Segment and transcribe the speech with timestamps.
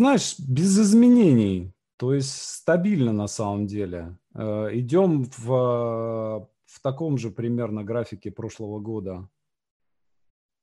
[0.00, 4.16] знаешь, без изменений, то есть стабильно на самом деле.
[4.34, 9.28] Э, идем в, в таком же примерно графике прошлого года.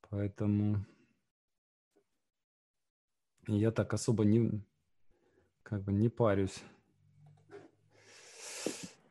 [0.10, 0.84] Поэтому
[3.48, 4.60] я так особо не,
[5.62, 6.64] как бы не парюсь.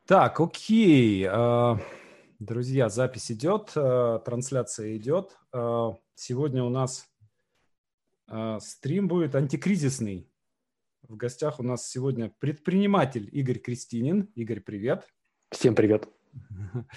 [0.05, 1.25] Так, окей.
[1.25, 1.77] Э,
[2.39, 5.37] друзья, запись идет, э, трансляция идет.
[6.15, 7.07] Сегодня у нас
[8.59, 10.29] стрим будет антикризисный.
[11.07, 14.23] В гостях у нас сегодня предприниматель Игорь Кристинин.
[14.35, 15.07] Игорь, привет.
[15.51, 16.09] Всем привет.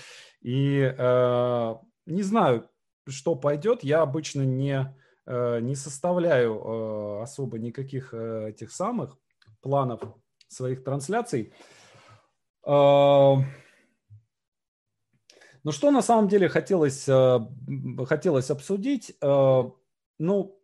[0.41, 1.75] И э,
[2.07, 2.69] не знаю,
[3.07, 3.85] что пойдет.
[3.85, 4.93] Я обычно не,
[5.27, 9.17] э, не составляю э, особо никаких э, этих самых
[9.61, 10.03] планов
[10.49, 11.53] своих трансляций.
[12.67, 13.35] Э,
[15.63, 17.05] но что на самом деле хотелось,
[18.07, 19.15] хотелось обсудить?
[19.21, 20.60] Ну,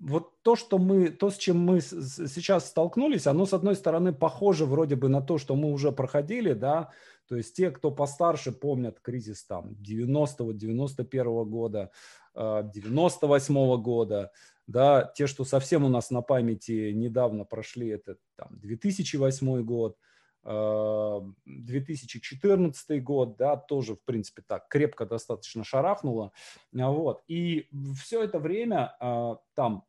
[0.00, 4.64] вот то, что мы, то, с чем мы сейчас столкнулись, оно, с одной стороны, похоже
[4.64, 6.90] вроде бы на то, что мы уже проходили, да,
[7.26, 11.90] то есть те, кто постарше, помнят кризис там 90-го, 91-го года,
[12.34, 14.32] 98-го а, года,
[14.66, 19.98] да, те, что совсем у нас на памяти недавно прошли, это там 2008 год,
[20.44, 26.30] 2014 а, год, да, тоже, в принципе, так крепко достаточно шарахнуло,
[26.72, 27.68] вот, и
[28.00, 29.84] все это время а, там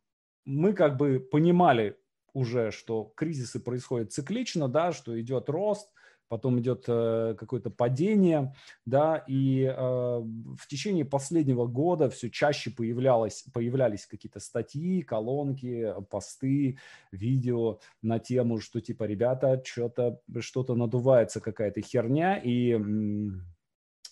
[0.50, 1.96] мы как бы понимали
[2.34, 5.90] уже, что кризисы происходят циклично, да, что идет рост,
[6.28, 8.54] потом идет э, какое-то падение,
[8.86, 16.80] да, и э, в течение последнего года все чаще появлялось, появлялись какие-то статьи, колонки, посты,
[17.12, 22.80] видео на тему, что типа, ребята, что-то что-то надувается какая-то херня, и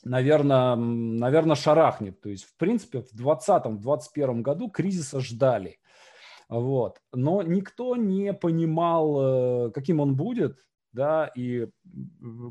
[0.04, 2.22] наверное, наверное, шарахнет.
[2.22, 5.80] То есть, в принципе, в 2020-2021 году кризиса ждали.
[6.50, 7.02] Вот.
[7.14, 11.68] Но никто не понимал, э, каким он будет, да, и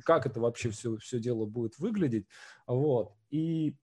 [0.04, 2.26] как это вообще все, все дело будет выглядеть.
[2.66, 3.14] Вот.
[3.30, 3.74] И,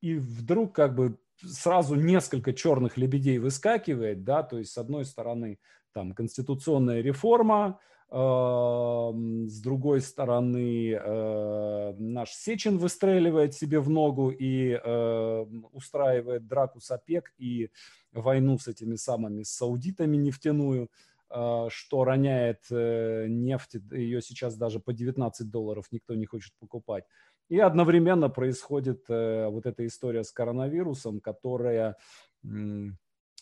[0.00, 5.58] и вдруг как бы сразу несколько черных лебедей выскакивает, да, то есть с одной стороны
[5.92, 7.78] там конституционная реформа,
[8.10, 16.90] с другой стороны, э, наш Сечин выстреливает себе в ногу и э, устраивает драку с
[16.90, 17.70] ОПЕК и
[18.12, 20.88] войну с этими самыми саудитами нефтяную,
[21.28, 27.04] э, что роняет нефть, ее сейчас даже по 19 долларов никто не хочет покупать.
[27.50, 31.96] И одновременно происходит вот эта история с коронавирусом, которая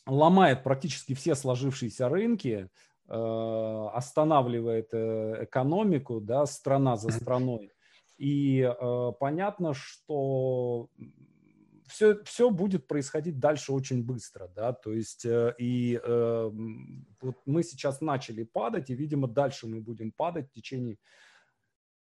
[0.07, 2.69] ломает практически все сложившиеся рынки,
[3.09, 7.73] останавливает э, экономику, да, страна за страной.
[8.19, 10.89] И э, понятно, что
[11.87, 16.51] все, все будет происходить дальше очень быстро, да, то есть и э,
[17.21, 20.99] вот мы сейчас начали падать, и, видимо, дальше мы будем падать в течение,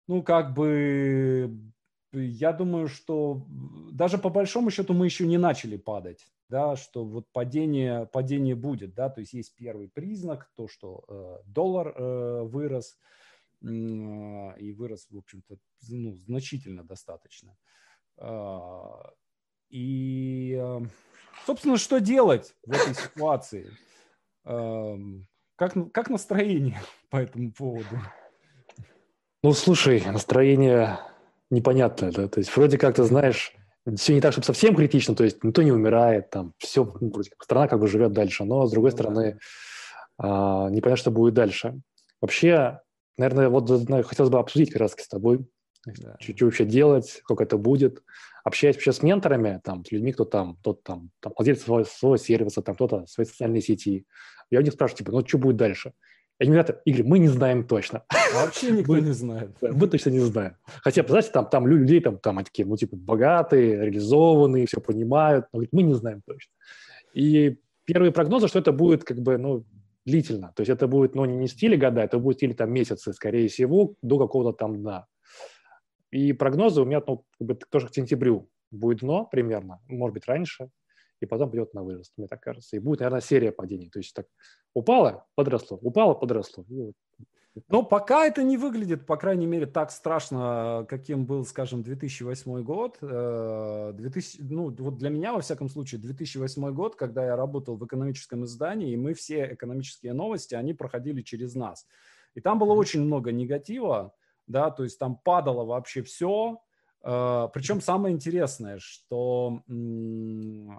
[0.08, 1.54] ну, как бы,
[2.14, 3.46] я думаю, что
[3.92, 8.94] даже по большому счету мы еще не начали падать, да, что вот падение, падение будет,
[8.94, 12.98] да, то есть есть первый признак, то, что э, доллар э, вырос,
[13.62, 15.58] э, и вырос, в общем-то,
[15.90, 17.58] ну, значительно достаточно.
[18.18, 18.70] Э,
[19.70, 20.62] и,
[21.46, 23.72] собственно, что делать в этой ситуации?
[24.46, 24.96] Э,
[25.56, 28.00] как, как настроение по этому поводу?
[29.42, 31.00] Ну, слушай, настроение
[31.50, 33.56] непонятное, да, то есть вроде как ты знаешь,
[33.96, 37.12] все не так, чтобы совсем критично, то есть никто не умирает, там все, ну,
[37.42, 39.40] страна как бы живет дальше, но с другой ну стороны
[40.18, 41.80] а, непонятно, что будет дальше.
[42.22, 42.80] Вообще,
[43.18, 45.46] наверное, вот знаю, хотелось бы обсудить как раз с тобой,
[45.86, 46.16] да.
[46.20, 48.04] что, что вообще делать, как это будет.
[48.46, 52.18] Общаясь вообще с менторами, там, с людьми, кто там, тот там, там владелец своего, своего
[52.18, 54.06] сервиса, там кто-то своей социальной сети,
[54.50, 55.94] я у них спрашиваю, типа, ну что будет дальше?
[56.40, 58.04] И они говорят, Игорь, мы не знаем точно.
[58.34, 59.52] Вообще никто мы, не знает.
[59.62, 60.56] Мы точно не знаем.
[60.82, 65.46] Хотя, знаете, там, там людей там, там такие, ну, типа, богатые, реализованные, все понимают.
[65.54, 66.52] Но говорит, мы не знаем точно.
[67.14, 69.64] И первые прогнозы, что это будет как бы, ну,
[70.06, 70.52] длительно.
[70.56, 73.96] То есть это будет, ну, не стиле года, это будет или там месяцы, скорее всего,
[74.02, 75.06] до какого-то там дна.
[76.10, 80.28] И прогнозы у меня, ну, как бы, тоже к сентябрю будет дно примерно, может быть,
[80.28, 80.70] раньше
[81.24, 82.76] и потом пойдет на вырост, мне так кажется.
[82.76, 83.90] И будет, наверное, серия падений.
[83.90, 84.28] То есть так
[84.74, 86.66] упало, подросло, упало, подросло.
[86.70, 86.94] И вот.
[87.70, 92.98] Но пока это не выглядит, по крайней мере, так страшно, каким был, скажем, 2008 год.
[93.00, 97.86] 2000, э, ну, вот для меня, во всяком случае, 2008 год, когда я работал в
[97.86, 101.88] экономическом издании, и мы все экономические новости, они проходили через нас.
[102.34, 104.16] И там было очень много негатива,
[104.48, 106.60] да, то есть там падало вообще все,
[107.04, 109.62] причем самое интересное, что,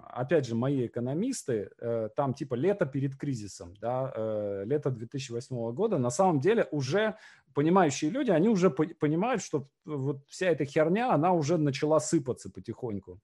[0.09, 5.99] опять же, мои экономисты, uh, там типа лето перед кризисом, да, uh, лето 2008 года,
[5.99, 7.15] на самом деле уже
[7.53, 12.49] понимающие люди, они уже по понимают, что вот вся эта херня, она уже начала сыпаться
[12.49, 13.21] потихоньку.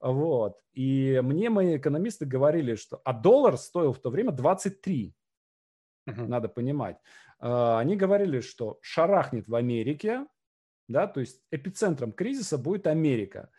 [0.00, 0.58] Вот.
[0.72, 3.00] И мне мои экономисты говорили, что...
[3.04, 5.14] А доллар стоил в то время 23,
[6.08, 6.26] uh-huh.
[6.26, 6.96] надо понимать.
[7.38, 10.26] Они говорили, что шарахнет в Америке,
[10.90, 13.50] да, то есть эпицентром кризиса будет Америка.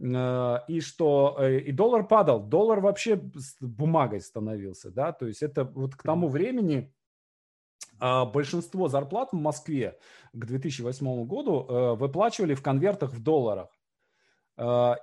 [0.00, 3.20] Э, и что э, и доллар падал, доллар вообще
[3.60, 6.92] бумагой становился, да, то есть это вот к тому времени
[7.98, 9.98] а, большинство зарплат в Москве
[10.32, 13.68] к 2008 году э, выплачивали в конвертах в долларах.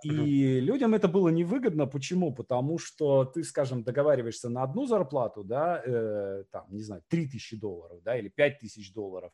[0.03, 1.87] И людям это было невыгодно.
[1.87, 2.31] Почему?
[2.31, 8.03] Потому что ты, скажем, договариваешься на одну зарплату, да, э, там, не знаю, 3000 долларов,
[8.03, 9.31] да, или 5000 долларов.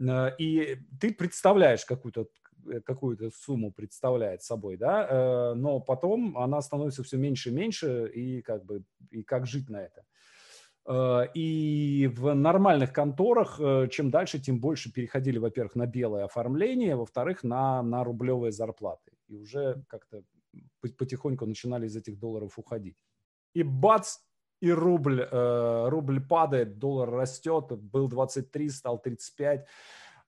[0.00, 2.28] Э, и ты представляешь какую-то
[2.70, 8.10] э, какую-то сумму представляет собой, да, э, но потом она становится все меньше и меньше,
[8.14, 10.04] и как бы, и как жить на это.
[11.34, 13.60] И в нормальных конторах
[13.90, 19.12] чем дальше, тем больше переходили, во-первых, на белое оформление, во-вторых, на, на рублевые зарплаты.
[19.28, 20.24] И уже как-то
[20.98, 22.96] потихоньку начинали из этих долларов уходить.
[23.54, 24.16] И бац,
[24.62, 29.66] и рубль, э, рубль падает, доллар растет, был 23, стал 35,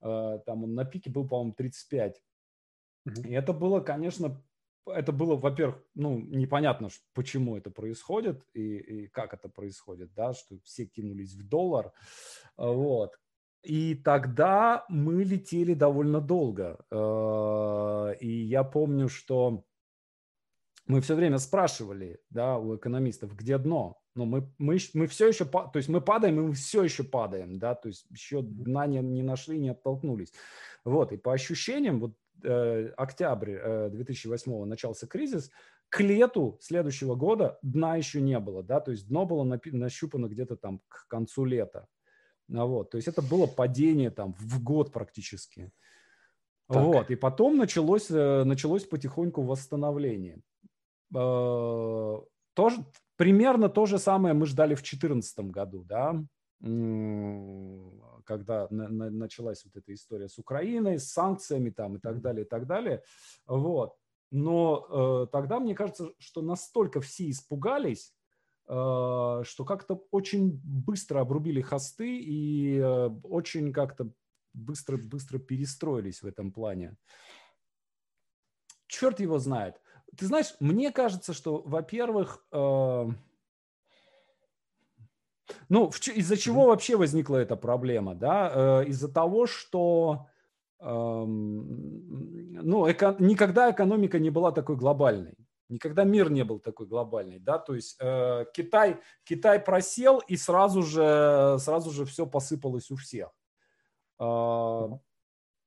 [0.02, 2.20] э, там он на пике был, по-моему, 35.
[3.24, 4.42] И это было, конечно,
[4.86, 10.58] это было, во-первых, ну, непонятно, почему это происходит и, и как это происходит, да, что
[10.64, 11.92] все кинулись в доллар,
[12.56, 13.16] вот.
[13.62, 16.84] И тогда мы летели довольно долго.
[16.90, 19.64] Э, и я помню, что
[20.88, 25.44] мы все время спрашивали, да, у экономистов, где дно, но мы, мы, мы все еще,
[25.44, 28.98] то есть мы падаем, и мы все еще падаем, да, то есть еще дна не,
[29.00, 30.32] не нашли, не оттолкнулись.
[30.84, 35.50] Вот, и по ощущениям, вот э, октябрь э, 2008 начался кризис,
[35.88, 40.26] к лету следующего года дна еще не было, да, то есть дно было напи- нащупано
[40.26, 41.88] где-то там к концу лета.
[42.46, 45.72] Ну, вот, то есть это было падение там в год практически.
[46.68, 46.82] Так.
[46.82, 50.40] Вот, и потом началось, э, началось потихоньку восстановление.
[51.14, 52.20] Э,
[52.54, 52.84] тоже
[53.16, 56.22] примерно то же самое мы ждали в 2014 году, да,
[58.24, 62.44] когда на, на, началась вот эта история с Украиной, с санкциями там и так далее,
[62.44, 63.02] и так далее.
[63.46, 63.94] Вот.
[64.30, 68.14] Но э, тогда мне кажется, что настолько все испугались,
[68.66, 68.72] э,
[69.44, 74.10] что как-то очень быстро обрубили хосты и э, очень как-то
[74.54, 76.96] быстро-быстро перестроились в этом плане.
[78.86, 79.80] Черт его знает.
[80.16, 83.06] Ты знаешь, мне кажется, что, во-первых, э,
[85.68, 88.52] ну, из-за чего вообще возникла эта проблема, да?
[88.54, 90.26] Э, из-за того, что
[90.80, 95.34] э, ну, эко- никогда экономика не была такой глобальной.
[95.68, 100.82] Никогда мир не был такой глобальный, да, то есть э, Китай, Китай просел и сразу
[100.82, 103.30] же, сразу же все посыпалось у всех.
[104.20, 104.88] Э,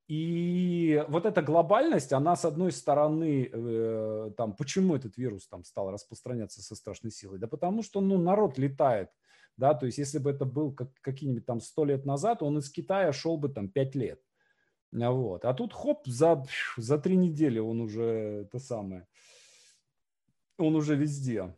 [0.08, 5.92] и вот эта глобальность, она с одной стороны, э, там, почему этот вирус там стал
[5.92, 7.40] распространяться со страшной силой?
[7.40, 9.10] Да потому что, ну, народ летает,
[9.58, 12.70] да, то есть если бы это был как, какие-нибудь там сто лет назад, он из
[12.70, 14.22] Китая шел бы там пять лет.
[14.94, 15.44] Вот.
[15.44, 16.46] А тут хоп, за,
[16.78, 19.06] за три недели он уже это самое,
[20.58, 21.54] он уже везде.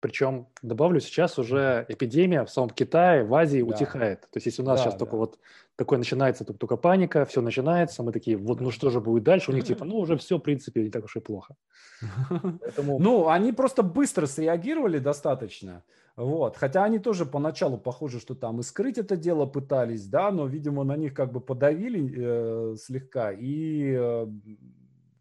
[0.00, 3.66] Причем, добавлю, сейчас уже эпидемия в самом Китае, в Азии да.
[3.66, 4.22] утихает.
[4.22, 4.98] То есть если у нас да, сейчас да.
[5.00, 5.38] только вот
[5.78, 9.52] такое начинается, только, только паника, все начинается, мы такие, вот ну что же будет дальше?
[9.52, 11.54] У них типа, ну уже все, в принципе, не так уж и плохо.
[12.60, 12.98] Поэтому...
[12.98, 15.82] Ну, они просто быстро среагировали достаточно.
[16.16, 16.56] Вот.
[16.56, 20.84] Хотя они тоже поначалу, похоже, что там и скрыть это дело пытались, да, но, видимо,
[20.84, 24.26] на них как бы подавили э, слегка, и э,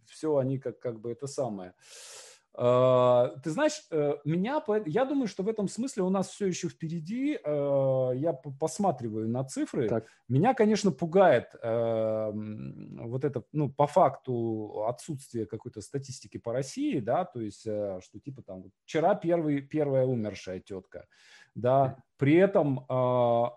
[0.06, 1.70] все они как, как бы это самое.
[1.70, 2.27] Э,
[2.58, 7.38] ты знаешь, э, меня, я думаю, что в этом смысле у нас все еще впереди.
[7.44, 9.88] А, я посматриваю на цифры.
[9.88, 10.08] Так.
[10.28, 17.26] Меня, конечно, пугает э, вот это, ну, по факту отсутствие какой-то статистики по России, да,
[17.26, 21.06] то есть, э, что типа там вчера первый, первая умершая тетка,
[21.54, 23.52] да, при этом а,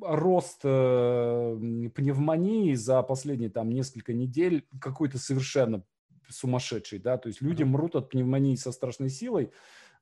[0.00, 5.82] рост пневмонии за последние там несколько недель какой-то совершенно
[6.28, 9.52] сумасшедший, да, то есть люди мрут от пневмонии со страшной силой,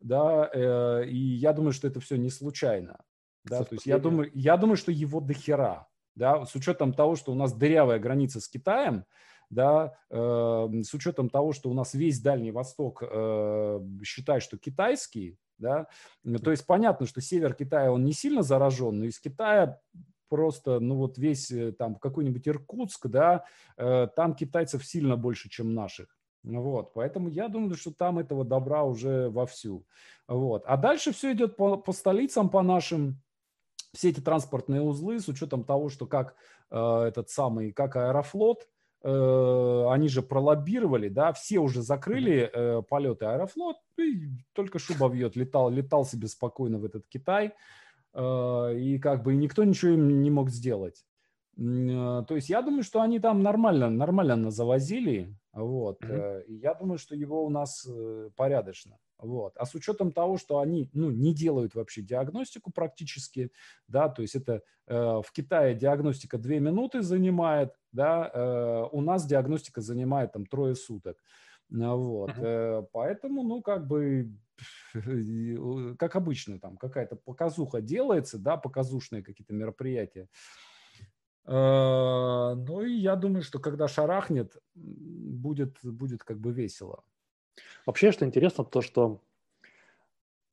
[0.00, 3.04] да, э, и я думаю, что это все не случайно,
[3.44, 7.32] да, то есть я думаю, я думаю, что его дохера, да, с учетом того, что
[7.32, 9.04] у нас дырявая граница с Китаем,
[9.50, 15.38] да, э, с учетом того, что у нас весь Дальний Восток э, считает, что китайский,
[15.58, 15.86] да,
[16.42, 19.80] то есть понятно, что север Китая, он не сильно заражен, но из Китая
[20.28, 23.44] просто, ну вот весь э, там какой-нибудь Иркутск, да,
[23.76, 26.15] э, там китайцев сильно больше, чем наших.
[26.46, 29.84] Вот, поэтому я думаю, что там этого добра уже вовсю.
[30.28, 30.62] Вот.
[30.66, 33.20] А дальше все идет по, по столицам, по нашим,
[33.92, 36.36] все эти транспортные узлы, с учетом того, что как
[36.70, 38.68] э, этот самый, как Аэрофлот,
[39.02, 45.34] э, они же пролоббировали, да, все уже закрыли э, полеты Аэрофлот, и только шуба вьет,
[45.34, 47.54] летал, летал себе спокойно в этот Китай,
[48.14, 51.04] э, и как бы никто ничего им не мог сделать.
[51.58, 56.02] Э, то есть я думаю, что они там нормально, нормально завозили, вот.
[56.02, 56.44] Mm-hmm.
[56.48, 58.98] Я думаю, что его у нас э, порядочно.
[59.18, 59.56] Вот.
[59.56, 63.50] А с учетом того, что они ну, не делают вообще диагностику практически,
[63.88, 69.26] да, то есть это э, в Китае диагностика 2 минуты занимает, да, э, у нас
[69.26, 71.16] диагностика занимает там трое суток.
[71.70, 72.30] Вот.
[72.30, 72.82] Uh-huh.
[72.82, 74.30] Э, поэтому, ну, как бы,
[75.98, 80.28] как обычно, там какая-то показуха делается, да, показушные какие-то мероприятия.
[81.46, 87.04] Э, ну и я думаю, что когда шарахнет, будет, будет как бы весело.
[87.86, 89.20] Вообще, что интересно, то, что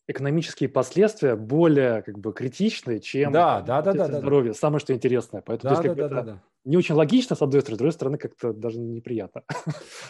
[0.08, 4.52] экономические последствия более как бы критичны, чем да, да, да, да, здоровье.
[4.52, 4.58] Да.
[4.58, 5.42] Самое, что интересное.
[5.42, 6.44] Поэтому, да, есть, да, да, да, да.
[6.66, 9.44] Не очень логично, с одной стороны, с другой стороны, как-то даже неприятно.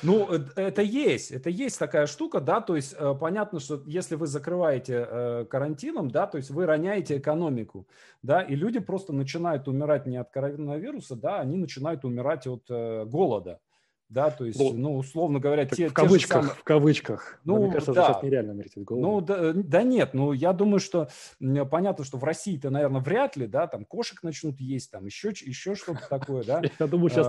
[0.03, 4.15] Ну, э, это есть, это есть такая штука, да, то есть э, понятно, что если
[4.15, 7.87] вы закрываете э, карантином, да, то есть вы роняете экономику,
[8.21, 13.59] да, и люди просто начинают умирать не от коронавируса, да, они начинают умирать от голода
[14.09, 16.55] да, то есть, ну, ну условно говоря, те, в кавычках, те самые...
[16.55, 17.39] в кавычках.
[17.43, 18.07] Ну, мне кажется, да.
[18.07, 19.07] сейчас нереально умереть от голода.
[19.07, 21.09] Ну, да, да нет, ну, я думаю, что
[21.71, 25.75] понятно, что в России-то, наверное, вряд ли, да, там кошек начнут есть, там еще, еще
[25.75, 26.61] что-то такое, да.
[26.79, 27.27] Я думаю, сейчас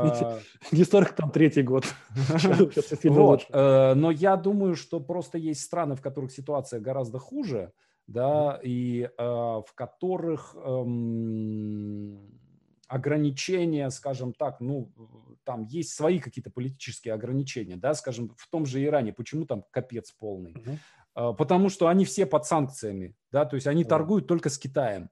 [0.73, 1.65] не 43-й а.
[1.65, 1.85] год.
[3.15, 7.73] Вот, э, но я думаю, что просто есть страны, в которых ситуация гораздо хуже,
[8.07, 12.19] да, и э, в которых эм,
[12.89, 14.93] ограничения, скажем так, ну,
[15.45, 20.13] там есть свои какие-то политические ограничения, да, скажем, в том же Иране, почему там капец
[20.13, 20.55] полный?
[21.15, 21.37] Uh-huh.
[21.37, 23.89] Потому что они все под санкциями, да, то есть они uh-huh.
[23.89, 25.11] торгуют только с Китаем.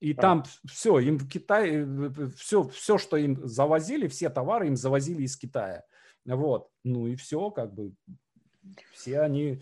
[0.00, 0.20] И uh-huh.
[0.20, 1.86] там все, им в Китае,
[2.36, 5.84] все, все, что им завозили, все товары им завозили из Китая.
[6.24, 7.94] Вот, ну и все, как бы,
[8.92, 9.60] все они,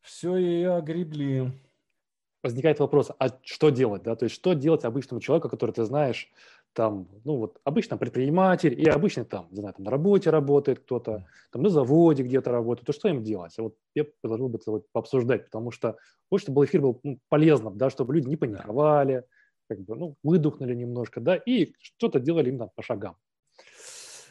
[0.00, 1.52] все и огребли
[2.46, 6.30] возникает вопрос, а что делать, да, то есть что делать обычному человеку, который ты знаешь,
[6.76, 11.26] там, ну вот обычно предприниматель и обычно там, не знаю, там на работе работает кто-то,
[11.50, 13.56] там на заводе где-то работает, то что им делать?
[13.56, 15.96] Вот я предложил бы это вот пообсуждать, потому что
[16.30, 19.24] вот чтобы эфир был ну, полезным, да, чтобы люди не паниковали,
[19.68, 23.16] как бы, ну, выдохнули немножко, да, и что-то делали им там по шагам.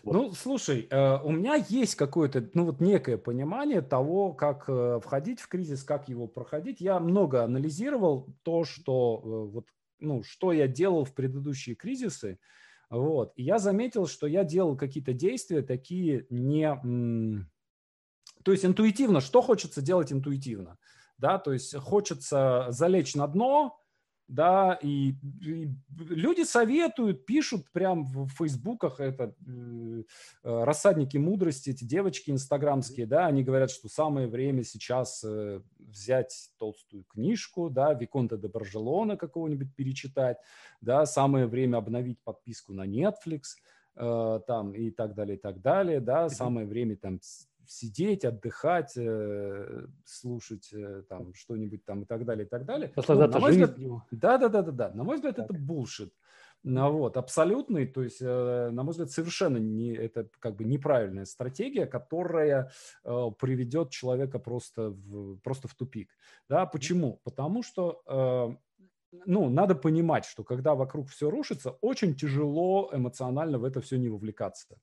[0.04, 0.14] Вот.
[0.14, 5.40] Ну, слушай, э, у меня есть какое-то, ну вот некое понимание того, как э, входить
[5.42, 6.80] в кризис, как его проходить.
[6.80, 9.66] Я много анализировал то, что э, вот,
[10.00, 12.40] ну, что я делал в предыдущие кризисы,
[12.90, 13.34] вот.
[13.36, 17.44] И я заметил, что я делал какие-то действия такие не,
[18.44, 19.22] то есть интуитивно.
[19.22, 20.78] Что хочется делать интуитивно,
[21.18, 21.40] да?
[21.40, 23.80] То есть хочется залечь на дно,
[24.28, 30.04] да, и, и люди советуют, пишут прям в фейсбуках, это э,
[30.44, 35.62] рассадники мудрости, эти девочки инстаграмские, да, они говорят, что самое время сейчас э,
[35.96, 40.38] взять толстую книжку, да, Виконта де Баржелона какого-нибудь перечитать,
[40.82, 43.42] да, самое время обновить подписку на Netflix,
[43.96, 47.20] э, там и так далее, и так далее, да, самое время там
[47.68, 52.92] сидеть, отдыхать, э, слушать э, там что-нибудь там и так далее, и так далее.
[52.96, 53.76] Ну, на мой взгляд,
[54.12, 54.92] да, да, да, да, да.
[54.94, 55.46] На мой взгляд, так.
[55.46, 56.14] это булшит.
[56.68, 61.26] Ну, вот, абсолютный, то есть, э, на мой взгляд, совершенно не, это как бы неправильная
[61.26, 62.72] стратегия, которая
[63.04, 66.10] э, приведет человека просто в, просто в тупик.
[66.50, 67.22] Да, почему?
[67.24, 68.56] Потому что э,
[69.28, 74.10] ну, надо понимать, что когда вокруг все рушится, очень тяжело эмоционально в это все не
[74.10, 74.80] вовлекаться.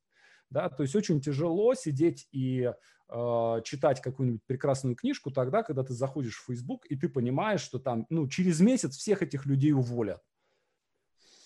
[0.51, 0.69] Да?
[0.69, 2.73] То есть очень тяжело сидеть и
[3.09, 7.81] э, читать какую-нибудь прекрасную книжку тогда, когда ты заходишь в Facebook, и ты понимаешь, что
[7.81, 10.23] там ну, через месяц всех этих людей уволят.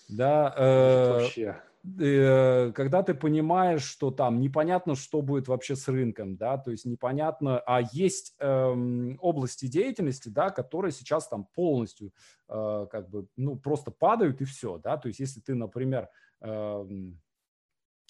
[0.09, 1.61] Да, э, вообще.
[1.99, 6.85] Э, когда ты понимаешь, что там непонятно, что будет вообще с рынком, да, то есть
[6.85, 12.11] непонятно, а есть э, области деятельности, да, которые сейчас там полностью
[12.49, 16.09] э, как бы, ну, просто падают и все, да, то есть если ты, например,
[16.41, 16.85] э,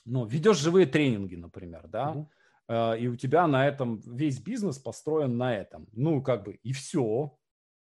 [0.06, 2.30] ну, ведешь живые тренинги, например, да, угу.
[2.98, 5.88] и у тебя на этом весь бизнес построен на этом.
[5.92, 7.38] Ну, как бы, и все.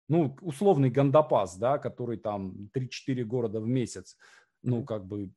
[0.08, 4.16] Ну, условный гандапас, да, который там 3-4 города в месяц,
[4.64, 5.32] ну, как бы,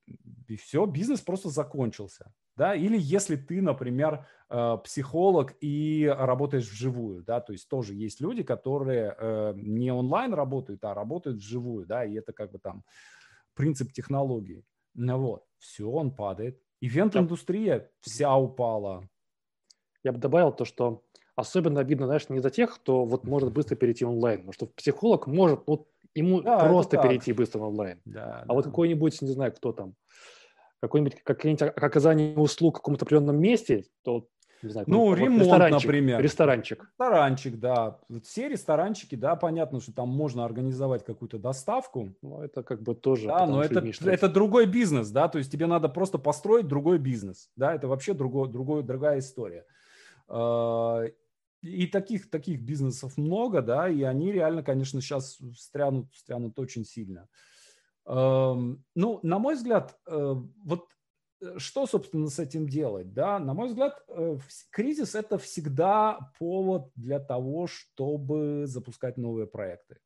[0.48, 2.32] и все, бизнес просто закончился.
[2.56, 2.74] Да?
[2.74, 8.42] Или если ты, например, э, психолог и работаешь вживую, да, то есть тоже есть люди,
[8.42, 12.84] которые э, не онлайн работают, а работают вживую, да, и это как бы там
[13.54, 14.64] принцип технологии.
[14.94, 16.60] Ну вот, все, он падает.
[16.80, 19.08] Ивент-индустрия вся упала.
[20.02, 21.04] Я бы добавил то, что
[21.40, 25.26] особенно обидно, знаешь, не за тех, кто вот может быстро перейти онлайн, потому что психолог
[25.26, 28.00] может вот ему да, просто перейти быстро онлайн.
[28.04, 28.54] Да, а да.
[28.54, 29.94] вот какой-нибудь, не знаю, кто там,
[30.80, 34.26] какой-нибудь какие-нибудь оказание услуг в каком-то определенном месте, то
[34.62, 36.20] не знаю, ну, ремонт, ресторанчик, например.
[36.20, 36.82] Ресторанчик.
[36.82, 37.98] Ресторанчик, да.
[38.22, 42.12] Все ресторанчики, да, понятно, что там можно организовать какую-то доставку.
[42.20, 43.28] Ну, это как бы тоже...
[43.28, 47.48] Да, но это, это другой бизнес, да, то есть тебе надо просто построить другой бизнес,
[47.56, 49.64] да, это вообще другой, другой, другая история.
[51.62, 57.28] И таких, таких бизнесов много, да, и они реально, конечно, сейчас встрянут, встрянут очень сильно.
[58.06, 60.88] Ну, на мой взгляд, э, вот
[61.40, 63.12] Э, что, собственно, с этим делать?
[63.12, 63.38] Да?
[63.38, 64.38] На мой взгляд, э,
[64.70, 69.98] кризис– это всегда повод для того, чтобы запускать новые проекты.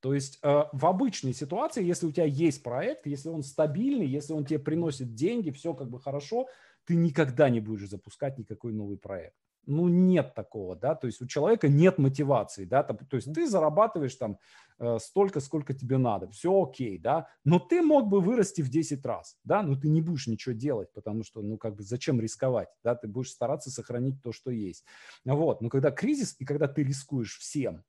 [0.00, 4.44] То есть в обычной ситуации, если у тебя есть проект, если он стабильный, если он
[4.44, 6.48] тебе приносит деньги, все как бы хорошо,
[6.86, 11.26] ты никогда не будешь запускать никакой новый проект ну, нет такого, да, то есть у
[11.26, 14.38] человека нет мотивации, да, то, есть ты зарабатываешь там
[14.78, 19.04] э, столько, сколько тебе надо, все окей, да, но ты мог бы вырасти в 10
[19.04, 22.68] раз, да, но ты не будешь ничего делать, потому что, ну, как бы, зачем рисковать,
[22.82, 24.84] да, ты будешь стараться сохранить то, что есть,
[25.24, 27.84] вот, но когда кризис и когда ты рискуешь всем,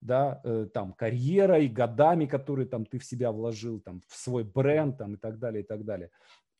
[0.00, 4.98] да, э, там, карьерой, годами, которые там ты в себя вложил, там, в свой бренд,
[4.98, 6.10] там, и так далее, и так далее,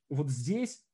[0.09, 0.85] вот здесь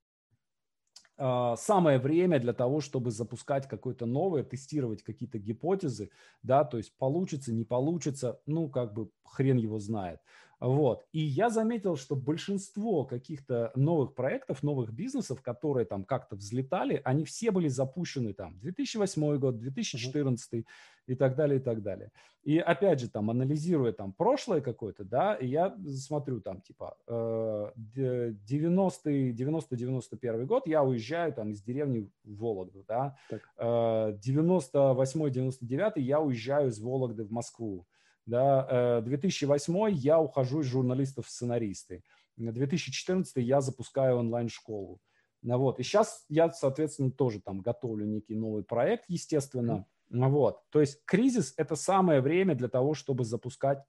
[1.18, 6.10] самое время для того, чтобы запускать какое-то новое, тестировать какие-то гипотезы,
[6.42, 10.20] да, то есть получится, не получится, ну, как бы хрен его знает.
[10.60, 11.04] Вот.
[11.12, 17.24] И я заметил, что большинство каких-то новых проектов, новых бизнесов, которые там как-то взлетали, они
[17.24, 20.64] все были запущены там 2008 год, 2014
[21.06, 22.10] и так далее, и так далее.
[22.42, 30.44] И опять же, там, анализируя там прошлое какое-то, да, я смотрю там, типа, 90-й, 90-91
[30.44, 33.16] год я уезжаю там из деревни в Вологду, да,
[33.58, 37.86] 98-99 э, я уезжаю из Вологды в Москву,
[38.28, 42.02] да, 2008 э, я ухожу из журналистов в сценаристы.
[42.36, 45.00] 2014 я запускаю онлайн-школу.
[45.42, 45.80] Ну вот.
[45.80, 49.86] И сейчас я, соответственно, тоже там готовлю некий новый проект, естественно.
[50.10, 50.28] Mm-hmm.
[50.28, 50.60] Вот.
[50.70, 53.82] То есть кризис– это самое время для того, чтобы запускать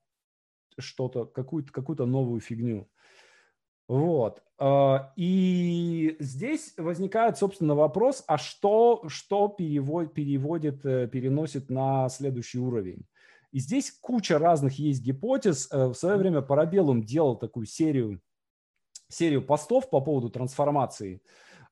[0.78, 2.88] что-то, какую-то, какую-то новую фигню.
[3.88, 4.42] Вот.
[4.58, 12.58] А, и здесь возникает, собственно, вопрос, а что, что перевод, переводит, э, переносит на следующий
[12.58, 13.04] уровень?
[13.52, 15.68] И здесь куча разных есть гипотез.
[15.72, 18.20] Э, в свое время Парабеллум делал такую серию,
[19.08, 21.22] серию постов по поводу трансформации.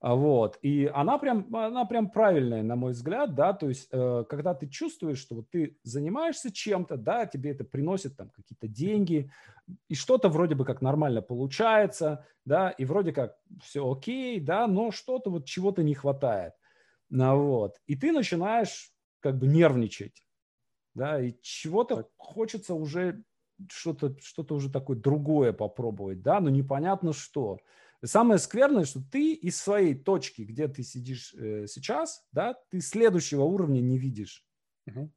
[0.01, 0.59] А, вот.
[0.63, 4.69] И она прям, она прям правильная, на мой взгляд, да, то есть, э, когда ты
[4.69, 9.31] чувствуешь, что вот ты занимаешься чем-то, да, тебе это приносит там какие-то деньги,
[9.89, 14.93] и что-то вроде бы как нормально получается, да, и вроде как все окей, да, но
[14.93, 16.53] что-то вот чего-то не хватает.
[17.11, 17.81] Ну, вот.
[17.87, 20.23] И ты начинаешь как бы нервничать
[20.99, 23.23] да, и чего-то хочется уже
[23.71, 27.59] что-то что уже такое другое попробовать, да, но непонятно что.
[28.05, 33.43] Самое скверное, что ты из своей точки, где ты сидишь э, сейчас, да, ты следующего
[33.43, 34.47] уровня не видишь.
[34.87, 35.11] Угу.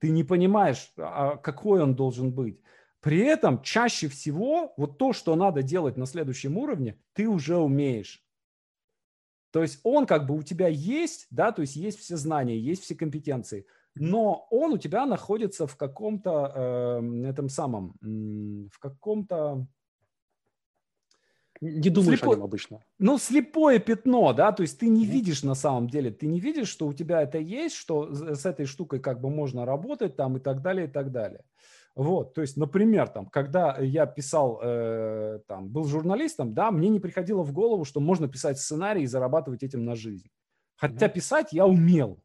[0.00, 2.60] Ты не понимаешь, а, какой он должен быть.
[3.00, 8.24] При этом чаще всего вот то, что надо делать на следующем уровне, ты уже умеешь.
[9.50, 12.82] То есть он как бы у тебя есть, да, то есть есть все знания, есть
[12.84, 13.66] все компетенции–
[14.00, 19.66] но он у тебя находится в каком-то э, этом самом, в каком-то
[21.60, 22.32] не думаешь Слепо...
[22.32, 22.80] о нем обычно.
[22.98, 25.10] Ну, слепое пятно, да, то есть ты не mm-hmm.
[25.10, 28.64] видишь на самом деле, ты не видишь, что у тебя это есть, что с этой
[28.64, 31.44] штукой как бы можно работать там и так далее, и так далее.
[31.94, 37.00] Вот, то есть, например, там, когда я писал, э, там, был журналистом, да, мне не
[37.00, 40.28] приходило в голову, что можно писать сценарий и зарабатывать этим на жизнь.
[40.76, 41.12] Хотя mm-hmm.
[41.12, 42.18] писать я умел,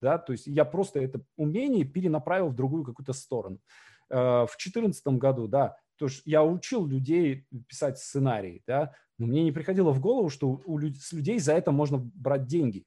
[0.00, 3.60] да, то есть я просто это умение перенаправил в другую какую-то сторону.
[4.08, 9.44] Э, в 2014 году, да, то есть я учил людей писать сценарии, да, но мне
[9.44, 10.96] не приходило в голову, что у люд...
[10.96, 12.84] с людей за это можно брать деньги,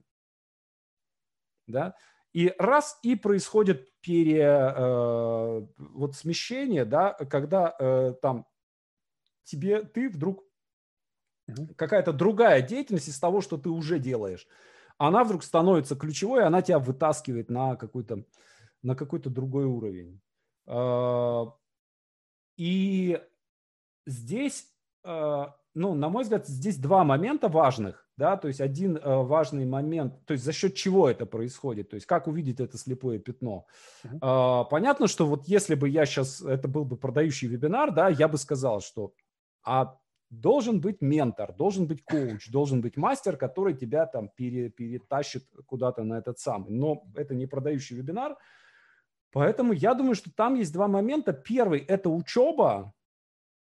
[1.67, 1.95] да,
[2.33, 8.47] и раз и происходит пере, э, вот смещение, да, когда э, там
[9.43, 10.43] тебе, ты вдруг
[11.77, 14.47] какая-то другая деятельность из того, что ты уже делаешь,
[15.07, 18.23] она вдруг становится ключевой, она тебя вытаскивает на какой-то
[18.83, 20.21] на какой-то другой уровень.
[20.67, 21.53] А,
[22.57, 23.19] и
[24.05, 24.67] здесь,
[25.03, 29.65] а, ну, на мой взгляд, здесь два момента важных, да, то есть один а, важный
[29.65, 33.65] момент, то есть за счет чего это происходит, то есть как увидеть это слепое пятно.
[34.03, 34.67] Uh-huh.
[34.69, 38.37] Понятно, что вот если бы я сейчас, это был бы продающий вебинар, да, я бы
[38.37, 39.13] сказал, что
[39.65, 39.97] а
[40.41, 46.03] должен быть ментор, должен быть коуч, должен быть мастер, который тебя там пере, перетащит куда-то
[46.03, 46.71] на этот самый.
[46.71, 48.37] Но это не продающий вебинар,
[49.31, 51.33] поэтому я думаю, что там есть два момента.
[51.33, 52.93] Первый– это учеба,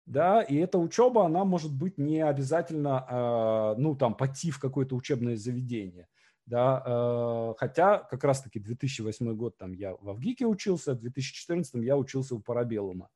[0.05, 4.95] да, и эта учеба, она может быть не обязательно, э, ну, там, пойти в какое-то
[4.95, 6.07] учебное заведение,
[6.45, 11.95] да, э, хотя как раз-таки 2008 год там я в Авгике учился, в 2014 я
[11.95, 13.09] учился у Парабеллума,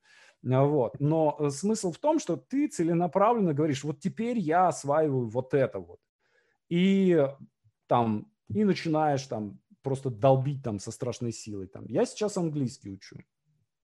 [0.48, 5.54] вот, но э, смысл в том, что ты целенаправленно говоришь, вот теперь я осваиваю вот
[5.54, 6.00] это вот,
[6.70, 7.28] и
[7.88, 13.18] там, и начинаешь там просто долбить там со страшной силой, там, я сейчас английский учу,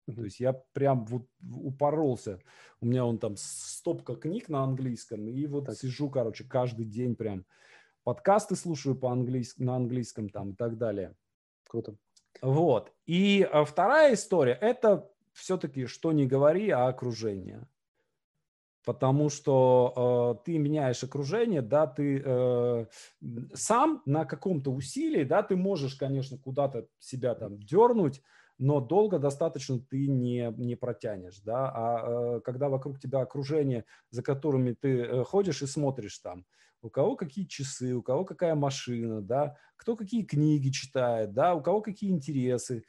[0.06, 2.40] то есть я прям вот упоролся.
[2.80, 5.76] У меня он там стопка книг на английском, и вот так.
[5.76, 7.44] сижу, короче, каждый день прям
[8.02, 11.14] подкасты слушаю по английски, на английском там и так далее.
[11.68, 11.96] Круто.
[12.40, 12.92] Вот.
[13.06, 17.66] И а, вторая история– это все-таки, что не говори, а окружение.
[18.84, 22.86] Потому что э, ты меняешь окружение, да, ты э,
[23.54, 28.20] сам на каком-то усилии, да, ты можешь, конечно, куда-то себя там дернуть,
[28.58, 34.22] но долго достаточно ты не, не протянешь, да, а э, когда вокруг тебя окружение, за
[34.22, 36.44] которыми ты э, ходишь и смотришь там,
[36.82, 41.62] у кого какие часы, у кого какая машина, да, кто какие книги читает, да, у
[41.62, 42.84] кого какие интересы,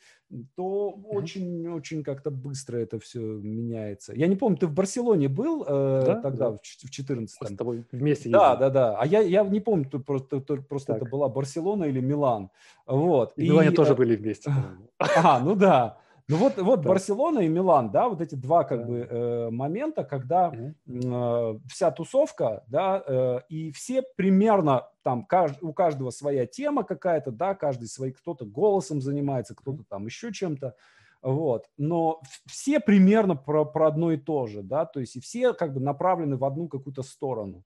[0.56, 4.14] то очень-очень как-то быстро это все меняется.
[4.16, 6.58] Я не помню, ты в Барселоне был э, да, тогда, да.
[6.58, 8.34] в 14 Мы с тобой вместе ездили.
[8.34, 8.98] Да, да, да.
[8.98, 12.50] А я, я не помню, просто, просто это была Барселона или Милан.
[12.88, 13.34] Вот.
[13.36, 14.52] И, и Милане тоже э, были вместе.
[14.98, 15.98] А, ну да.
[16.30, 16.90] Ну вот, вот да.
[16.90, 18.86] Барселона и Милан, да, вот эти два как да.
[18.86, 25.74] бы э, момента, когда э, вся тусовка, да, э, и все примерно там кажд, у
[25.74, 30.76] каждого своя тема какая-то, да, каждый свой кто-то голосом занимается, кто-то там еще чем-то,
[31.22, 35.54] вот, но все примерно про, про одно и то же, да, то есть и все
[35.54, 37.66] как бы направлены в одну какую-то сторону,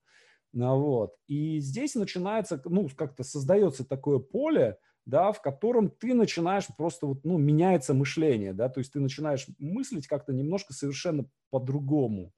[0.51, 6.67] ну, вот, и здесь начинается, ну, как-то создается такое поле, да, в котором ты начинаешь
[6.77, 12.33] просто вот, ну, меняется мышление, да, то есть ты начинаешь мыслить как-то немножко совершенно по-другому.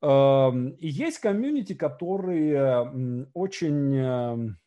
[0.00, 4.58] Эм, и есть комьюнити, которые очень, эм,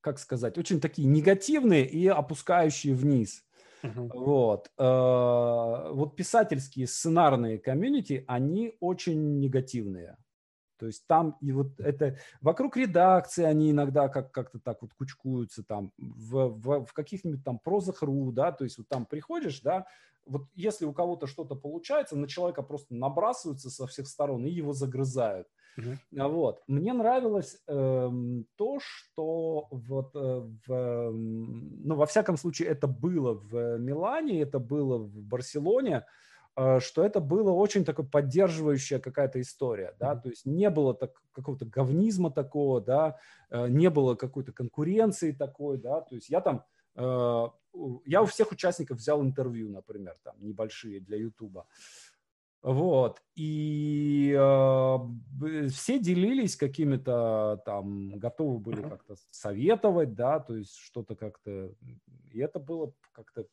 [0.00, 3.44] как сказать, очень такие негативные и опускающие вниз.
[3.82, 4.08] Uh-huh.
[4.14, 4.70] Вот.
[4.78, 10.16] Э, вот писательские сценарные комьюнити, они очень негативные.
[10.82, 15.62] То есть там и вот это вокруг редакции они иногда как как-то так вот кучкуются
[15.62, 19.86] там в, в, в каких-нибудь там прозах ру, да, то есть вот там приходишь, да,
[20.26, 24.72] вот если у кого-то что-то получается, на человека просто набрасываются со всех сторон и его
[24.72, 25.46] загрызают.
[25.78, 26.28] Uh-huh.
[26.28, 26.64] Вот.
[26.66, 28.10] Мне нравилось э,
[28.56, 34.98] то, что вот э, в, ну, во всяком случае это было в Милане, это было
[34.98, 36.06] в Барселоне, Э,
[36.54, 41.64] что это было очень такой поддерживающая какая-то история, да, то есть не было так, какого-то
[41.64, 43.18] говнизма такого, да,
[43.50, 46.64] э, не было какой-то конкуренции такой, да, то есть я там,
[46.96, 47.46] э,
[48.04, 51.66] я у всех участников взял интервью, например, там, небольшие для Ютуба,
[52.62, 61.16] вот, и э, все делились какими-то там, готовы были как-то советовать, да, то есть что-то
[61.16, 61.74] как-то,
[62.30, 63.46] и это было как-то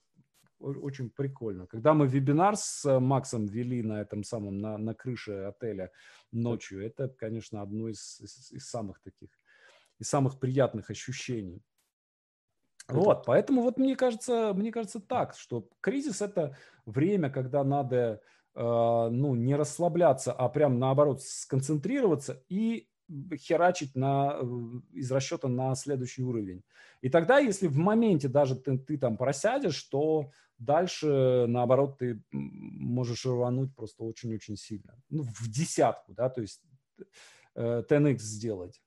[0.60, 1.68] очень прикольно.
[1.68, 5.92] Когда мы вебинар с э, Максом вели на этом самом, на, на крыше отеля
[6.32, 9.30] ночью, это, конечно, одно из, из, из самых таких,
[10.00, 11.64] из самых приятных ощущений.
[12.90, 18.22] Вот, поэтому вот мне кажется, мне кажется так, что кризис это время, когда надо,
[18.56, 22.89] э, ну, не расслабляться, а прям наоборот сконцентрироваться и
[23.36, 24.46] херачить на, э,
[24.94, 26.64] из расчета на следующий уровень.
[27.02, 33.26] И тогда, если в моменте даже ты, ты там просядешь, то дальше, наоборот, ты можешь
[33.26, 34.96] рвануть просто очень-очень сильно.
[35.10, 36.62] Ну, в десятку, да, то есть
[37.56, 38.82] 10x э, сделать.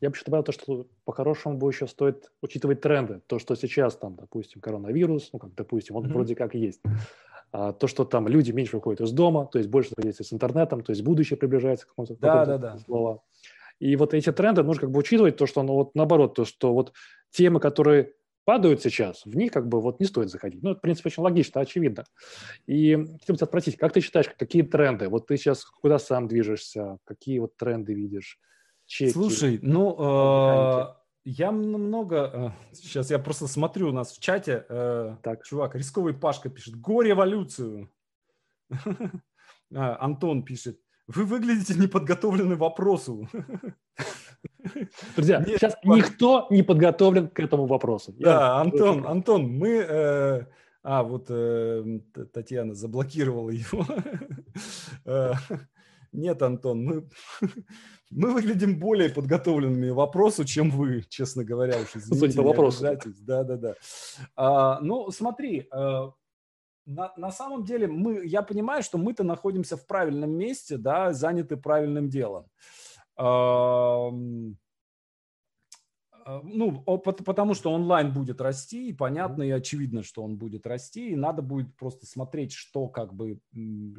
[0.00, 3.20] Я бы еще добавил то, что по-хорошему бы еще стоит учитывать тренды.
[3.26, 6.12] То, что сейчас там, допустим, коронавирус, ну, как, допустим, он mm-hmm.
[6.12, 6.80] вроде как есть.
[7.50, 10.82] А, то, что там люди меньше выходят из дома, то есть больше взаимодействия с интернетом,
[10.82, 12.78] то есть будущее приближается к какому-то да, да, да.
[12.78, 13.22] слова.
[13.78, 16.74] И вот эти тренды нужно как бы учитывать, то, что, ну, вот наоборот, то, что
[16.74, 16.92] вот
[17.30, 18.12] темы, которые
[18.44, 20.62] падают сейчас, в них как бы вот не стоит заходить.
[20.62, 22.04] Ну, это, в принципе, очень логично, очевидно.
[22.66, 25.08] И хотел бы тебя спросить, как ты считаешь, какие тренды?
[25.08, 26.98] Вот ты сейчас куда сам движешься?
[27.04, 28.38] Какие вот тренды видишь?
[28.86, 30.94] Чеки, Слушай, ну,
[31.30, 32.16] я много...
[32.16, 34.64] Э, сейчас я просто смотрю у нас в чате.
[34.68, 35.44] Э, так.
[35.44, 36.80] Чувак, рисковый Пашка пишет.
[36.80, 37.90] Горе эволюцию.
[39.74, 40.80] А, Антон пишет.
[41.08, 43.28] Вы выглядите неподготовлены к вопросу.
[45.14, 45.98] Друзья, Нет, сейчас чувак.
[45.98, 48.14] никто не подготовлен к этому вопросу.
[48.18, 49.68] Да, Я Антон, Антон, мы...
[49.86, 50.46] Э,
[50.82, 52.00] а, вот э,
[52.32, 53.84] Татьяна заблокировала его.
[56.12, 57.08] Э, Нет, Антон, мы,
[58.10, 61.80] мы выглядим более подготовленными к вопросу, чем вы, честно говоря.
[61.80, 62.84] Уж извините, по вопросу.
[63.20, 63.74] Да, да, да.
[64.36, 66.12] А, ну, смотри, а,
[66.86, 71.56] на, на самом деле мы, я понимаю, что мы-то находимся в правильном месте, да, заняты
[71.56, 72.46] правильным делом.
[73.16, 74.10] А,
[76.42, 81.16] ну, потому что онлайн будет расти, и понятно и очевидно, что он будет расти, и
[81.16, 83.40] надо будет просто смотреть, что как бы,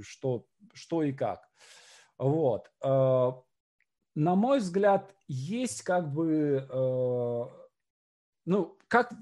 [0.02, 1.50] что, что и как.
[2.20, 2.72] Вот.
[2.82, 3.42] А,
[4.16, 6.68] на мой взгляд, есть как бы
[8.50, 9.14] ну, как,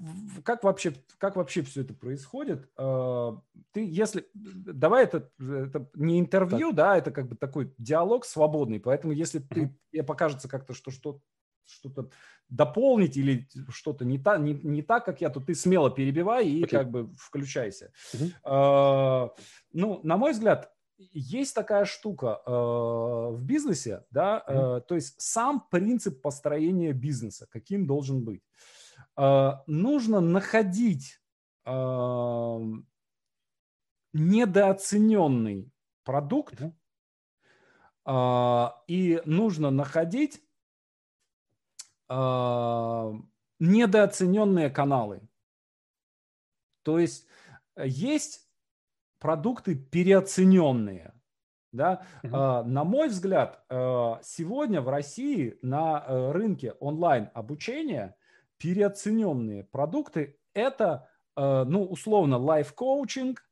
[0.42, 2.66] как, вообще, как вообще все это происходит?
[2.78, 3.38] А,
[3.72, 4.26] ты, если...
[4.32, 6.76] Давай это, это не интервью, так.
[6.76, 11.20] да, это как бы такой диалог свободный, поэтому если ты, тебе покажется как-то, что, что
[11.66, 12.08] что-то
[12.48, 16.62] дополнить или что-то не, та, не, не так, как я, то ты смело перебивай и
[16.62, 16.68] okay.
[16.68, 17.92] как бы включайся.
[18.14, 18.32] Uh-huh.
[18.44, 19.34] А,
[19.74, 25.66] ну, на мой взгляд, есть такая штука э, в бизнесе, да, э, то есть сам
[25.70, 28.42] принцип построения бизнеса, каким должен быть.
[29.20, 31.20] А, нужно находить
[31.64, 32.60] а,
[34.12, 35.72] недооцененный
[36.04, 36.62] продукт,
[38.04, 40.42] а, и нужно находить
[43.60, 45.28] недооцененные каналы.
[46.82, 47.26] То есть
[47.76, 48.47] есть
[49.18, 51.12] продукты переоцененные.
[51.72, 52.02] Да?
[52.22, 52.64] Uh-huh.
[52.64, 58.16] На мой взгляд, сегодня в России на э, рынке онлайн обучения
[58.56, 63.44] переоцененные продукты– это, э, ну, условно, лайф-коучинг,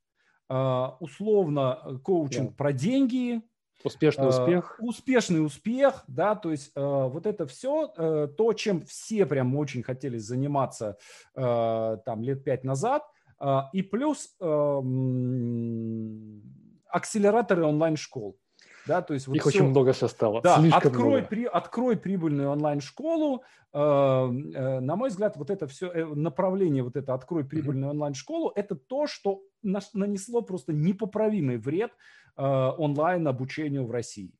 [0.49, 2.55] условно, э, коучинг yeah.
[2.55, 3.41] про деньги,
[3.83, 4.75] Успешный успех.
[4.79, 7.87] Успешный успех, да, то есть вот это все,
[8.35, 10.97] то, чем все прям очень хотели заниматься
[11.35, 13.03] там лет пять назад,
[13.73, 16.41] и плюс эм,
[16.89, 18.35] акселераторы онлайн-школ.
[18.87, 19.49] Да, то есть вот Их все...
[19.49, 20.41] очень много сейчас стало.
[20.41, 23.43] Да, открой, При, открой прибыльную онлайн-школу.
[23.73, 28.53] Э, э, на мой взгляд, вот это все э, направление, вот это открой прибыльную онлайн-школу,
[28.55, 31.91] это то, что нанесло просто непоправимый вред
[32.37, 34.33] э, онлайн-обучению в России.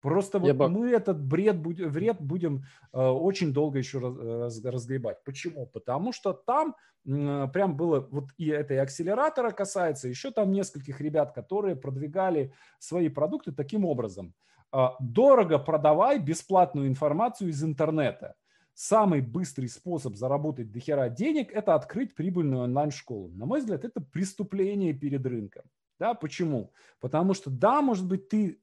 [0.00, 0.68] Просто вот бы...
[0.68, 5.24] мы этот бред, вред будем э, очень долго еще раз, разгребать.
[5.24, 5.66] Почему?
[5.66, 11.00] Потому что там э, прям было, вот и это и акселератора касается, еще там нескольких
[11.00, 14.34] ребят, которые продвигали свои продукты таким образом.
[14.72, 18.34] Э, дорого продавай бесплатную информацию из интернета.
[18.74, 23.30] Самый быстрый способ заработать дохера денег– это открыть прибыльную онлайн-школу.
[23.34, 25.64] На мой взгляд, это преступление перед рынком.
[25.98, 26.72] Да, почему?
[27.00, 28.54] Потому что, да, может быть, ты э,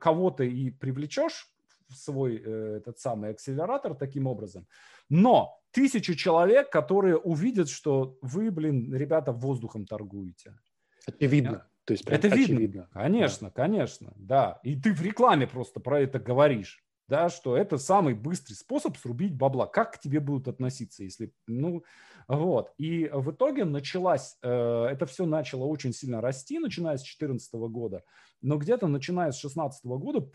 [0.00, 1.48] кого-то и привлечешь
[1.88, 4.66] в свой э, этот самый акселератор таким образом,
[5.08, 10.58] но тысячу человек, которые увидят, что вы, блин, ребята, воздухом торгуете.
[11.06, 11.66] Очевидно.
[11.84, 12.58] То есть это очевидно.
[12.58, 12.88] видно.
[12.92, 13.54] Конечно, да.
[13.54, 14.60] конечно, да.
[14.62, 19.36] И ты в рекламе просто про это говоришь да, что это самый быстрый способ срубить
[19.36, 19.66] бабла.
[19.66, 21.84] Как к тебе будут относиться, если, ну,
[22.26, 22.72] вот.
[22.78, 24.48] И в итоге началась, э,
[24.90, 28.02] это все начало очень сильно расти, начиная с 2014 года,
[28.40, 30.26] но где-то начиная с 2016 года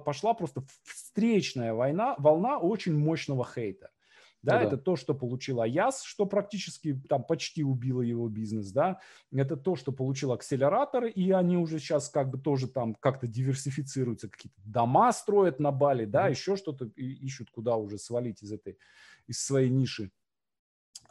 [0.00, 3.90] пошла просто встречная война, волна очень мощного хейта.
[4.42, 8.70] Да, ну, да, это то, что получил Аяс, что практически там почти убило его бизнес,
[8.70, 9.00] да.
[9.32, 14.28] Это то, что получил акселератор, и они уже сейчас как бы тоже там как-то диверсифицируются,
[14.28, 16.30] какие-то дома строят на Бали, да, mm-hmm.
[16.30, 18.78] еще что-то ищут, куда уже свалить из этой,
[19.26, 20.12] из своей ниши.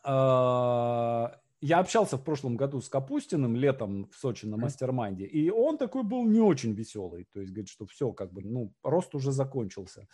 [0.03, 5.49] А, я общался в прошлом году с Капустиным летом в Сочи на mastermind е, и
[5.49, 9.15] он такой был не очень веселый, то есть говорит, что все, как бы, ну, рост
[9.15, 10.07] уже закончился.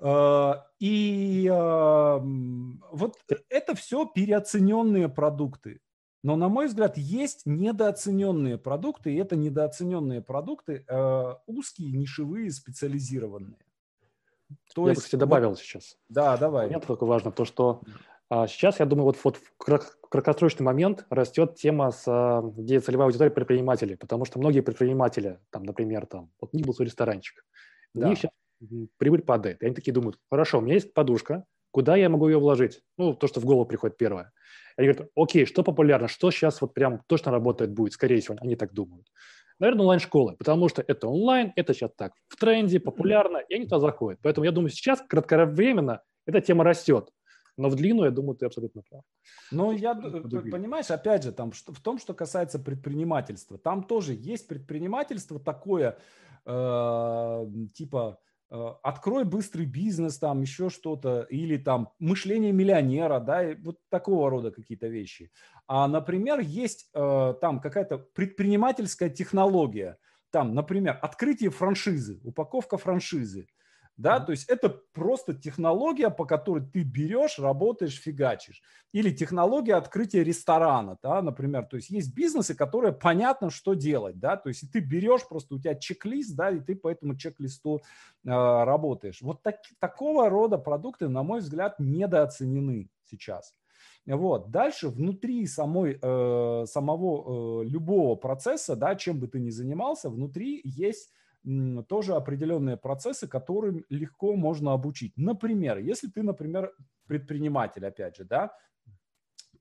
[0.00, 3.16] Э, и вот
[3.48, 5.80] это все переоцененные продукты.
[6.22, 13.58] Но, на мой взгляд, есть недооцененные продукты, и это недооцененные продукты э, узкие, нишевые, специализированные.
[14.74, 15.98] То я есть, бы, кстати, добавил вот, сейчас.
[16.08, 16.68] Да, давай.
[16.68, 17.82] Мне только важно то, что
[18.30, 19.52] а, сейчас, я думаю, вот, вот в
[20.08, 25.62] краткосрочный момент растет тема, с, а, где целевая аудитория предпринимателей, потому что многие предприниматели, там,
[25.64, 27.44] например, там, вот Ниблс ресторанчик,
[27.92, 28.06] да.
[28.06, 28.30] у них сейчас
[28.98, 29.62] прибыль падает.
[29.62, 32.82] И они такие думают, хорошо, у меня есть подушка, куда я могу ее вложить?
[32.96, 34.32] Ну, то, что в голову приходит первое.
[34.76, 38.56] Они говорят, окей, что популярно, что сейчас вот прям точно работает будет, скорее всего, они
[38.56, 39.06] так думают.
[39.60, 43.78] Наверное, онлайн-школы, потому что это онлайн, это сейчас так в тренде, популярно, и они туда
[43.78, 44.18] заходят.
[44.22, 47.10] Поэтому я думаю, сейчас кратковременно эта тема растет.
[47.56, 49.02] Но в длину, я думаю, ты абсолютно прав.
[49.52, 54.48] Ну, я, понимаешь, опять же, там, что, в том, что касается предпринимательства, там тоже есть
[54.48, 55.96] предпринимательство такое,
[56.46, 58.18] э, типа,
[58.82, 64.50] открой быстрый бизнес, там еще что-то, или там мышление миллионера, да, и вот такого рода
[64.50, 65.30] какие-то вещи.
[65.66, 69.98] А, например, есть э, там какая-то предпринимательская технология.
[70.30, 73.46] там, например, открытие франшизы, упаковка франшизы,
[73.96, 78.60] да, то есть это просто технология, по которой ты берешь, работаешь, фигачишь.
[78.92, 84.36] Или технология открытия ресторана, да, например, то есть есть бизнесы, которые понятно, что делать, да,
[84.36, 88.30] то есть ты берешь, просто у тебя чек-лист, да, и ты по этому чек-листу э,
[88.30, 89.22] работаешь.
[89.22, 93.54] Вот так, такого рода продукты, на мой взгляд, недооценены сейчас.
[94.06, 94.50] Вот.
[94.50, 100.60] Дальше внутри самой, э, самого э, любого процесса, да, чем бы ты ни занимался, внутри
[100.64, 101.10] есть
[101.88, 105.12] тоже определенные процессы, которым легко можно обучить.
[105.16, 106.72] Например, если ты, например,
[107.06, 108.52] предприниматель, опять же, да,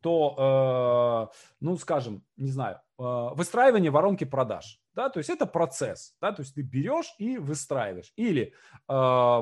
[0.02, 6.16] то, э, ну, скажем, не знаю, э, выстраивание воронки продаж, да, то есть это процесс,
[6.22, 8.12] да, то есть ты берешь и выстраиваешь.
[8.18, 8.54] Или
[8.90, 9.42] э,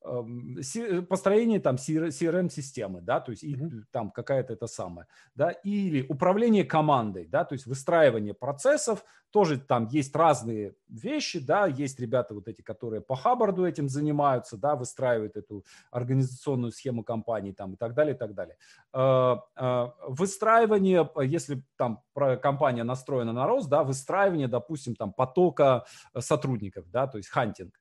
[0.00, 3.56] построение там CRM-системы, да, то есть и,
[3.90, 9.86] там какая-то это самая, да, или управление командой, да, то есть выстраивание процессов, тоже там
[9.88, 15.36] есть разные вещи, да, есть ребята вот эти, которые по Хаббарду этим занимаются, да, выстраивают
[15.36, 18.56] эту организационную схему компании там и так далее, и так далее.
[18.92, 22.02] Э, э, выстраивание, если там
[22.42, 25.84] компания настроена на рост, да, выстраивание, допустим, там потока
[26.18, 27.80] сотрудников, да, то есть хантинг,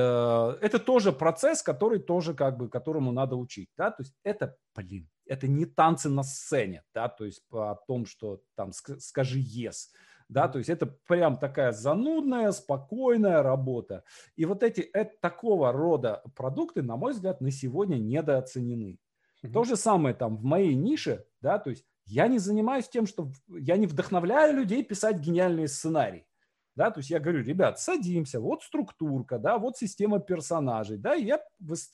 [0.00, 5.08] это тоже процесс, который тоже как бы, которому надо учить, да, то есть это, блин,
[5.26, 9.90] это не танцы на сцене, да, то есть о том, что там скажи yes,
[10.28, 14.04] да, то есть это прям такая занудная, спокойная работа.
[14.34, 18.98] И вот эти это, такого рода продукты, на мой взгляд, на сегодня недооценены.
[19.44, 19.52] Mm-hmm.
[19.52, 23.30] То же самое там в моей нише, да, то есть я не занимаюсь тем, что
[23.48, 26.26] я не вдохновляю людей писать гениальные сценарии
[26.74, 31.24] да, то есть я говорю, ребят, садимся, вот структурка, да, вот система персонажей, да, и
[31.24, 31.42] я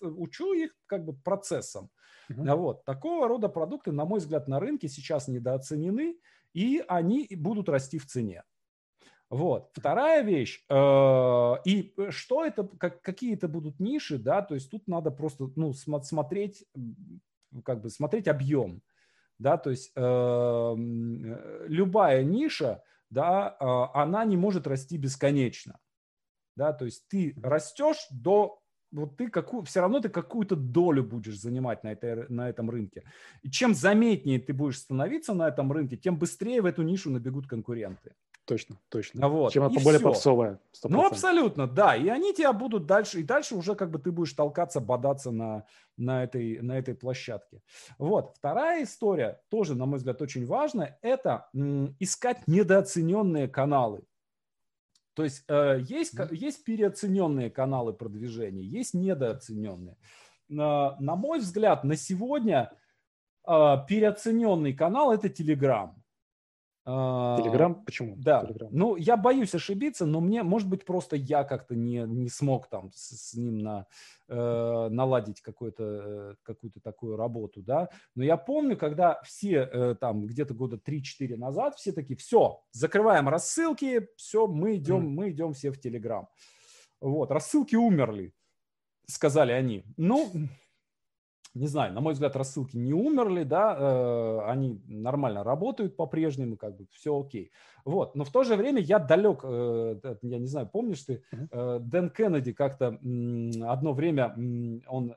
[0.01, 1.91] учу их как бы процессом.
[2.31, 2.57] Uh-huh.
[2.57, 2.85] Вот.
[2.85, 6.17] Такого рода продукты, на мой взгляд, на рынке сейчас недооценены,
[6.53, 8.45] и они будут расти в цене.
[9.31, 9.71] Вот.
[9.75, 10.65] Вторая вещь.
[10.71, 15.51] Э, и что это, как, какие это будут ниши, да, то есть тут надо просто,
[15.57, 16.65] ну, смотреть,
[17.65, 18.83] как бы смотреть объем,
[19.39, 25.79] да, то есть эм, э, любая ниша, да, а, она не может расти бесконечно.
[26.57, 31.39] Да, то есть ты растешь до вот ты какую, все равно ты какую-то долю будешь
[31.39, 33.05] занимать на, этой, на этом рынке.
[33.43, 37.47] И чем заметнее ты будешь становиться на этом рынке, тем быстрее в эту нишу набегут
[37.47, 38.15] конкуренты.
[38.49, 39.29] Точно, точно.
[39.29, 39.53] Вот.
[39.53, 40.09] Чем она более все.
[40.09, 40.59] попсовая.
[40.73, 40.89] 100%.
[40.89, 41.95] Ну, абсолютно, да.
[41.95, 45.67] И они тебя будут дальше, и дальше уже как бы ты будешь толкаться, бодаться на,
[45.99, 47.61] на, этой, на этой площадке.
[47.99, 48.33] Вот.
[48.39, 54.01] Вторая история, тоже, на мой взгляд, очень важная, это м, искать недооцененные каналы.
[55.13, 59.99] То есть э, есть, есть переоцененные каналы продвижения, есть недооцененные.
[60.49, 62.73] На, на мой взгляд, на сегодня
[63.47, 65.98] э, переоцененный канал– это Telegram.
[66.89, 67.85] Телеграм?
[67.85, 68.15] Почему?
[68.17, 68.43] Да.
[68.43, 68.69] Telegram?
[68.71, 72.91] Ну, я боюсь ошибиться, но мне, может быть, просто я как-то не, не смог там
[72.95, 73.87] с, с ним на,
[74.29, 77.91] э, наладить какую-то э, какую-то такую работу, да.
[78.15, 83.29] Но я помню, когда все э, там где-то года 3-4 назад все такие, все, закрываем
[83.29, 85.11] рассылки, все, мы идем, mm.
[85.11, 86.27] мы идем все в Телеграм.
[87.01, 88.33] Вот, рассылки умерли,
[89.07, 89.85] сказали они.
[89.99, 90.31] Ну,
[91.59, 96.77] не знаю, на мой взгляд, рассылки не умерли, да, э, они нормально работают по-прежнему, как
[96.77, 97.51] бы все окей.
[97.85, 101.79] Вот, но в то же время я далек, э, я не знаю, помнишь ты, э,
[101.81, 102.99] Дэн Кеннеди как-то
[103.67, 104.35] одно время
[104.89, 105.15] он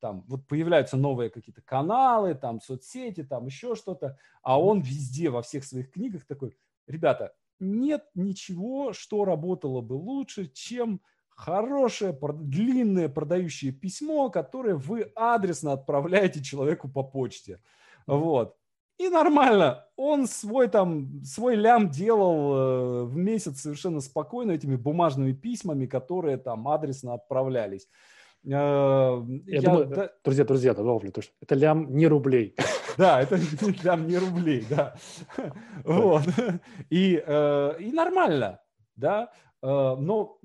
[0.00, 5.42] там вот появляются новые какие-то каналы, там соцсети, там еще что-то, а он везде во
[5.42, 6.56] всех своих книгах такой,
[6.88, 11.00] ребята, нет ничего, что работало бы лучше, чем
[11.44, 17.60] хорошее, длинное продающее письмо, которое вы адресно отправляете человеку по почте.
[18.06, 18.56] Вот.
[18.98, 19.84] И нормально.
[19.96, 26.36] Он свой там, свой лям делал э, в месяц совершенно спокойно этими бумажными письмами, которые
[26.36, 27.88] там адресно отправлялись.
[28.44, 30.10] Э, я, я думаю, да...
[30.24, 32.54] друзья, друзья, добавлю, то, что это лям не рублей.
[32.98, 33.38] Да, это
[33.82, 34.94] лям не рублей, да.
[35.84, 36.24] Вот.
[36.90, 38.60] И, э, и нормально,
[38.96, 39.32] да.
[39.62, 40.38] Но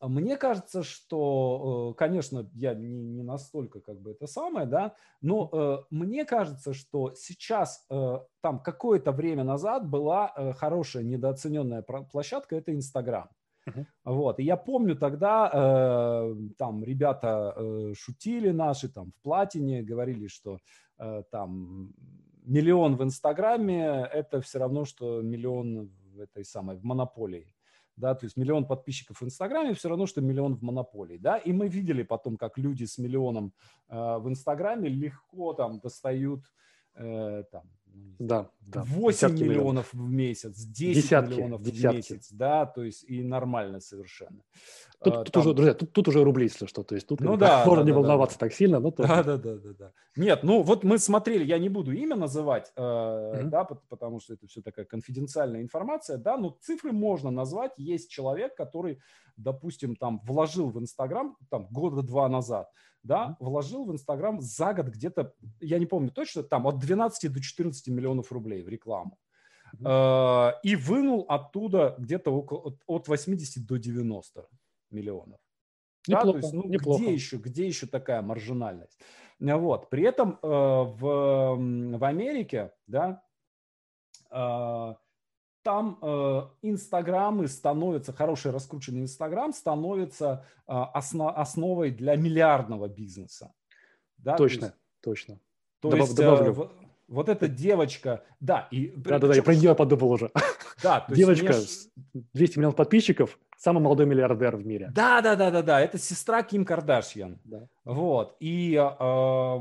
[0.00, 5.50] мне кажется, что, э, конечно, я не, не настолько как бы это самое, да, но
[5.52, 12.72] э, мне кажется, что сейчас, э, там какое-то время назад была хорошая недооцененная площадка, это
[12.72, 13.28] Инстаграм.
[13.68, 13.86] Uh-huh.
[14.04, 14.40] Вот.
[14.40, 20.58] И я помню тогда, э, там ребята э, шутили наши там в платине, говорили, что
[20.98, 21.92] э, там
[22.44, 27.54] миллион в Инстаграме это все равно, что миллион в этой самой, в монополии
[27.98, 31.52] да, то есть миллион подписчиков в Инстаграме все равно, что миллион в монополии, да, и
[31.52, 33.52] мы видели потом, как люди с миллионом
[33.88, 36.44] э, в Инстаграме легко там достают
[36.94, 37.64] э, там
[38.18, 38.82] да, да.
[38.84, 41.86] 8 десятки миллионов, миллионов в месяц, 10 десятки, миллионов десятки.
[41.86, 44.42] в месяц, да, то есть и нормально совершенно.
[45.00, 47.36] Тут, а, тут уже, друзья, тут, тут уже рубли, если что, то есть тут ну,
[47.36, 48.46] да, можно да, не да, волноваться да.
[48.46, 49.08] так сильно, но тоже.
[49.08, 49.92] Да, да, да, да, да.
[50.16, 53.44] Нет, ну вот мы смотрели, я не буду имя называть, э, mm-hmm.
[53.44, 57.72] да, потому что это все такая конфиденциальная информация, да, но цифры можно назвать.
[57.76, 58.98] Есть человек, который,
[59.36, 62.68] допустим, там вложил в Инстаграм там года два назад,
[63.04, 67.40] да, вложил в Инстаграм за год где-то, я не помню точно, там от 12 до
[67.40, 69.16] 14 миллионов рублей в рекламу.
[69.80, 70.54] Uh-huh.
[70.62, 74.48] И вынул оттуда где-то около, от 80 до 90
[74.90, 75.40] миллионов.
[76.06, 77.02] Неплохо, да, то есть, ну, неплохо.
[77.02, 78.98] Где еще, где еще такая маржинальность?
[79.38, 79.90] Вот.
[79.90, 81.56] При этом э, в,
[81.98, 83.22] в Америке, да,
[84.30, 84.94] э,
[85.62, 93.52] там э, инстаграмы становятся, хороший раскрученный инстаграм становится э, основ, основой для миллиардного бизнеса.
[94.16, 94.36] Да?
[94.36, 94.60] Точно,
[95.00, 95.40] то есть, точно.
[95.80, 96.62] То Добав, есть добавлю.
[96.62, 96.68] Э,
[97.08, 98.88] вот эта девочка, да, и...
[98.96, 100.30] Да-да-да, я про нее подумал уже.
[100.82, 102.24] Да, то Девочка, есть мне...
[102.34, 104.90] 200 миллионов подписчиков, самый молодой миллиардер в мире.
[104.94, 105.80] Да, да, да, да, да.
[105.80, 107.38] Это сестра Ким Кардашьян.
[107.44, 107.68] Да.
[107.84, 108.36] Вот.
[108.40, 109.58] И э,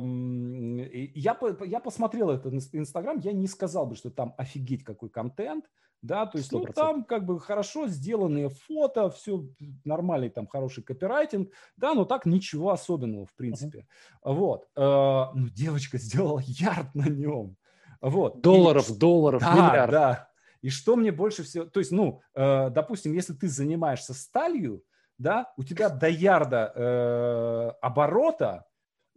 [1.15, 5.65] я, я посмотрел этот Инстаграм, я не сказал бы, что там офигеть какой контент.
[6.03, 6.57] Да, то есть, 100%.
[6.59, 9.47] ну, там как бы хорошо сделанные фото, все
[9.83, 13.87] нормальный там хороший копирайтинг, да, но так ничего особенного, в принципе.
[14.23, 14.33] Uh-huh.
[14.35, 14.67] Вот.
[14.75, 17.57] Э, ну, девочка сделала ярд на нем.
[17.99, 18.41] Вот.
[18.41, 19.91] Долларов, и, долларов, да, миллиард.
[19.91, 20.26] Да,
[20.61, 21.65] и что мне больше всего...
[21.65, 24.83] То есть, ну, э, допустим, если ты занимаешься сталью,
[25.17, 28.65] да, у тебя до ярда э, оборота,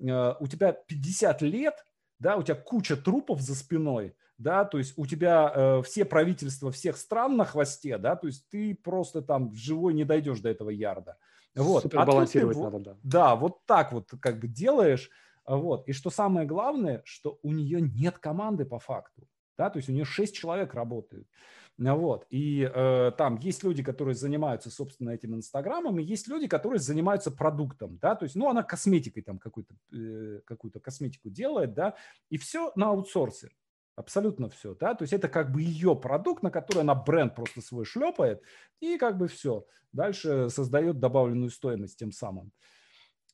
[0.01, 1.85] э, у тебя 50 лет,
[2.19, 6.71] да, у тебя куча трупов за спиной, да, то есть у тебя э, все правительства
[6.71, 10.71] всех стран на хвосте, да, то есть ты просто там живой не дойдешь до этого
[10.71, 11.17] ярда.
[11.55, 11.83] Вот.
[11.83, 12.97] Супер а балансировать ты, надо, да.
[13.03, 15.11] Да, вот так вот как бы делаешь,
[15.47, 15.89] вот.
[15.89, 19.27] И что самое главное, что у нее нет команды по факту
[19.61, 21.29] да, то есть у нее 6 человек работают.
[21.77, 22.27] Вот.
[22.31, 27.31] И э, там есть люди, которые занимаются, собственно, этим Инстаграмом, и есть люди, которые занимаются
[27.31, 31.95] продуктом, да, то есть, ну, она косметикой там какую-то, э, какую-то косметику делает, да,
[32.31, 33.51] и все на аутсорсе.
[33.97, 37.61] Абсолютно все, да, то есть это как бы ее продукт, на который она бренд просто
[37.61, 38.43] свой шлепает,
[38.81, 39.67] и как бы все.
[39.93, 42.47] Дальше создает добавленную стоимость тем самым.
[42.47, 42.80] Э,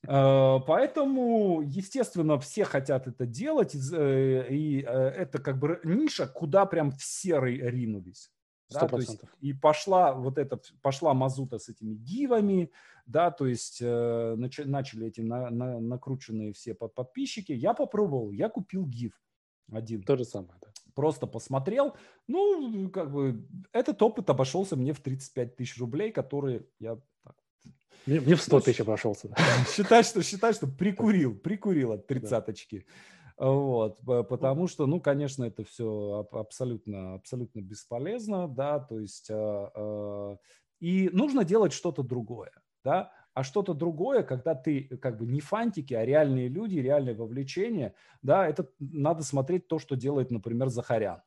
[0.05, 6.91] поэтому, естественно, все хотят это делать, э, и э, это как бы ниша, куда прям
[6.91, 8.31] все ринулись.
[8.69, 12.69] Да, то есть, и пошла вот эта, пошла мазута с этими гивами,
[13.05, 17.53] да, то есть э, нач, начали эти на, на, накрученные все подписчики.
[17.53, 19.13] Я попробовал, я купил гив
[19.71, 20.03] один.
[20.03, 20.67] То же самое, да.
[20.93, 21.95] Просто посмотрел.
[22.27, 26.99] Ну, как бы этот опыт обошелся мне в 35 тысяч рублей, которые я
[28.07, 29.29] мне, мне в 100 тысяч обошелся.
[29.75, 32.85] Считай, что, считай, что прикурил, прикурил от тридцаточки.
[33.37, 40.37] Вот, потому что, ну, конечно, это все абсолютно, абсолютно бесполезно, да, то есть, э, э,
[40.79, 42.51] и нужно делать что-то другое,
[42.83, 47.93] да, а что-то другое, когда ты как бы не фантики, а реальные люди, реальное вовлечение,
[48.23, 51.26] да, это надо смотреть то, что делает, например, Захарян, а,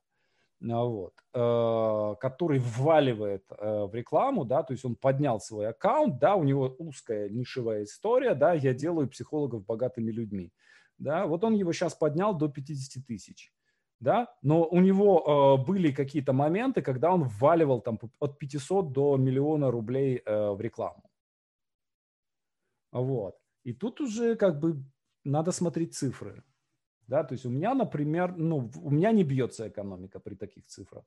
[0.61, 6.35] вот, э, который вваливает э, в рекламу, да, то есть он поднял свой аккаунт, да,
[6.35, 10.53] у него узкая нишевая история, да, я делаю психологов богатыми людьми,
[10.99, 13.55] да, вот он его сейчас поднял до 50 тысяч,
[14.01, 19.17] да, но у него э, были какие-то моменты, когда он вваливал там от 500 до
[19.17, 21.11] миллиона рублей в рекламу,
[22.93, 24.85] вот, и тут уже как бы
[25.25, 26.45] надо смотреть цифры,
[27.11, 31.05] да, то есть у меня, например, ну, у меня не бьется экономика при таких цифрах.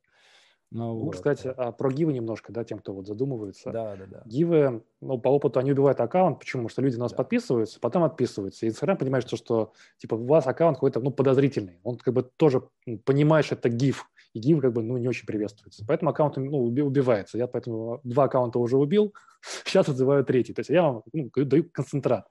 [0.69, 1.15] Ну, вот.
[1.15, 3.71] Кстати, а про гивы немножко, да, тем, кто вот задумывается.
[3.71, 4.23] Да, да, да.
[4.25, 6.39] Гивы, ну, по опыту они убивают аккаунт.
[6.39, 6.63] Почему?
[6.63, 7.17] Потому что люди на нас да.
[7.17, 8.65] подписываются, потом отписываются.
[8.65, 11.79] И Инстаграм понимает, что, что, типа, у вас аккаунт какой-то, ну, подозрительный.
[11.83, 12.67] Он как бы тоже
[13.05, 14.09] понимает, что это гиф.
[14.33, 15.85] И гиф как бы, ну, не очень приветствуется.
[15.87, 17.37] Поэтому аккаунт, ну, убивается.
[17.37, 19.13] Я поэтому два аккаунта уже убил,
[19.65, 20.53] сейчас отзываю третий.
[20.53, 22.27] То есть я вам ну, даю концентрат.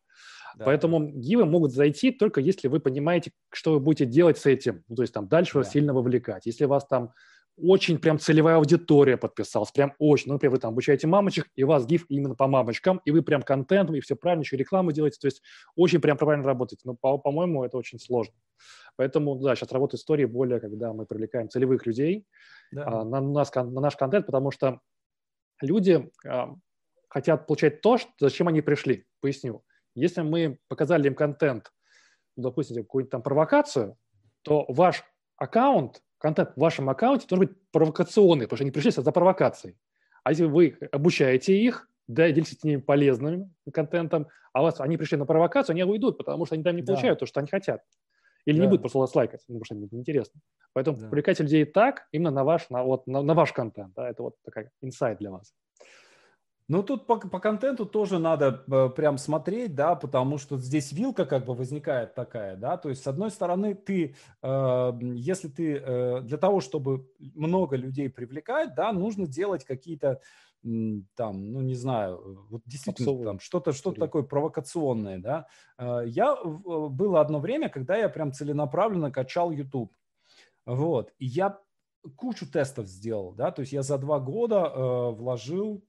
[0.56, 0.64] Да.
[0.66, 4.84] Поэтому гивы могут зайти только если вы понимаете, что вы будете делать с этим.
[4.88, 5.58] Ну, то есть там дальше да.
[5.60, 6.46] вас сильно вовлекать.
[6.46, 7.12] Если вас там
[7.56, 10.28] очень прям целевая аудитория подписалась, прям очень.
[10.28, 13.22] Ну, например, вы там обучаете мамочек, и у вас гиф именно по мамочкам, и вы
[13.22, 15.42] прям контентом, и все правильно, еще рекламу делаете, то есть
[15.76, 16.82] очень прям правильно работаете.
[16.84, 18.34] Но, по- по-моему, это очень сложно.
[18.96, 22.26] Поэтому, да, сейчас работает история более, когда мы привлекаем целевых людей
[22.72, 22.84] да.
[22.86, 24.80] а, на, нас, на наш контент, потому что
[25.60, 26.54] люди а,
[27.08, 29.06] хотят получать то, что, зачем они пришли.
[29.20, 29.62] Поясню.
[29.94, 31.72] Если мы показали им контент,
[32.36, 33.96] ну, допустим, какую-нибудь там провокацию,
[34.42, 35.04] то ваш
[35.36, 39.76] аккаунт, контент в вашем аккаунте должен быть провокационный, потому что они пришли за провокацией.
[40.24, 45.18] А если вы обучаете их, да, делитесь с ними полезным контентом, а вас они пришли
[45.18, 47.20] на провокацию, они уйдут, потому что они там не получают да.
[47.20, 47.82] то, что они хотят.
[48.44, 48.64] Или да.
[48.64, 50.40] не будет просто вас лайкать, потому что это неинтересно.
[50.72, 51.08] Поэтому да.
[51.08, 53.92] привлекайте людей так, именно на ваш, на, вот, на, на ваш контент.
[53.94, 54.08] Да?
[54.08, 55.54] Это вот такая инсайт для вас.
[56.68, 61.26] Ну, тут по, по контенту тоже надо э, прям смотреть, да, потому что здесь вилка
[61.26, 66.20] как бы возникает такая, да, то есть с одной стороны ты, э, если ты э,
[66.22, 70.20] для того, чтобы много людей привлекать, да, нужно делать какие-то
[70.62, 75.46] там, ну не знаю, вот действительно там что-то что такое провокационное, да.
[75.76, 79.92] Э, я было одно время, когда я прям целенаправленно качал YouTube,
[80.64, 81.58] вот, и я
[82.16, 85.84] кучу тестов сделал, да, то есть я за два года э, вложил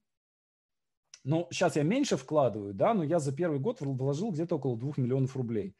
[1.23, 4.93] ну, сейчас я меньше вкладываю, да, но я за первый год вложил где-то около 2
[4.97, 5.75] миллионов рублей.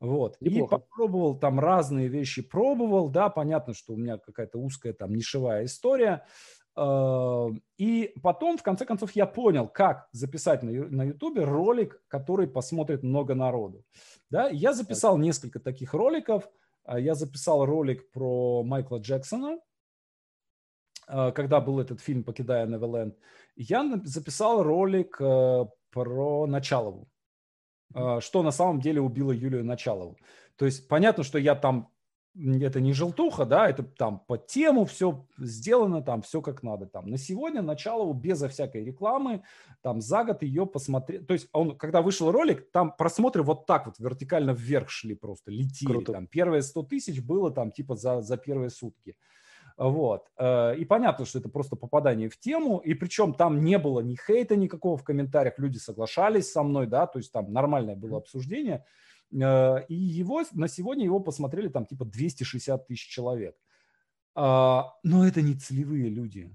[0.00, 0.36] Вот.
[0.40, 0.76] Неплохо.
[0.76, 5.64] И попробовал там разные вещи, пробовал, да, понятно, что у меня какая-то узкая там нишевая
[5.64, 6.26] история.
[6.74, 13.02] А, и потом, в конце концов, я понял, как записать на, YouTube ролик, который посмотрит
[13.02, 13.84] много народу.
[14.30, 16.48] Да, я записал несколько таких роликов.
[16.84, 19.58] А, я записал ролик про Майкла Джексона,
[21.06, 23.16] когда был этот фильм «Покидая Неверленд»,
[23.56, 27.08] я записал ролик э, про Началову,
[27.94, 30.18] а, что на самом деле убило Юлию Началову.
[30.56, 31.90] То есть понятно, что я там,
[32.34, 36.84] это не желтуха, да, это там по тему все сделано, там все как надо.
[36.84, 39.42] Там на сегодня Началову безо всякой рекламы,
[39.80, 41.26] там за год ее посмотреть.
[41.26, 45.50] То есть он, когда вышел ролик, там просмотры вот так вот вертикально вверх шли просто,
[45.50, 45.92] летели.
[45.92, 46.12] Круто.
[46.12, 49.16] Там первые 100 тысяч было там типа за, за первые сутки.
[49.76, 50.26] Вот.
[50.38, 54.16] Э, и понятно, что это просто попадание в тему, и причем там не было ни
[54.16, 58.84] хейта никакого в комментариях, люди соглашались со мной, да, то есть там нормальное было обсуждение.
[59.32, 63.56] Э, и его, на сегодня его посмотрели там типа 260 тысяч человек.
[64.34, 66.54] А, но это не целевые люди.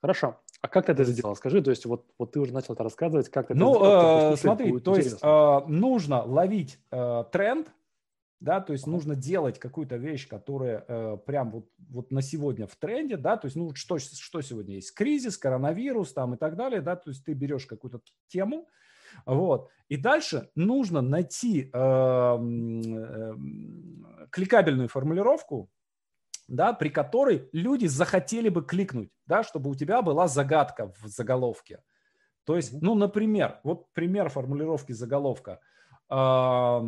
[0.00, 0.38] Хорошо.
[0.60, 1.34] А как ты это сделал?
[1.34, 4.30] Скажи, то есть вот, вот ты уже начал это рассказывать, как ты ну, это сделал?
[4.30, 7.70] Ну, смотри, то есть э, нужно ловить э, тренд,
[8.44, 12.76] да, то есть нужно делать какую-то вещь, которая э, прям вот, вот на сегодня в
[12.76, 14.92] тренде, да, то есть, ну, что, что сегодня есть?
[14.92, 18.68] Кризис, коронавирус там и так далее, да, то есть ты берешь какую-то тему,
[19.24, 23.34] вот, и дальше нужно найти э, э,
[24.30, 25.70] кликабельную формулировку,
[26.46, 31.82] да, при которой люди захотели бы кликнуть, да, чтобы у тебя была загадка в заголовке.
[32.44, 35.60] То есть, ну, например, вот пример формулировки заголовка.
[36.10, 36.82] Э,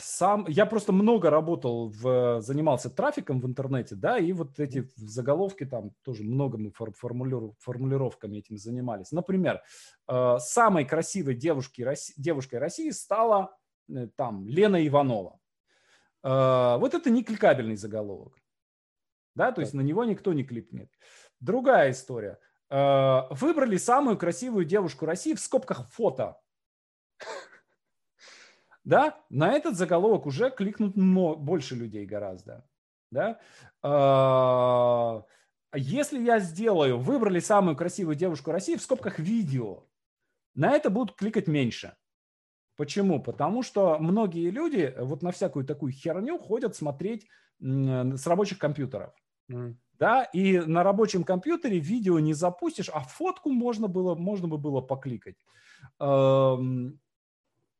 [0.00, 5.64] сам, я просто много работал, в, занимался трафиком в интернете, да, и вот эти заголовки
[5.64, 9.12] там тоже много мы формулиров, формулировками этим занимались.
[9.12, 9.62] Например,
[10.08, 13.56] э, самой красивой девушкой, девушкой России стала
[13.88, 15.38] э, там Лена Иванова.
[16.24, 18.36] Э, вот это не кликабельный заголовок,
[19.36, 20.90] да, то есть на него никто не кликнет.
[21.40, 22.38] Другая история.
[22.70, 26.38] Выбрали самую красивую девушку России в скобках фото
[28.84, 32.66] да, на этот заголовок уже кликнут больше людей гораздо,
[33.10, 33.38] да.
[33.82, 35.24] А,
[35.74, 39.84] если я сделаю, выбрали самую красивую девушку России в скобках видео,
[40.54, 41.96] на это будут кликать меньше.
[42.76, 43.22] Почему?
[43.22, 47.28] Потому что многие люди вот на всякую такую херню ходят смотреть
[47.60, 49.14] с рабочих компьютеров.
[49.50, 49.76] Mm.
[49.98, 54.80] Да, и на рабочем компьютере видео не запустишь, а фотку можно было, можно бы было
[54.80, 55.36] покликать.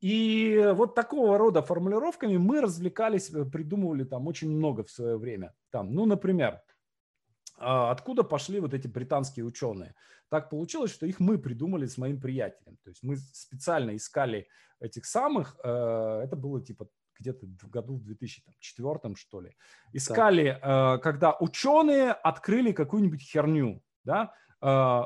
[0.02, 5.54] И вот такого рода формулировками мы развлекались, э, придумывали там очень много в свое время.
[5.70, 6.60] Там, ну, например,
[7.56, 9.94] а, откуда пошли вот эти британские ученые?
[10.28, 12.78] Так получилось, что их мы придумали с моим приятелем.
[12.82, 14.48] То есть мы специально искали
[14.80, 16.88] этих самых, э, это было типа
[17.20, 19.54] где-то в году в 2004 что ли.
[19.92, 20.98] Искали, так.
[20.98, 24.34] Э, когда ученые открыли какую-нибудь херню, да,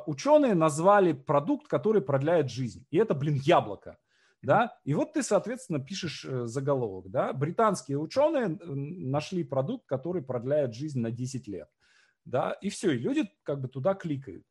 [0.06, 2.86] ученые назвали продукт, который продляет жизнь.
[2.90, 3.96] И это, блин, яблоко
[4.42, 10.74] да, и вот ты, соответственно, пишешь э, заголовок, да, британские ученые нашли продукт, который продляет
[10.74, 11.68] жизнь на 10 лет,
[12.24, 14.44] да, и все, и люди как бы туда кликают.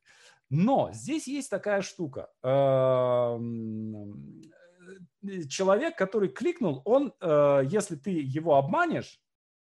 [0.50, 2.30] Но здесь есть такая штука.
[2.44, 4.42] Эм,
[5.24, 9.20] э, человек, который кликнул, он, э, если ты его обманешь,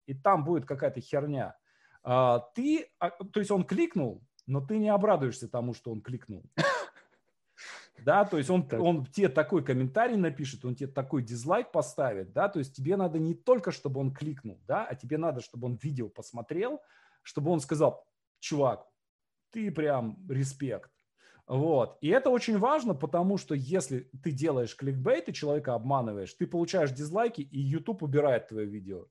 [0.07, 1.55] и там будет какая-то херня,
[2.03, 6.43] ты, а, то есть он кликнул, но ты не обрадуешься тому, что он кликнул.
[8.03, 12.49] Да, то есть он, он тебе такой комментарий напишет, он тебе такой дизлайк поставит, да,
[12.49, 15.79] то есть тебе надо не только, чтобы он кликнул, да, а тебе надо, чтобы он
[15.81, 16.81] видео посмотрел,
[17.23, 18.05] чтобы он сказал,
[18.39, 18.87] чувак,
[19.51, 20.91] ты прям респект,
[21.47, 21.97] вот.
[21.99, 26.91] И это очень важно, потому что если ты делаешь кликбейт и человека обманываешь, ты получаешь
[26.91, 29.07] дизлайки, и YouTube убирает твое видео.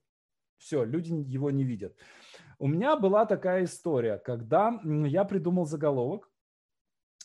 [0.57, 1.95] Все, люди его не видят.
[2.57, 6.30] У меня была такая история, когда я придумал заголовок,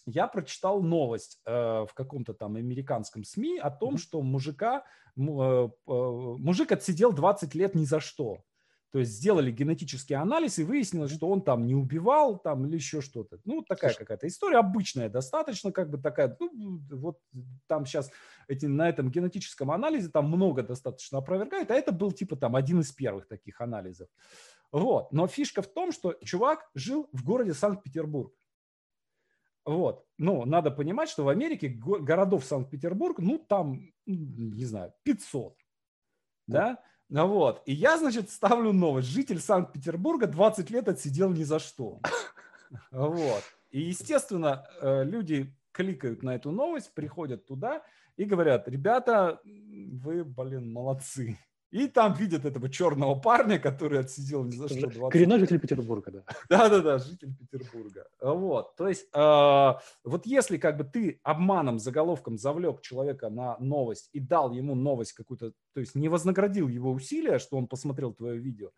[0.07, 3.99] я прочитал новость э, в каком-то там американском СМИ о том, mm-hmm.
[3.99, 4.85] что мужика,
[5.17, 8.45] э, э, мужик отсидел 20 лет ни за что.
[8.93, 13.03] То есть сделали генетический анализ и выяснилось, что он там не убивал там или еще
[13.03, 13.39] что-то.
[13.45, 17.19] Ну, такая какая-то история обычная, достаточно как бы такая, ну, вот
[17.67, 18.11] там сейчас
[18.49, 22.81] эти, на этом генетическом анализе там много достаточно опровергает, а это был типа там один
[22.81, 24.09] из первых таких анализов.
[24.73, 25.13] Вот.
[25.13, 28.33] Но фишка в том, что чувак жил в городе Санкт-Петербург.
[29.67, 30.07] Вот.
[30.17, 35.59] Ну, надо понимать, что в Америке городов Санкт-Петербург, ну, там, не знаю, 500.
[36.47, 36.79] Да?
[37.09, 37.62] Ну вот.
[37.67, 39.09] И я, значит, ставлю новость.
[39.09, 42.01] Житель Санкт-Петербурга 20 лет отсидел ни за что.
[42.91, 43.45] Вот.
[43.71, 47.85] И, естественно, э, люди кликают на эту новость, приходят туда
[48.17, 51.39] и говорят, ребята, вы, блин, молодцы.
[51.77, 54.89] И там видят этого черного парня, который отсидел ни за что.
[54.89, 56.22] 20 Коренной житель Петербурга, да.
[56.49, 58.09] Да-да-да, житель Петербурга.
[58.18, 59.72] Вот, то есть, э,
[60.05, 65.12] вот если как бы ты обманом, заголовком завлек человека на новость и дал ему новость
[65.12, 68.70] какую-то, то есть не вознаградил его усилия, что он посмотрел твое видео,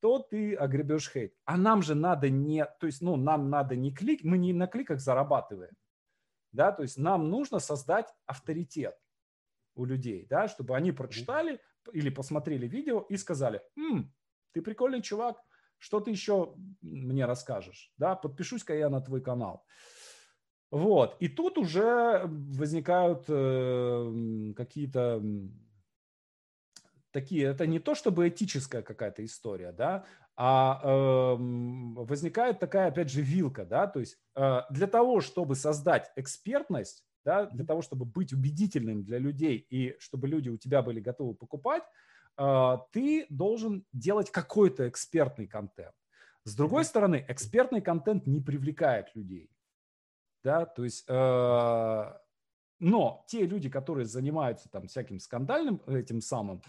[0.00, 1.34] то ты огребешь хейт.
[1.44, 4.68] А нам же надо не, то есть, ну, нам надо не клик, мы не на
[4.68, 5.74] кликах зарабатываем,
[6.52, 8.96] да, то есть нам нужно создать авторитет
[9.74, 11.60] у людей, да, чтобы они прочитали,
[11.92, 14.12] или посмотрели видео и сказали, М,
[14.52, 15.42] ты прикольный чувак,
[15.78, 17.92] что ты еще мне расскажешь?
[17.96, 19.64] Да, подпишусь-ка я на твой канал.
[20.70, 21.16] Вот.
[21.20, 25.22] И тут уже возникают э, какие-то
[27.10, 30.04] такие, это не то чтобы этическая какая-то история, да,
[30.36, 36.12] а э, возникает такая, опять же, вилка, да, то есть э, для того, чтобы создать
[36.16, 40.98] экспертность, да, для того, чтобы быть убедительным для людей и чтобы люди у тебя были
[40.98, 41.82] готовы покупать,
[42.38, 45.92] а, ты должен делать какой-то экспертный контент.
[46.44, 49.50] С другой стороны, экспертный контент не привлекает людей.
[50.42, 52.12] Да, то есть, э,
[52.80, 56.62] но те люди, которые занимаются там всяким скандальным этим самым,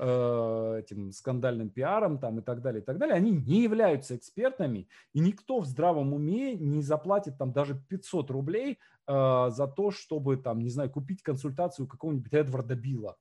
[0.00, 5.20] этим скандальным пиаром там и так далее, и так далее, они не являются экспертами, и
[5.20, 10.60] никто в здравом уме не заплатит там даже 500 рублей э, за то, чтобы там,
[10.60, 13.16] не знаю, купить консультацию какого-нибудь Эдварда Билла.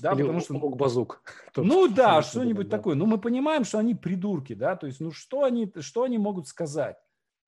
[0.00, 0.58] Да, Или потому что...
[0.70, 1.22] базук.
[1.56, 2.76] Ну да, что-нибудь да.
[2.76, 2.94] такое.
[2.94, 6.46] Ну мы понимаем, что они придурки, да, то есть, ну что они, что они могут
[6.46, 6.98] сказать?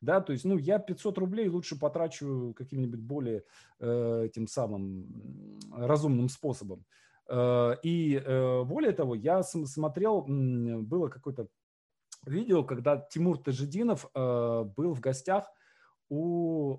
[0.01, 3.43] Да, то есть, ну, я 500 рублей лучше потрачу каким-нибудь более
[3.81, 6.85] э, этим самым разумным способом.
[7.29, 11.49] Э, и э, более того, я смотрел, было какое-то
[12.27, 15.51] видео, когда Тимур Тажидинов э, был в гостях
[16.09, 16.79] у...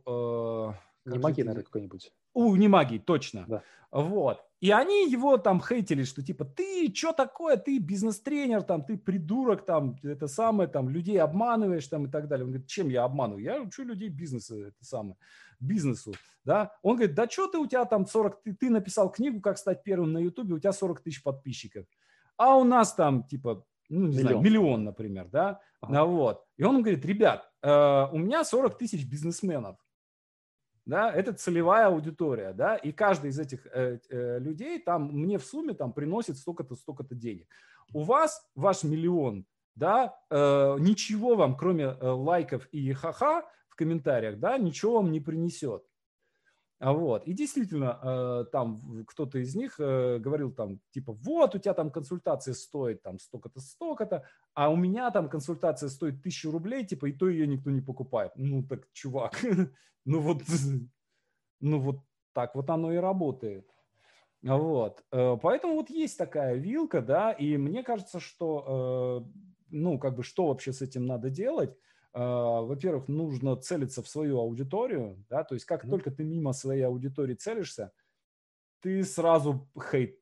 [1.05, 2.11] Не магии, наверное, какой-нибудь.
[2.33, 3.45] У Немагии, точно.
[3.47, 3.63] Да.
[3.91, 4.43] Вот.
[4.59, 9.65] И они его там хейтили, что типа, ты что такое, ты бизнес-тренер, там, ты придурок,
[9.65, 12.45] там, это самое, там, людей обманываешь, там, и так далее.
[12.45, 13.43] Он говорит, чем я обманываю?
[13.43, 15.15] Я учу людей бизнеса, это самое,
[15.59, 16.13] бизнесу,
[16.49, 16.71] да.
[16.81, 19.83] Он говорит, да что ты, у тебя там 40, ты, ты написал книгу, как стать
[19.83, 21.85] первым на ютубе, у тебя 40 тысяч подписчиков.
[22.37, 24.21] А у нас там, типа, ну, не миллион.
[24.21, 25.93] знаю, миллион, например, да, ага.
[25.93, 26.43] ну, вот.
[26.57, 29.77] И он говорит, ребят, э, у меня 40 тысяч бизнесменов,
[30.87, 35.45] да, это целевая аудитория, да, и каждый из этих э, э, людей там мне в
[35.45, 37.47] сумме там приносит столько-то, столько-то денег.
[37.93, 39.45] У вас ваш миллион,
[39.75, 45.19] да, э, ничего вам, кроме э, лайков и ха-ха в комментариях, да, ничего вам не
[45.19, 45.83] принесет.
[46.79, 47.27] А вот.
[47.27, 51.91] И действительно, э, там кто-то из них э, говорил там, типа, вот, у тебя там
[51.91, 57.11] консультация стоит там столько-то, столько-то, а у меня там консультация стоит тысячу рублей, типа, и
[57.11, 58.31] то ее никто не покупает.
[58.35, 59.41] Ну, так, чувак,
[60.05, 60.41] ну вот,
[61.59, 61.99] ну вот
[62.31, 63.69] так вот оно и работает.
[64.41, 65.03] Вот.
[65.11, 69.25] Э, поэтому вот есть такая вилка, да, и мне кажется, что,
[69.69, 71.75] ну, как бы, что вообще с этим надо делать?
[72.13, 75.89] А, во-первых, нужно целиться в свою аудиторию, да, то есть как mm-hmm.
[75.89, 77.91] только ты мимо своей аудитории целишься,
[78.81, 80.19] ты сразу хейт,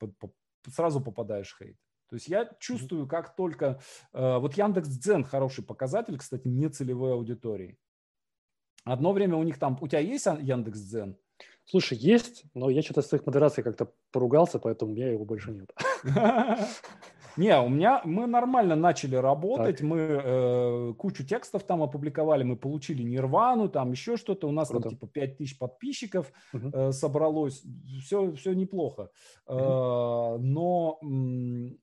[0.68, 1.78] сразу попадаешь в хейт.
[2.10, 3.80] То есть я чувствую, как только...
[4.14, 7.78] А, вот Яндекс Дзен хороший показатель, кстати, не целевой аудитории.
[8.84, 9.78] Одно время у них там...
[9.82, 11.18] У тебя есть Яндекс Дзен?
[11.66, 15.52] Слушай, есть, но я что-то с их модерацией как-то поругался, поэтому у меня его больше
[15.52, 15.70] нет.
[17.38, 19.88] Не, у меня мы нормально начали работать, так.
[19.88, 24.90] мы э, кучу текстов там опубликовали, мы получили Нирвану, там еще что-то, у нас Круто.
[24.90, 26.70] там типа 5000 подписчиков угу.
[26.74, 27.64] э, собралось,
[28.02, 29.10] все, все неплохо.
[29.48, 29.58] Угу.
[29.58, 31.76] Э, но э,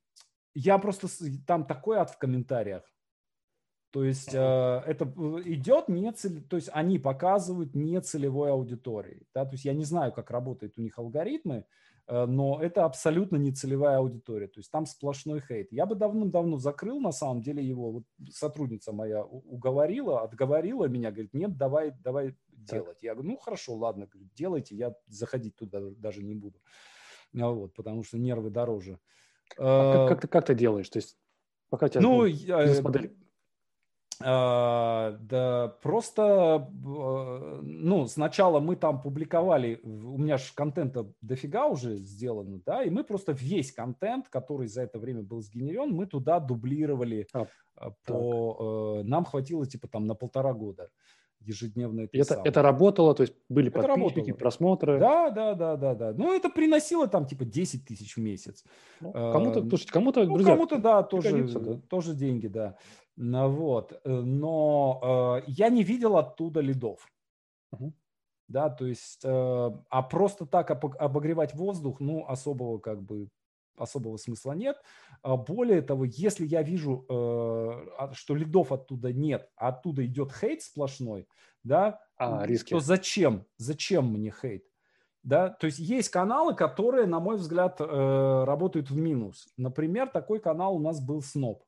[0.54, 1.08] я просто,
[1.46, 2.82] там такой ад в комментариях.
[3.94, 5.04] То есть э, это
[5.44, 9.22] идет не цель, то есть они показывают не целевой аудитории.
[9.32, 9.44] Да?
[9.44, 11.64] То есть я не знаю, как работают у них алгоритмы,
[12.06, 15.72] но это абсолютно не целевая аудитория, то есть там сплошной хейт.
[15.72, 17.92] Я бы давным-давно закрыл, на самом деле, его.
[17.92, 23.02] Вот сотрудница моя уговорила, отговорила меня, говорит, нет, давай, давай делать.
[23.02, 26.58] Я говорю, ну хорошо, ладно, делайте, я заходить туда даже не буду.
[27.38, 28.98] А вот, потому что нервы дороже.
[29.58, 30.88] А как, как, ты, как ты делаешь?
[30.88, 31.16] То есть
[31.68, 32.82] пока тебя ну, я, а,
[34.20, 42.82] да, просто, ну, сначала мы там публиковали, у меня же контента дофига уже сделано, да,
[42.82, 47.46] и мы просто весь контент, который за это время был сгенерен, мы туда дублировали а,
[47.76, 49.08] а по, так.
[49.08, 50.90] нам хватило типа там на полтора года
[51.46, 54.36] ежедневно это это, это работало, то есть были это подписчики, работало.
[54.36, 54.98] просмотры.
[54.98, 56.12] Да, да, да, да, да.
[56.12, 58.64] Ну, это приносило там типа 10 тысяч в месяц.
[59.00, 61.80] Ну, кому-то, э, слушайте, кому-то, ну, кому-то, да, тоже, да.
[61.88, 62.76] тоже деньги, да.
[63.16, 63.92] Ну, вот.
[64.04, 67.08] Э, но э, я не видел оттуда лидов.
[67.72, 67.92] Угу.
[68.48, 69.28] Да, то есть, э,
[69.90, 73.28] а просто так обогревать воздух, ну, особого как бы
[73.76, 74.76] особого смысла нет.
[75.22, 80.62] А более того, если я вижу, э, что лидов оттуда нет, а оттуда идет хейт
[80.62, 81.26] сплошной,
[81.64, 82.70] да, а, риски.
[82.70, 83.46] то зачем?
[83.56, 84.64] Зачем мне хейт?
[85.24, 89.48] Да, то есть есть каналы, которые, на мой взгляд, работают в минус.
[89.56, 91.64] Например, такой канал у нас был Сноб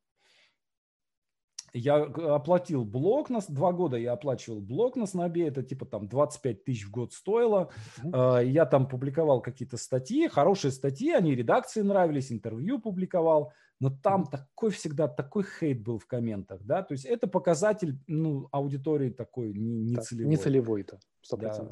[1.72, 6.64] я оплатил блок на два года, я оплачивал блок на снобе, это типа там 25
[6.64, 7.70] тысяч в год стоило.
[8.02, 8.44] Uh-huh.
[8.44, 14.30] Я там публиковал какие-то статьи, хорошие статьи, они редакции нравились, интервью публиковал, но там uh-huh.
[14.30, 19.52] такой всегда, такой хейт был в комментах, да, то есть это показатель, ну, аудитории такой
[19.52, 20.30] не, не целевой.
[20.30, 20.98] Не целевой-то,
[21.32, 21.38] 100%.
[21.38, 21.68] Да.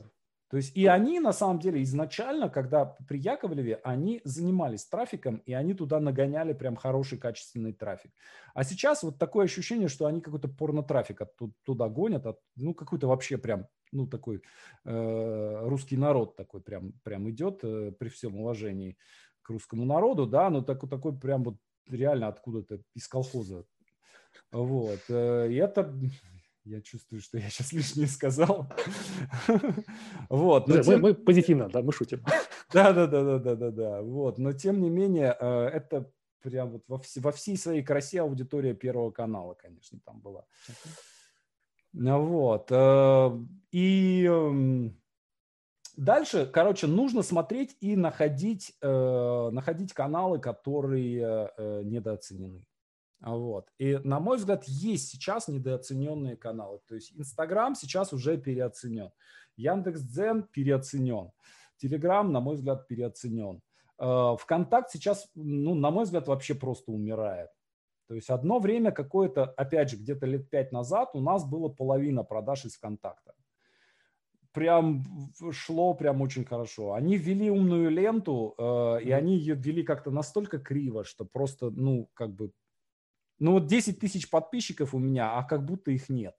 [0.55, 5.53] То есть и они на самом деле изначально, когда при Яковлеве, они занимались трафиком, и
[5.53, 8.13] они туда нагоняли прям хороший качественный трафик.
[8.55, 11.23] А сейчас вот такое ощущение, что они какой-то порно-трафик
[11.65, 14.43] туда гонят, ну какой-то вообще прям, ну такой
[14.85, 18.97] э, русский народ такой прям, прям идет э, при всем уважении
[19.43, 21.57] к русскому народу, да, но такой, такой прям вот
[21.89, 23.65] реально откуда-то из колхоза.
[24.53, 25.01] Вот.
[25.09, 25.93] Э, и это
[26.65, 28.73] я чувствую, что я сейчас лишнее сказал.
[30.29, 30.69] Вот.
[30.69, 32.25] Мы, позитивно, да, мы шутим.
[32.73, 34.03] Да, да, да, да, да, да, да.
[34.03, 34.39] Вот.
[34.39, 36.11] Но тем не менее, э, это
[36.41, 36.85] прям вот
[37.17, 40.45] во всей своей красе аудитория Первого канала, конечно, там была.
[41.93, 42.69] Вот.
[42.71, 43.39] Э,
[43.71, 45.01] и эм,
[45.97, 51.53] дальше, короче, нужно смотреть и находить, э, находить каналы, которые
[51.85, 52.65] недооценены.
[53.25, 53.71] Вот.
[53.79, 56.81] И, на мой взгляд, есть сейчас недооцененные каналы.
[56.87, 59.11] То есть Инстаграм сейчас уже переоценен.
[59.57, 61.31] Яндекс.Дзен переоценен.
[61.79, 63.63] Телеграм, на мой взгляд, переоценен.
[63.99, 67.49] Э, Вконтакт сейчас, ну, на мой взгляд, вообще просто умирает.
[68.09, 72.25] То есть одно время какое-то, опять же, где-то лет пять назад у нас было половина
[72.25, 73.33] продаж из ВКонтакта.
[74.53, 75.03] Прям
[75.51, 76.93] шло прям очень хорошо.
[76.93, 82.11] Они ввели умную ленту, э, и они ее ввели как-то настолько криво, что просто, ну,
[82.13, 82.53] как бы
[83.39, 86.37] ну вот 10 тысяч подписчиков у меня, а как будто их нет.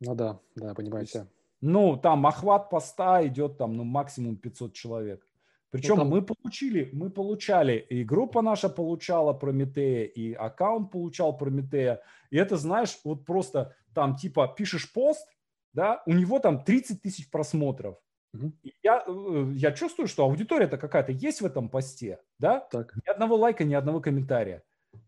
[0.00, 1.26] Ну да, да, понимаю тебя.
[1.60, 5.26] Ну, там охват поста идет там, ну, максимум 500 человек.
[5.70, 6.08] Причем ну, там...
[6.08, 12.00] мы получили, мы получали, и группа наша получала Прометея, и аккаунт получал Прометея.
[12.30, 15.26] И это, знаешь, вот просто там типа пишешь пост,
[15.72, 17.96] да, у него там 30 тысяч просмотров.
[18.34, 18.52] Угу.
[18.82, 22.60] Я, э, я чувствую, что аудитория-то какая-то есть в этом посте, да?
[22.60, 22.94] Так.
[22.94, 24.62] Ни одного лайка, ни одного комментария.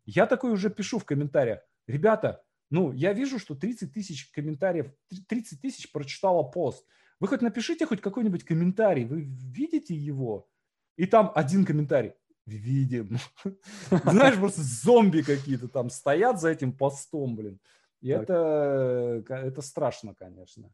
[0.07, 1.61] Я такой уже пишу в комментариях.
[1.87, 4.93] Ребята, ну, я вижу, что 30 тысяч комментариев,
[5.29, 6.87] 30 тысяч прочитала пост.
[7.21, 10.49] Вы хоть напишите хоть какой-нибудь комментарий, вы видите его?
[10.97, 12.13] И там один комментарий.
[12.47, 13.19] Видим.
[13.91, 17.61] Знаешь, просто зомби какие-то там стоят за этим постом, блин.
[18.01, 20.71] И это, это страшно, конечно.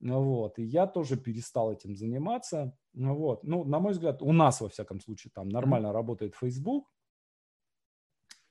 [0.00, 0.58] Вот.
[0.58, 2.76] И я тоже перестал этим заниматься.
[2.94, 3.44] Вот.
[3.44, 6.88] Ну, на мой взгляд, у нас, во всяком случае, там нормально работает Facebook.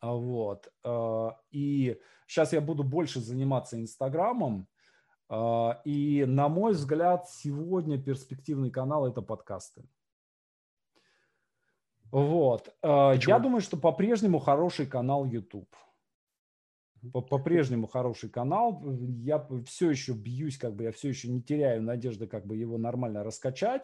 [0.01, 0.71] А, вот.
[0.83, 1.97] А, и
[2.27, 4.67] сейчас я буду больше заниматься Инстаграмом.
[5.29, 9.83] А, и, на мой взгляд, сегодня перспективный канал– это подкасты.
[12.11, 12.75] Вот.
[12.81, 13.35] Почему?
[13.35, 15.73] Я думаю, что по-прежнему хороший канал YouTube.
[17.13, 18.83] По-прежнему хороший канал.
[19.23, 22.77] Я все еще бьюсь, как бы я все еще не теряю надежды, как бы его
[22.77, 23.83] нормально раскачать.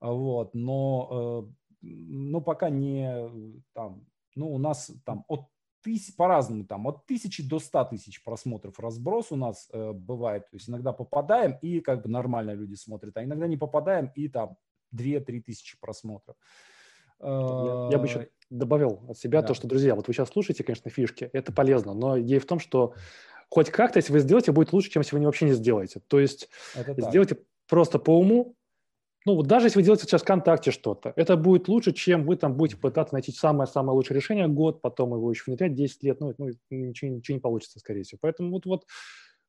[0.00, 0.54] Вот.
[0.54, 1.44] Но,
[1.82, 5.46] э, но пока не там, ну, у нас там от
[5.86, 10.42] тысяч, по-разному, там от тысячи до ста тысяч просмотров разброс у нас э, бывает.
[10.50, 14.28] То есть иногда попадаем и как бы нормально люди смотрят, а иногда не попадаем и
[14.28, 14.56] там
[14.92, 16.36] 2-3 тысячи просмотров.
[17.20, 19.48] Я, я бы еще добавил от себя да.
[19.48, 22.58] то, что, друзья, вот вы сейчас слушаете, конечно, фишки, это полезно, но идея в том,
[22.58, 22.94] что
[23.48, 26.00] хоть как-то, если вы сделаете, будет лучше, чем если вы вообще не сделаете.
[26.08, 27.44] То есть это сделайте так.
[27.68, 28.56] просто по уму,
[29.26, 32.54] ну, вот даже если вы делаете сейчас ВКонтакте что-то, это будет лучше, чем вы там
[32.54, 36.50] будете пытаться найти самое-самое лучшее решение год, потом его еще внедрять 10 лет, ну, ну
[36.70, 38.20] ничего, ничего не получится, скорее всего.
[38.22, 38.84] Поэтому вот, вот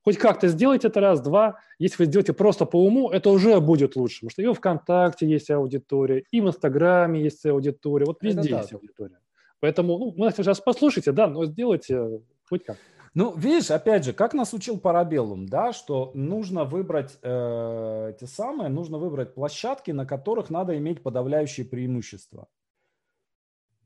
[0.03, 1.59] хоть как-то сделайте это раз, два.
[1.77, 4.21] Если вы сделаете просто по уму, это уже будет лучше.
[4.21, 8.73] Потому что и в ВКонтакте есть аудитория, и в Инстаграме есть аудитория, вот везде есть
[8.73, 9.19] аудитория.
[9.59, 12.77] Поэтому, ну, вы сейчас послушайте, да, но сделайте хоть как.
[13.17, 18.69] Ну, видишь, опять же, как нас учил Парабеллум, да, что нужно выбрать э, те самые,
[18.69, 22.47] нужно выбрать площадки, на которых надо иметь подавляющие преимущества.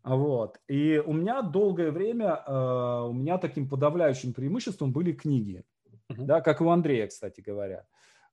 [0.04, 0.60] Вот.
[0.68, 5.64] И у меня долгое время, э, у меня таким подавляющим преимуществом были книги.
[6.10, 6.26] Uh-huh.
[6.26, 7.86] Да, как и у Андрея, кстати говоря.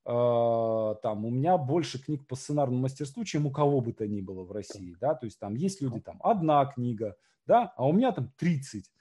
[0.05, 4.19] Э, там у меня больше книг по сценарному мастерству, чем у кого бы то ни
[4.19, 4.97] было в России.
[4.99, 8.91] Да, то есть там есть люди, там одна книга, да, а у меня там 30.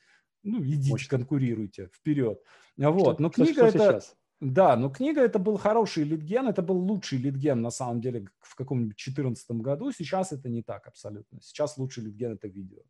[0.43, 1.19] Ну, идите, Мощно.
[1.19, 2.41] конкурируйте, вперед.
[2.77, 3.15] Вот.
[3.15, 4.01] Что, Но книга что, что это...
[4.01, 4.17] Сейчас?
[4.41, 8.55] Да, но книга это был хороший литген, это был лучший литген на самом деле в
[8.55, 9.91] каком-нибудь 2014 году.
[9.91, 11.41] Сейчас это не так абсолютно.
[11.43, 12.83] Сейчас лучший литген это видео.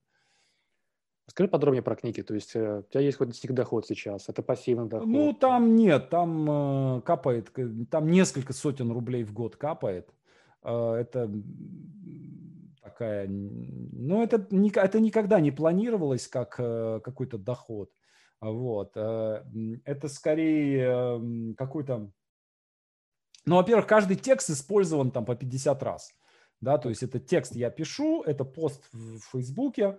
[1.26, 2.22] Скажи подробнее про книги.
[2.22, 4.28] То есть э, у тебя есть хоть них доход сейчас?
[4.28, 5.08] Это пассивный доход?
[5.08, 6.08] Ну, там нет.
[6.10, 7.50] Там э, капает,
[7.90, 10.08] там несколько сотен рублей в год капает.
[10.62, 11.30] Э, это
[12.82, 13.26] такая...
[13.28, 17.90] Ну, это, это никогда не планировалось как э, какой-то доход.
[18.40, 18.92] Вот.
[18.96, 19.44] Э,
[19.84, 22.10] это скорее эм, какой-то...
[23.46, 26.12] Ну, во-первых, каждый текст использован там по 50 раз.
[26.60, 29.98] Да, то есть это текст я пишу, это пост в Фейсбуке,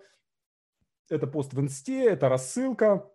[1.09, 3.09] это пост в Инсте, это рассылка.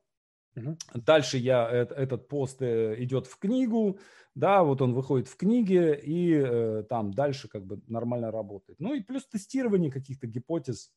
[0.94, 3.98] Дальше я, этот пост э, идет в книгу,
[4.34, 8.78] да, вот он выходит в книге и э, там дальше как бы нормально работает.
[8.80, 10.92] Ну и плюс тестирование каких-то гипотез,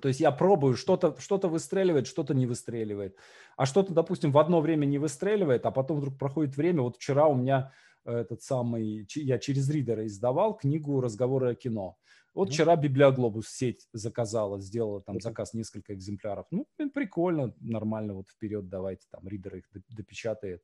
[0.00, 3.16] то есть я пробую, что-то что выстреливает, что-то не выстреливает.
[3.56, 6.82] А что-то, допустим, в одно время не выстреливает, а потом вдруг проходит время.
[6.82, 7.72] Вот вчера у меня
[8.04, 11.98] этот самый, я через ридера издавал книгу «Разговоры о кино».
[12.32, 12.52] Вот mm-hmm.
[12.52, 16.46] вчера Библиоглобус сеть заказала, сделала там заказ несколько экземпляров.
[16.50, 20.62] Ну, прикольно, нормально, вот вперед давайте, там ридер их допечатает.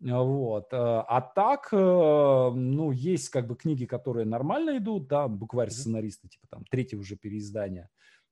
[0.00, 0.72] Вот.
[0.72, 0.76] Э,
[1.08, 6.46] а так, э, ну, есть как бы книги, которые нормально идут, да, букварь сценариста, типа
[6.48, 7.88] там третье уже переиздание.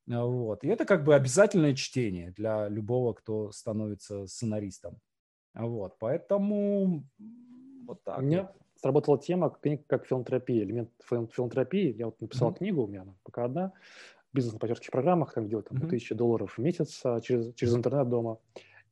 [0.07, 0.63] Вот.
[0.63, 5.01] И это как бы обязательное чтение для любого, кто становится сценаристом.
[5.55, 5.99] Вот.
[5.99, 7.05] Поэтому
[7.87, 8.19] вот так.
[8.19, 8.66] У меня вот.
[8.81, 11.95] Сработала тема книг как филмтерапия, элемент филмтерапии.
[11.97, 12.59] Я вот написал mm-hmm.
[12.59, 13.73] книгу, у меня она пока одна,
[14.33, 15.89] бизнес на партнерских программах, там делать там, mm-hmm.
[15.89, 18.39] тысячи долларов в месяц а, через, через интернет дома.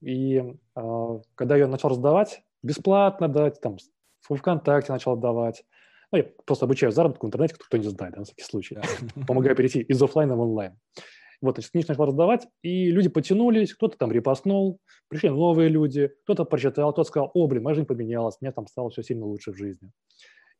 [0.01, 0.43] И
[0.76, 3.78] э, когда я начал раздавать, бесплатно дать, там,
[4.28, 5.64] в ВКонтакте начал давать,
[6.12, 8.78] ну, я просто обучаю заработку в интернете, кто не знает, да, на всякий случай.
[9.26, 10.78] Помогаю перейти из офлайна в онлайн.
[11.41, 16.45] Вот, значит, книжку начал раздавать, и люди потянулись, кто-то там репостнул, пришли новые люди, кто-то
[16.45, 19.57] прочитал, кто-то сказал, о, блин, моя жизнь поменялась, мне там стало все сильно лучше в
[19.57, 19.91] жизни.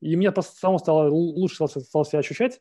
[0.01, 2.61] И мне просто самому стало лучше стало, стало себя ощущать,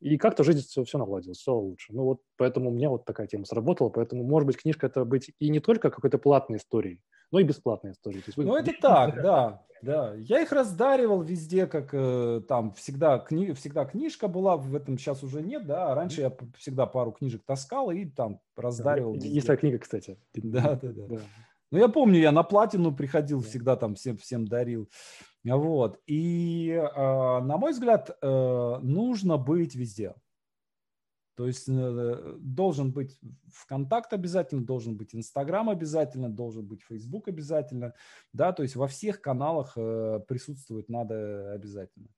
[0.00, 1.92] и как-то жизнь все, все наладилось, все лучше.
[1.92, 5.32] Ну вот поэтому у меня вот такая тема сработала, поэтому, может быть, книжка это быть
[5.38, 7.00] и не только какой-то платной историей,
[7.34, 8.20] но и бесплатной историей.
[8.20, 8.44] То есть вы...
[8.44, 9.60] Ну это так, да.
[9.82, 13.52] Да, я их раздаривал везде, как э, там всегда, кни...
[13.52, 17.42] всегда книжка была, в этом сейчас уже нет, да, а раньше я всегда пару книжек
[17.44, 19.16] таскал и там раздаривал.
[19.16, 20.16] Да, есть такая книга, кстати.
[20.34, 21.06] Да, да, да.
[21.06, 21.20] да.
[21.70, 24.88] Ну, я помню, я на платину приходил, всегда там всем, всем дарил.
[25.44, 26.00] Вот.
[26.06, 30.14] И, э, на мой взгляд, э, нужно быть везде.
[31.36, 33.18] То есть э, должен быть
[33.52, 37.94] ВКонтакт обязательно, должен быть Инстаграм обязательно, должен быть Фейсбук обязательно,
[38.32, 42.08] да, то есть во всех каналах э, присутствовать надо обязательно.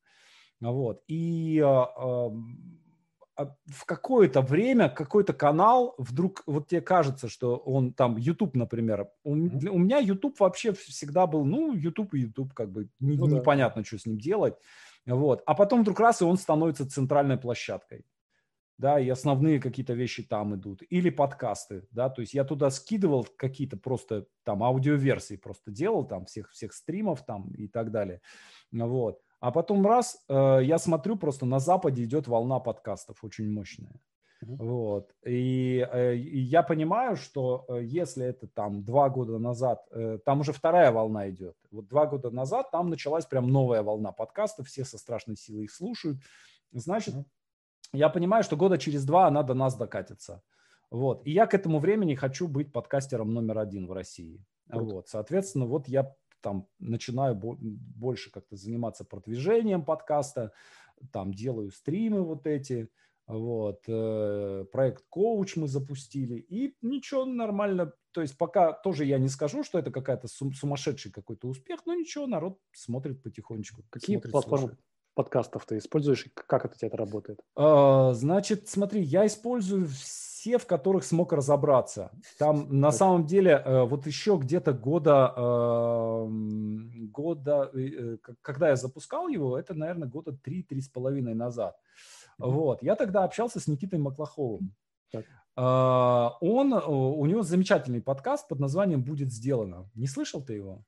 [0.61, 1.03] Вот.
[1.07, 8.55] И э, в какое-то время какой-то канал вдруг, вот тебе кажется, что он там, YouTube,
[8.55, 13.17] например, у, у меня YouTube вообще всегда был, ну, YouTube и YouTube, как бы не,
[13.17, 13.87] ну, непонятно, да.
[13.87, 14.55] что с ним делать.
[15.07, 15.43] Вот.
[15.47, 18.05] А потом вдруг раз, и он становится центральной площадкой
[18.79, 23.27] да, и основные какие-то вещи там идут, или подкасты, да, то есть я туда скидывал
[23.37, 28.21] какие-то просто там аудиоверсии, просто делал там всех, всех стримов там и так далее,
[28.73, 29.21] вот.
[29.41, 34.01] А потом раз, э, я смотрю, просто на Западе идет волна подкастов очень мощная.
[34.43, 34.57] Uh-huh.
[34.59, 35.15] Вот.
[35.27, 40.41] И, э, и я понимаю, что э, если это там два года назад, э, там
[40.41, 41.55] уже вторая волна идет.
[41.71, 45.73] Вот два года назад там началась прям новая волна подкастов, все со страшной силой их
[45.73, 46.19] слушают.
[46.73, 47.25] Значит, uh-huh
[47.93, 50.43] я понимаю, что года через два она до нас докатится.
[50.91, 51.27] Вот.
[51.27, 54.45] И я к этому времени хочу быть подкастером номер один в России.
[54.69, 54.93] Вот.
[54.93, 55.09] вот.
[55.09, 60.53] Соответственно, вот я там начинаю больше как-то заниматься продвижением подкаста,
[61.13, 62.89] там делаю стримы вот эти,
[63.27, 69.29] вот, э, проект коуч мы запустили, и ничего, нормально, то есть пока тоже я не
[69.29, 73.83] скажу, что это какая-то сумасшедший какой-то успех, но ничего, народ смотрит потихонечку.
[73.91, 74.81] Какие смотрит, платформы слушает
[75.17, 77.41] подкастов ты используешь, и как это у тебя это работает?
[77.57, 82.13] А, значит, смотри, я использую все в которых смог разобраться.
[82.39, 89.27] Там на самом деле э, вот еще где-то года, эм, года, э, когда я запускал
[89.27, 91.77] его, это, наверное, года три-три с половиной назад.
[92.39, 92.83] Вот.
[92.83, 94.73] Я тогда общался с Никитой Маклаховым.
[95.11, 95.25] Так.
[96.41, 99.89] Он, у него замечательный подкаст под названием «Будет сделано».
[99.95, 100.85] Не слышал ты его?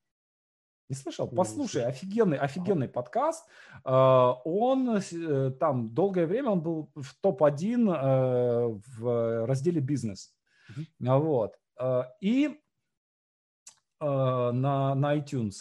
[0.89, 1.29] Не слышал?
[1.29, 3.47] Послушай, офигенный, офигенный подкаст.
[3.85, 10.35] А, он э, там долгое время он был в топ-1 э, в разделе бизнес.
[10.71, 11.19] Mm-hmm.
[11.19, 11.59] Вот.
[11.79, 12.59] А, и
[14.01, 15.55] на, на iTunes.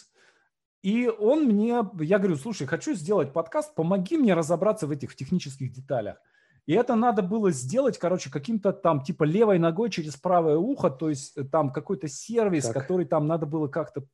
[0.82, 5.16] И он мне, я говорю, слушай, хочу сделать подкаст, помоги мне разобраться в этих в
[5.16, 6.18] технических деталях.
[6.66, 11.08] И это надо было сделать, короче, каким-то там типа левой ногой через правое ухо, то
[11.08, 12.74] есть там какой-то сервис, так.
[12.74, 14.04] который там надо было как-то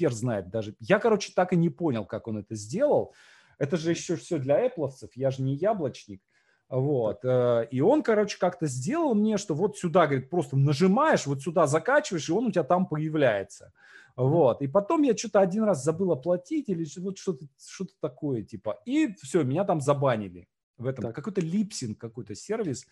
[0.00, 0.74] хер знает даже.
[0.80, 3.14] Я, короче, так и не понял, как он это сделал.
[3.58, 6.22] Это же еще все для эпловцев, я же не яблочник.
[6.70, 7.24] Вот.
[7.24, 11.66] Э, и он, короче, как-то сделал мне, что вот сюда, говорит, просто нажимаешь, вот сюда
[11.66, 13.72] закачиваешь, и он у тебя там появляется.
[14.16, 14.62] Вот.
[14.62, 18.80] И потом я что-то один раз забыл оплатить или вот что-то что такое, типа.
[18.84, 20.48] И все, меня там забанили
[20.78, 21.06] в этом.
[21.06, 21.16] Так.
[21.16, 22.86] Какой-то липсинг, какой-то сервис.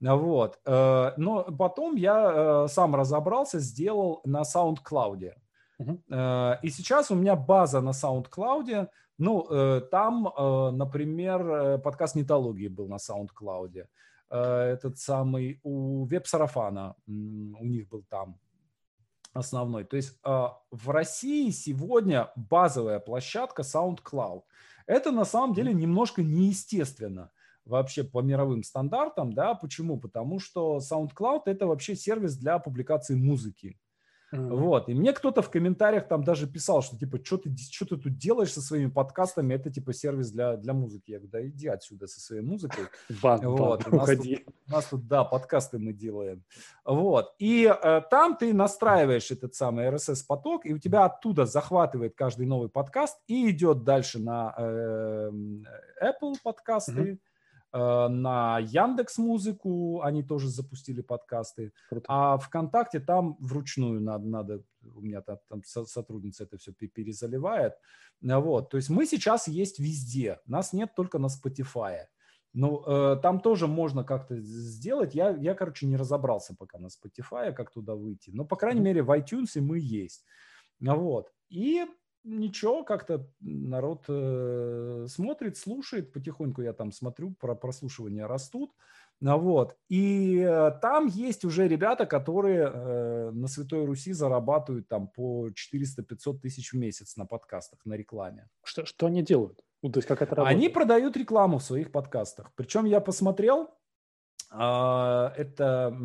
[0.00, 0.58] Вот.
[0.64, 5.32] Э, но потом я э, сам разобрался, сделал на SoundCloud.
[5.84, 6.58] Uh-huh.
[6.62, 8.88] И сейчас у меня база на SoundCloud.
[9.18, 13.86] Ну, э, там, э, например, подкаст «Нетологии» был на SoundCloud.
[14.30, 18.40] Этот самый у Веб-Сарафана у них был там
[19.32, 19.84] основной.
[19.84, 24.42] То есть в России сегодня базовая площадка SoundCloud.
[24.86, 27.30] Это на самом деле немножко неестественно
[27.64, 29.98] вообще по мировым стандартам, да, почему?
[29.98, 33.78] Потому что SoundCloud это вообще сервис для публикации музыки.
[34.34, 34.56] Mm-hmm.
[34.56, 34.88] Вот.
[34.88, 38.16] И мне кто-то в комментариях там даже писал, что типа, что ты, что ты тут
[38.16, 41.12] делаешь со своими подкастами, это типа сервис для, для музыки.
[41.12, 42.84] Я говорю, да иди отсюда со своей музыкой.
[43.22, 43.84] Бан, вот.
[43.84, 44.36] бан, у, нас уходи.
[44.36, 46.42] Тут, у нас тут, да, подкасты мы делаем.
[46.84, 47.34] Вот.
[47.38, 52.68] И э, там ты настраиваешь этот самый RSS-поток, и у тебя оттуда захватывает каждый новый
[52.68, 55.30] подкаст и идет дальше на э,
[56.02, 57.18] Apple подкасты, mm-hmm
[57.74, 62.06] на Яндекс Музыку они тоже запустили подкасты, Круто.
[62.08, 64.62] а ВКонтакте там вручную надо, надо
[64.94, 67.74] у меня там, там сотрудница это все перезаливает.
[68.22, 72.06] Э, вот, то есть мы сейчас есть везде, нас нет только на Spotify.
[72.52, 75.12] Ну, э, там тоже можно как-то сделать.
[75.14, 78.30] Я, я, короче, не разобрался пока на Spotify, как туда выйти.
[78.32, 80.24] Но, по крайней мере, в iTunes мы есть.
[80.80, 81.32] Вот.
[81.48, 81.84] И
[82.24, 88.72] ничего, как-то народ э, смотрит, слушает, потихоньку я там смотрю, про прослушивания растут.
[89.24, 89.76] А вот.
[89.88, 96.40] И э, там есть уже ребята, которые э, на Святой Руси зарабатывают там по 400-500
[96.40, 98.48] тысяч в месяц на подкастах, на рекламе.
[98.64, 99.62] Что, что они делают?
[99.82, 100.56] Ну, то есть как это работает?
[100.56, 102.52] Они продают рекламу в своих подкастах.
[102.54, 103.70] Причем я посмотрел,
[104.50, 105.96] э, это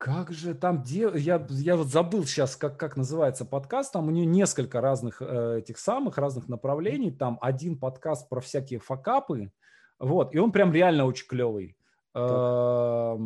[0.00, 1.10] как же там де...
[1.14, 5.58] я я вот забыл сейчас как как называется подкаст там у нее несколько разных э,
[5.58, 9.52] этих самых разных направлений там один подкаст про всякие факапы
[9.98, 11.76] вот и он прям реально очень клевый
[12.14, 13.18] э,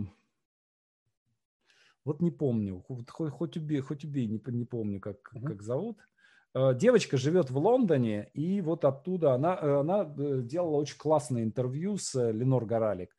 [2.04, 6.00] вот не помню хоть хоть убей хоть убей не не помню как как зовут.
[6.54, 11.98] Э, девочка живет в Лондоне и вот оттуда она она э, делала очень классное интервью
[11.98, 13.16] с Ленор Горалик.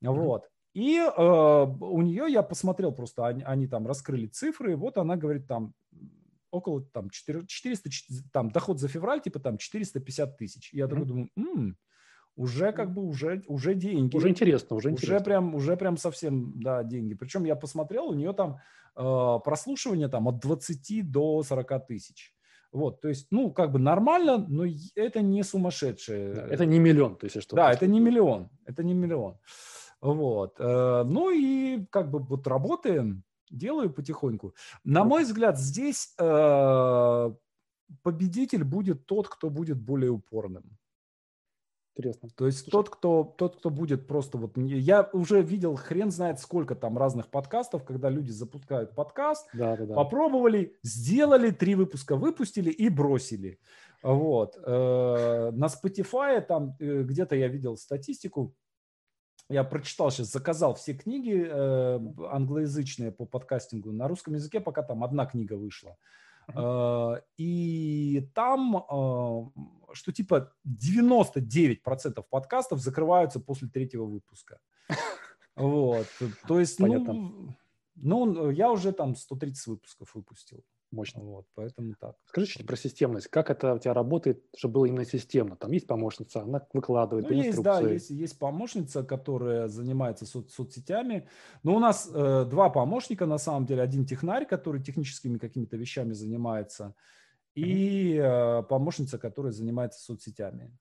[0.00, 5.16] Вот и э, у нее я посмотрел просто, они, они там раскрыли цифры, вот она
[5.16, 5.72] говорит там
[6.50, 7.90] около там 4, 400,
[8.32, 10.72] там доход за февраль типа там 450 тысяч.
[10.72, 10.88] Я mm-hmm.
[10.88, 11.78] такой думаю, м-м,
[12.36, 14.16] уже как бы уже уже деньги.
[14.16, 15.16] Уже интересно, уже интересно.
[15.16, 17.14] Уже прям уже прям совсем да деньги.
[17.14, 18.58] Причем я посмотрел, у нее там
[18.96, 22.34] э, прослушивание там от 20 до 40 тысяч.
[22.72, 24.64] Вот, то есть, ну, как бы нормально, но
[24.96, 26.48] это не сумасшедшее.
[26.50, 27.54] Это не миллион, то есть что.
[27.54, 29.38] Да, это не миллион, это не миллион.
[30.04, 30.56] Вот.
[30.60, 34.54] Э, ну и как бы вот работаем, делаю потихоньку.
[34.84, 37.30] На мой взгляд, здесь э,
[38.02, 40.76] победитель будет тот, кто будет более упорным.
[41.96, 42.28] Интересно.
[42.36, 44.58] То есть тот кто, тот, кто будет просто вот...
[44.58, 49.86] Я уже видел хрен знает сколько там разных подкастов, когда люди запускают подкаст, да, да,
[49.86, 49.94] да.
[49.94, 53.58] попробовали, сделали три выпуска, выпустили и бросили.
[54.02, 54.58] Вот.
[54.66, 58.54] Э, на Spotify там где-то я видел статистику,
[59.48, 63.92] я прочитал сейчас, заказал все книги э, англоязычные по подкастингу.
[63.92, 65.96] На русском языке пока там одна книга вышла.
[66.54, 69.50] Э, и там, э,
[69.92, 74.60] что типа 99% подкастов закрываются после третьего выпуска.
[75.56, 76.08] Вот.
[76.48, 77.54] То есть, ну,
[77.94, 80.64] ну, я уже там 130 выпусков выпустил.
[80.94, 81.22] Мощно.
[81.22, 82.16] Вот, поэтому так.
[82.26, 83.28] Скажи чуть про системность.
[83.28, 85.56] Как это у тебя работает, чтобы было именно системно?
[85.56, 91.28] Там есть помощница, она выкладывает ну, есть, да, есть, есть помощница, которая занимается со- соцсетями.
[91.62, 93.82] Но у нас э, два помощника, на самом деле.
[93.82, 96.94] Один технарь, который техническими какими-то вещами занимается,
[97.54, 100.76] и э, помощница, которая занимается соцсетями.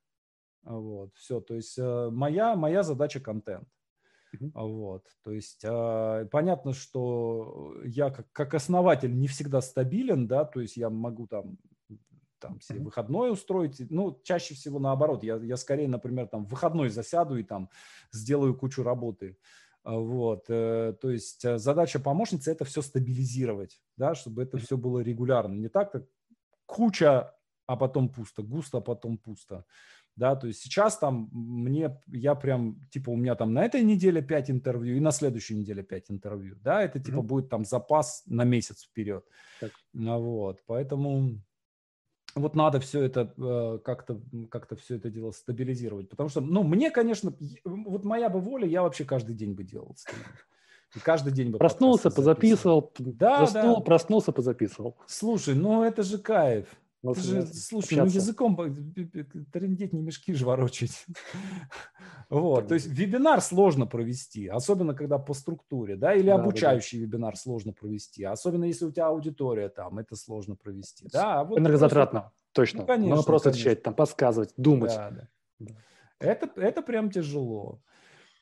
[0.63, 1.41] Вот, все.
[1.41, 3.67] То есть э, моя, моя задача контент.
[4.33, 4.51] Uh-huh.
[4.67, 10.59] Вот, то есть э, понятно, что я как, как основатель не всегда стабилен, да, то
[10.59, 11.57] есть я могу там
[12.39, 12.83] там себе uh-huh.
[12.83, 17.69] выходной устроить, ну, чаще всего наоборот, я, я скорее, например, там выходной засяду и там
[18.11, 19.37] сделаю кучу работы,
[19.83, 24.99] вот, э, то есть э, задача помощницы это все стабилизировать, да, чтобы это все было
[24.99, 26.05] регулярно, не так, как
[26.65, 27.33] куча,
[27.65, 29.65] а потом пусто, густо, а потом пусто
[30.15, 34.21] да, то есть сейчас там мне, я прям, типа, у меня там на этой неделе
[34.21, 37.23] 5 интервью и на следующей неделе 5 интервью, да, это типа mm-hmm.
[37.23, 39.25] будет там запас на месяц вперед,
[39.59, 39.71] так.
[39.93, 41.39] Ну вот, поэтому
[42.35, 46.91] вот надо все это э, как-то как-то все это дело стабилизировать, потому что, ну, мне,
[46.91, 47.33] конечно,
[47.63, 49.95] вот моя бы воля, я вообще каждый день бы делал
[50.95, 53.81] И каждый день бы проснулся, позаписывал, да, заснул, да.
[53.83, 54.97] проснулся, позаписывал.
[55.07, 56.67] Слушай, ну это же кайф.
[57.03, 58.55] Вот, же, слушай, ну языком
[59.51, 61.05] трендеть не мешки же ворочать.
[62.29, 67.73] Вот, то есть вебинар сложно провести, особенно когда по структуре, да, или обучающий вебинар сложно
[67.73, 71.41] провести, особенно если у тебя аудитория там, это сложно провести, да.
[71.41, 72.79] А Энергозатратно, точно.
[72.79, 73.15] Ну, конечно.
[73.15, 74.95] Надо просто отвечать, там, подсказывать, думать.
[74.95, 75.27] Да,
[75.59, 75.73] да.
[76.19, 77.81] Это, это прям тяжело.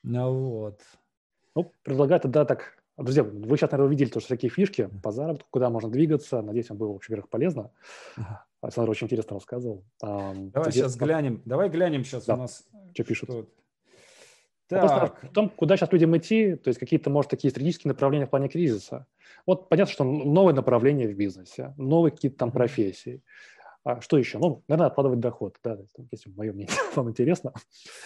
[0.04, 0.82] Ну Вот.
[1.56, 5.70] Ну, предлагаю тогда так Друзья, вы сейчас, наверное, увидели тоже такие фишки по заработку, куда
[5.70, 6.42] можно двигаться.
[6.42, 7.72] Надеюсь, вам было, во-первых, полезно.
[8.62, 9.84] Александр очень интересно рассказывал.
[10.00, 11.42] Давай сейчас глянем.
[11.46, 12.36] Давай глянем сейчас да.
[12.36, 12.68] у нас.
[12.94, 13.30] Что пишут?
[13.30, 13.48] Что...
[14.68, 15.24] Так.
[15.24, 18.48] В том, куда сейчас людям идти, то есть какие-то, может, такие стратегические направления в плане
[18.48, 19.06] кризиса.
[19.46, 23.22] Вот понятно, что новое направление в бизнесе, новые какие-то там профессии.
[23.84, 24.38] А что еще?
[24.38, 25.78] Ну, наверное, откладывать доход, да,
[26.12, 27.52] если мое мнение вам интересно.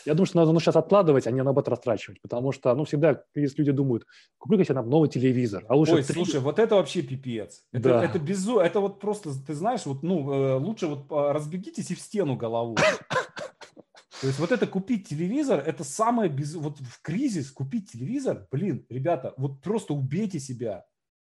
[0.06, 3.24] Я думаю, что надо ну, сейчас откладывать, а не наоборот растрачивать, потому что, ну, всегда,
[3.36, 4.06] если люди думают,
[4.38, 5.96] куплю-ка себе нам новый телевизор, а лучше...
[5.96, 6.14] Ой, 3...
[6.14, 7.66] слушай, вот это вообще пипец.
[7.74, 8.04] Это, да.
[8.06, 8.60] это безу...
[8.60, 12.38] это вот просто, ты знаешь, вот, ну, э, лучше вот а, разбегитесь и в стену
[12.38, 12.78] голову.
[14.22, 16.56] То есть вот это купить телевизор, это самое без...
[16.56, 20.86] Вот в кризис купить телевизор, блин, ребята, вот просто убейте себя.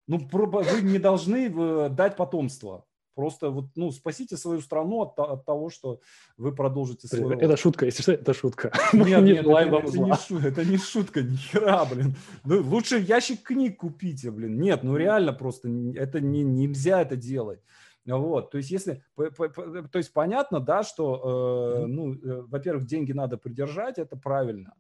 [0.06, 2.86] Ну, вы не должны э, дать потомство.
[3.16, 5.99] Просто вот, ну, спасите свою страну от, от того, что
[6.38, 7.36] вы продолжите свой...
[7.38, 8.72] Это шутка, если что, это шутка.
[8.93, 12.16] Нет, нет, это, это, не шутка, это не шутка, ни хера, блин.
[12.43, 14.59] Ну, лучше ящик книг купите, блин.
[14.59, 17.59] Нет, ну реально просто, это не, нельзя это делать.
[18.05, 23.38] Вот, то есть если, то есть понятно, да, что, э, ну, э, во-первых, деньги надо
[23.38, 24.74] придержать, это правильно,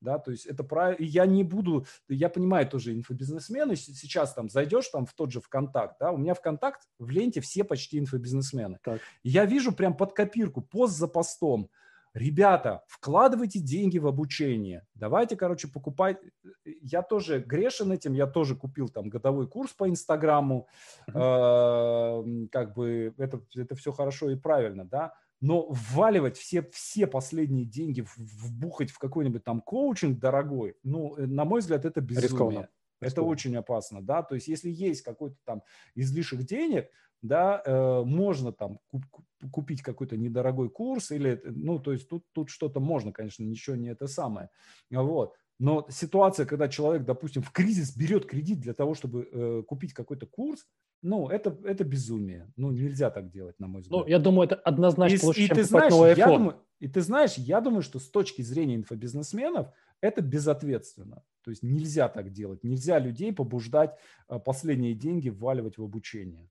[0.00, 4.88] да, то есть это правильно, я не буду, я понимаю тоже инфобизнесмены, сейчас там зайдешь
[4.88, 8.78] там в тот же ВКонтакт, да, у меня ВКонтакт в ленте все почти инфобизнесмены.
[8.82, 9.00] Так.
[9.22, 11.70] Я вижу прям под копирку, пост за постом,
[12.16, 16.18] ребята, вкладывайте деньги в обучение, давайте, короче, покупать,
[16.64, 20.66] я тоже грешен этим, я тоже купил там годовой курс по Инстаграму,
[21.08, 21.12] э,
[22.50, 28.04] как бы это, это все хорошо и правильно, да, но вваливать все, все последние деньги,
[28.16, 32.28] вбухать в какой-нибудь там коучинг дорогой, ну, э, на мой взгляд, это безумие.
[32.28, 32.68] Рискованно.
[33.00, 35.62] Это очень опасно, да, то есть если есть какой-то там
[35.94, 36.88] излишек денег,
[37.20, 39.04] да, э, можно там куп,
[39.50, 43.88] купить какой-то недорогой курс или, ну, то есть тут, тут что-то можно, конечно, ничего не
[43.88, 44.48] это самое,
[44.90, 49.94] вот, но ситуация, когда человек, допустим, в кризис берет кредит для того, чтобы э, купить
[49.94, 50.66] какой-то курс,
[51.06, 52.52] ну, это, это безумие.
[52.56, 54.00] Ну, нельзя так делать, на мой взгляд.
[54.00, 56.18] Ну, я думаю, это однозначно и, лучше, и чем ты знаешь, новый iPhone.
[56.18, 59.68] Я думаю, и ты знаешь, я думаю, что с точки зрения инфобизнесменов
[60.00, 61.22] это безответственно.
[61.42, 62.64] То есть нельзя так делать.
[62.64, 63.96] Нельзя людей побуждать
[64.26, 66.50] а, последние деньги вваливать в обучение.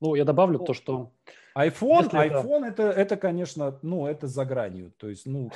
[0.00, 1.12] Ну, я добавлю то, что...
[1.54, 2.82] iPhone, iPhone это...
[2.82, 4.92] это, это, конечно, ну, это за гранью.
[4.96, 5.50] То есть, ну,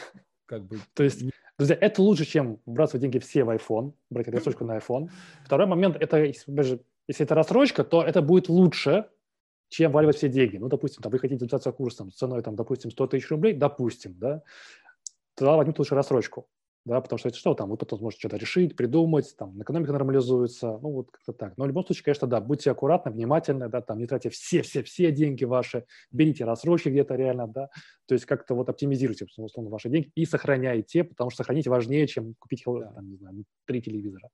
[0.45, 0.77] как бы...
[0.95, 1.25] То есть,
[1.57, 5.09] друзья, это лучше, чем вбрасывать деньги все в iPhone, брать рассрочку на iPhone.
[5.43, 9.07] Второй момент, это, даже если это рассрочка, то это будет лучше,
[9.69, 10.59] чем валивать все деньги.
[10.59, 14.19] Ну, допустим, там, вы хотите записаться курсом с ценой, там, допустим, 100 тысяч рублей, допустим,
[14.19, 14.43] да,
[15.35, 16.49] тогда возьмите лучше рассрочку,
[16.85, 20.79] да, потому что это что, там, вы потом сможете что-то решить, придумать, там, экономика нормализуется,
[20.83, 21.57] ну, вот как-то так.
[21.57, 25.45] Но в любом случае, конечно, да, будьте аккуратны, внимательны, да, там, не тратьте все-все-все деньги
[25.45, 27.71] ваши, берите рассрочки где-то реально, да,
[28.07, 32.35] то есть как-то вот оптимизируйте, условно, ваши деньги и сохраняйте, потому что сохранить важнее, чем
[32.41, 34.31] купить, там, не знаю, три телевизора.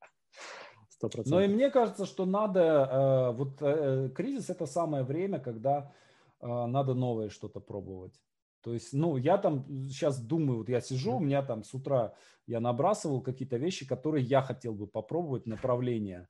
[1.02, 1.23] 100%.
[1.27, 5.93] Но и мне кажется, что надо, э, вот э, кризис это самое время, когда
[6.40, 8.14] э, надо новое что-то пробовать.
[8.62, 12.14] То есть, ну, я там сейчас думаю, вот я сижу, у меня там с утра
[12.47, 16.28] я набрасывал какие-то вещи, которые я хотел бы попробовать, направления.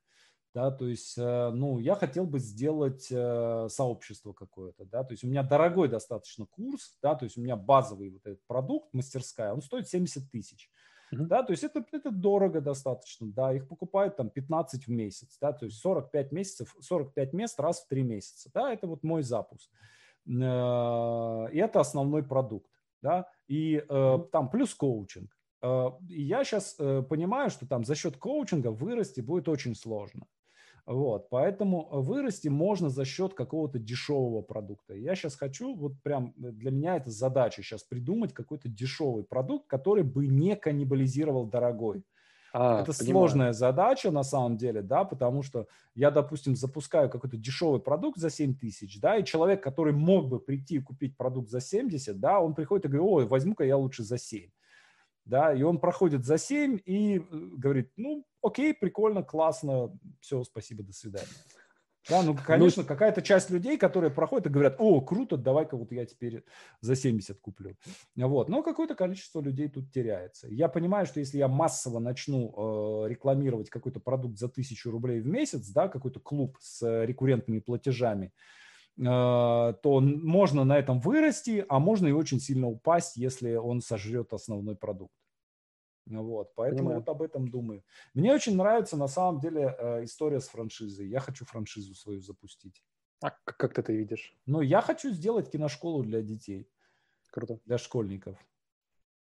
[0.53, 5.41] да, то есть, ну, я хотел бы сделать сообщество какое-то, да, то есть у меня
[5.41, 9.87] дорогой достаточно курс, да, то есть у меня базовый вот этот продукт, мастерская, он стоит
[9.87, 10.69] 70 тысяч,
[11.13, 11.25] uh-huh.
[11.25, 15.53] да, то есть это, это дорого достаточно, да, их покупают там 15 в месяц, да,
[15.53, 19.69] то есть 45 месяцев, 45 мест раз в 3 месяца, да, это вот мой запуск,
[20.27, 22.71] э, и это основной продукт,
[23.01, 23.83] да, и
[24.31, 25.31] там плюс коучинг,
[26.09, 30.27] и я сейчас понимаю, что там за счет коучинга вырасти будет очень сложно.
[30.87, 34.93] Вот, поэтому э, вырасти можно за счет какого-то дешевого продукта.
[34.93, 39.67] Я сейчас хочу, вот прям э, для меня это задача сейчас придумать какой-то дешевый продукт,
[39.67, 42.03] который бы не каннибализировал дорогой.
[42.53, 43.11] А, это понимаю.
[43.11, 48.29] сложная задача на самом деле, да, потому что я, допустим, запускаю какой-то дешевый продукт за
[48.29, 52.39] 7 тысяч, да, и человек, который мог бы прийти и купить продукт за 70, да,
[52.39, 54.49] он приходит и говорит, ой, возьму-ка я лучше за 7
[55.27, 60.83] да, и он проходит за 7 и э, говорит, ну, окей, прикольно, классно, все, спасибо,
[60.83, 61.27] до свидания.
[62.09, 65.91] Да, ну, конечно, ну, какая-то часть людей, которые проходят и говорят, о, круто, давай-ка вот
[65.91, 66.45] я теперь
[66.79, 67.75] за 70 куплю.
[68.15, 70.47] Вот, но какое-то количество людей тут теряется.
[70.49, 75.27] Я понимаю, что если я массово начну э, рекламировать какой-то продукт за тысячу рублей в
[75.27, 78.31] месяц, да, какой-то клуб с э, рекуррентными платежами,
[78.97, 84.75] то можно на этом вырасти, а можно и очень сильно упасть, если он сожрет основной
[84.75, 85.13] продукт.
[86.09, 86.99] Вот, поэтому Понимаю.
[86.99, 87.83] вот об этом думаю.
[88.13, 91.07] Мне очень нравится на самом деле э, история с франшизой.
[91.07, 92.81] Я хочу франшизу свою запустить.
[93.21, 94.35] А как ты это видишь?
[94.45, 96.69] Ну, я хочу сделать киношколу для детей.
[97.31, 97.59] Круто.
[97.65, 98.37] Для школьников.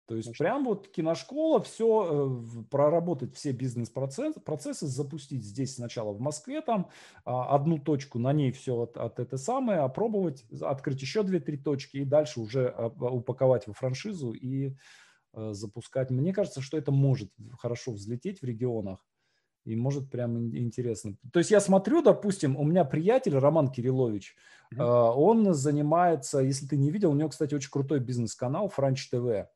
[0.08, 6.20] То есть прям вот киношкола, все, э, проработать все бизнес-процессы, процессы, запустить здесь сначала в
[6.20, 6.88] Москве, там
[7.24, 11.98] а, одну точку, на ней все от, от это самое, опробовать, открыть еще две-три точки
[11.98, 14.74] и дальше уже а, упаковать во франшизу и
[15.34, 16.10] Э, запускать.
[16.10, 18.98] Мне кажется, что это может хорошо взлететь в регионах
[19.64, 21.16] и может прям интересно.
[21.32, 24.34] То есть я смотрю, допустим, у меня приятель Роман Кириллович,
[24.74, 25.12] mm-hmm.
[25.14, 29.46] он занимается, если ты не видел, у него, кстати, очень крутой бизнес-канал Франч ТВ.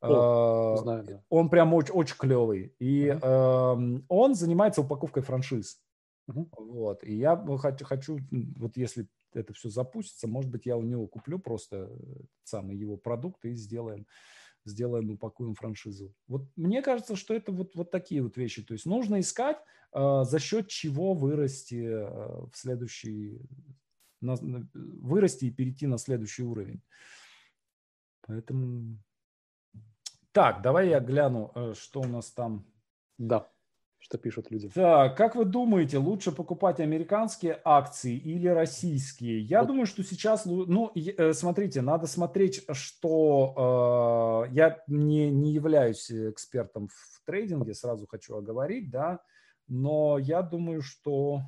[0.00, 1.22] О, знаю, да.
[1.28, 2.74] Он прям очень, очень клевый.
[2.78, 3.98] И mm-hmm.
[3.98, 5.80] э, он занимается упаковкой франшиз.
[6.30, 6.48] Mm-hmm.
[6.58, 7.04] Вот.
[7.04, 8.18] И я хочу, хочу,
[8.56, 11.90] вот если это все запустится, может быть, я у него куплю просто
[12.44, 14.06] самый его продукт и сделаем
[14.64, 16.14] сделаем, упакуем франшизу.
[16.28, 18.62] Вот мне кажется, что это вот, вот такие вот вещи.
[18.62, 19.58] То есть нужно искать,
[19.92, 23.40] э, за счет чего вырасти э, в следующий,
[24.20, 24.36] на,
[24.74, 26.82] вырасти и перейти на следующий уровень.
[28.22, 28.98] Поэтому...
[30.32, 32.66] Так, давай я гляну, э, что у нас там.
[33.18, 33.50] Да
[34.00, 34.68] что пишут люди.
[34.68, 39.40] Так, как вы думаете, лучше покупать американские акции или российские?
[39.40, 39.68] Я вот.
[39.68, 46.88] думаю, что сейчас, ну, э, смотрите, надо смотреть, что э, я не, не являюсь экспертом
[46.88, 49.20] в трейдинге, сразу хочу оговорить, да,
[49.68, 51.42] но я думаю, что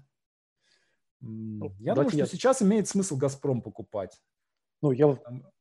[1.21, 2.27] ну, я думаю, что я...
[2.27, 4.21] сейчас имеет смысл Газпром покупать.
[4.83, 5.19] Ну, я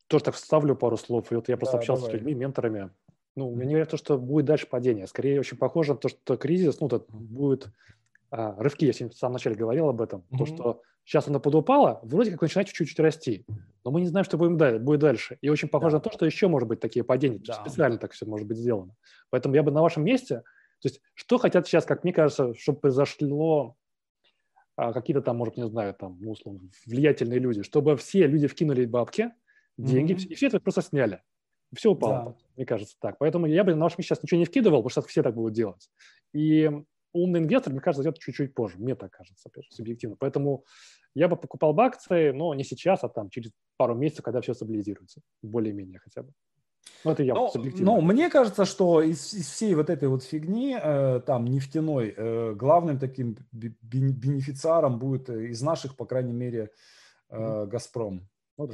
[0.08, 1.32] тоже так вставлю пару слов.
[1.32, 2.18] И вот я просто да, общался давай.
[2.18, 2.92] с людьми, менторами.
[3.36, 5.08] Ну, мне не говорят то, что будет дальше падение.
[5.08, 7.70] Скорее, очень похоже на то, что кризис, ну, тут будет
[8.30, 10.38] а, рывки, я в самом начале говорил об этом, mm-hmm.
[10.38, 13.46] то, что сейчас оно подупало, вроде как начинает чуть-чуть расти,
[13.84, 15.38] но мы не знаем, что будем дальше, будет дальше.
[15.42, 15.98] И очень похоже да.
[15.98, 17.54] на то, что еще может быть такие падения, да.
[17.54, 18.96] специально так все может быть сделано.
[19.30, 20.44] Поэтому я бы на вашем месте,
[20.82, 23.76] то есть что хотят сейчас, как мне кажется, чтобы произошло
[24.78, 28.86] а, какие-то там, может, не знаю, там, ну, условно, влиятельные люди, чтобы все люди вкинули
[28.86, 29.32] бабки,
[29.78, 30.28] деньги, mm-hmm.
[30.28, 31.22] и все это просто сняли.
[31.76, 32.36] Все упало, да.
[32.58, 33.18] мне кажется, так.
[33.18, 35.90] Поэтому я бы на ваш сейчас ничего не вкидывал, потому что все так будут делать.
[36.34, 36.70] И
[37.14, 38.78] умный инвестор, мне кажется, идет чуть-чуть позже.
[38.78, 40.16] Мне так кажется, опять же, субъективно.
[40.20, 40.66] Поэтому
[41.14, 44.54] я бы покупал бы акции, но не сейчас, а там через пару месяцев, когда все
[44.54, 45.22] стабилизируется.
[45.42, 46.34] Более-менее хотя бы.
[47.04, 47.94] Ну, это я ну, субъективно.
[47.94, 52.54] Ну, мне кажется, что из, из всей вот этой вот фигни, э, там, нефтяной, э,
[52.54, 56.72] главным таким бенефициаром будет э, из наших, по крайней мере,
[57.30, 58.28] э, «Газпром».
[58.58, 58.74] Ну, да.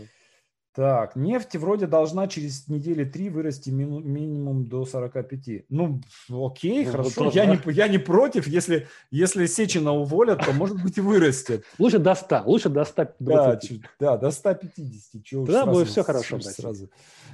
[0.78, 5.66] Так, нефть вроде должна через недели три вырасти мину, минимум до 45.
[5.70, 8.46] Ну, окей, ну, хорошо, вот я, не, я не против.
[8.46, 11.66] Если, если Сечина уволят, то, может быть, и вырастет.
[11.80, 13.82] Лучше до 100, лучше до 120.
[14.00, 15.24] Да, да до 150.
[15.24, 16.40] Чего Тогда будет все хорошо.
[16.42, 16.92] Сразу.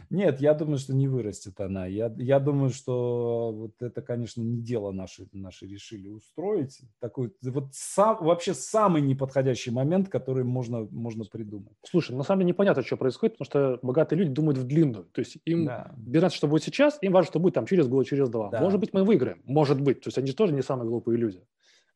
[0.10, 1.86] Нет, я думаю, что не вырастет она.
[1.86, 6.80] Я, я думаю, что вот это, конечно, не дело наши, наши решили устроить.
[6.99, 11.74] Такой вот сам, вообще самый неподходящий момент, который можно, можно придумать.
[11.84, 15.05] Слушай, на самом деле непонятно, что происходит, потому что богатые люди думают в длинную.
[15.05, 15.91] То есть им да.
[15.97, 18.49] без разницы, что будет сейчас, им важно, что будет там через год, через два.
[18.49, 18.60] Да.
[18.61, 19.41] Может быть, мы выиграем.
[19.45, 20.01] Может быть.
[20.01, 21.43] То есть они тоже не самые глупые люди.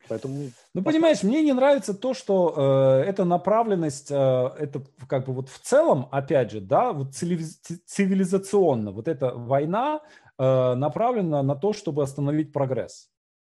[0.10, 0.52] Поэтому...
[0.74, 5.50] Ну, понимаешь, мне не нравится то, что э, эта направленность, э, это как бы вот
[5.50, 10.02] в целом, опять же, да, вот цивилизационно, вот эта война
[10.38, 13.10] э, направлена на то, чтобы остановить прогресс.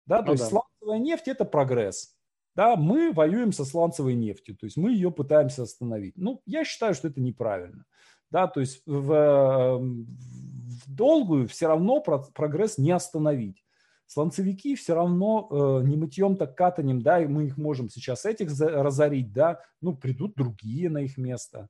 [0.06, 0.50] Да, то ну, есть да.
[0.50, 2.16] сланцевая нефть– это прогресс.
[2.56, 6.18] Да, мы воюем со сланцевой нефтью, то есть мы ее пытаемся остановить.
[6.18, 7.86] Ну, я считаю, что это неправильно.
[8.30, 13.64] Да, то есть в, в долгую все равно прогресс не остановить.
[14.08, 18.52] Сланцевики все равно э, не мытьем, так катанием, да, и мы их можем сейчас этих
[18.60, 21.70] разорить, да, ну, придут другие на их место,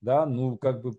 [0.00, 0.98] да, ну, как бы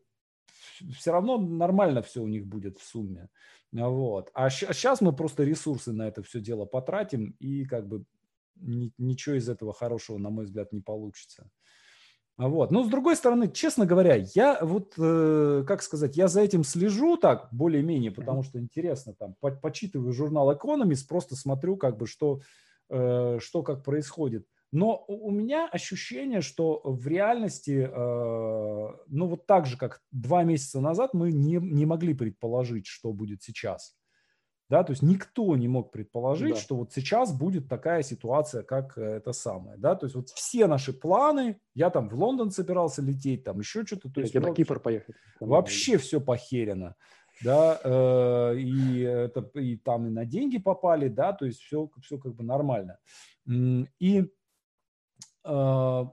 [0.98, 3.28] все равно нормально все у них будет в сумме.
[3.72, 4.32] Вот.
[4.34, 8.06] А сейчас мы просто ресурсы на это все дело потратим, и как бы
[8.60, 11.50] ничего из этого хорошего, на мой взгляд, не получится.
[12.40, 12.72] Вот.
[12.72, 17.18] Но с другой стороны, честно говоря, я вот, э, как сказать, я за этим слежу
[17.18, 22.40] так более-менее, потому что интересно, там, по почитываю журнал Economist, просто смотрю, как бы, что,
[22.90, 24.48] э, что как происходит.
[24.72, 30.80] Но у меня ощущение, что в реальности, э, ну вот так же, как два месяца
[30.80, 33.99] назад, мы не, не могли предположить, что будет сейчас.
[34.70, 36.60] Да, то есть никто не мог предположить, да.
[36.60, 39.78] что вот сейчас будет такая ситуация, как э, это самое.
[39.80, 43.84] Да, то есть вот все наши планы, я там в Лондон собирался лететь, там еще
[43.84, 44.12] что-то.
[44.12, 45.16] То есть, я на Кипр поехать.
[45.40, 46.96] Вообще все похерено.
[47.42, 52.20] Да, э, и, это, и там и на деньги попали, да, то есть все, все
[52.20, 53.00] как бы нормально.
[53.48, 54.26] И, э,
[55.46, 56.12] на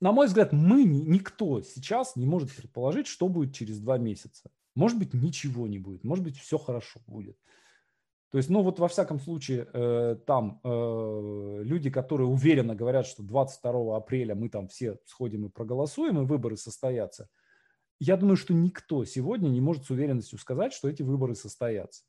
[0.00, 4.50] мой взгляд, мы, никто сейчас не может предположить, что будет через два месяца.
[4.74, 7.36] Может быть, ничего не будет, может быть, все хорошо будет.
[8.30, 13.24] То есть, ну вот во всяком случае, э, там э, люди, которые уверенно говорят, что
[13.24, 17.28] 22 апреля мы там все сходим и проголосуем, и выборы состоятся,
[17.98, 22.04] я думаю, что никто сегодня не может с уверенностью сказать, что эти выборы состоятся.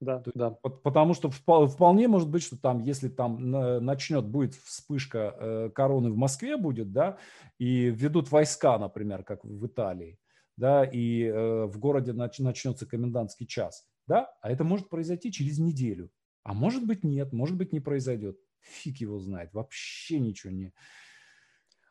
[0.00, 0.50] Да, То, да.
[0.50, 3.50] Потому что вполне может быть, что там, если там
[3.84, 7.18] начнет, будет вспышка э, короны в Москве будет, да,
[7.58, 10.18] и введут войска, например, как в Италии,
[10.56, 15.58] да, и э, в городе нач, начнется комендантский час, да, а это может произойти через
[15.58, 16.10] неделю.
[16.42, 18.38] А может быть нет, может быть не произойдет.
[18.60, 20.72] Фиг его знает, вообще ничего не...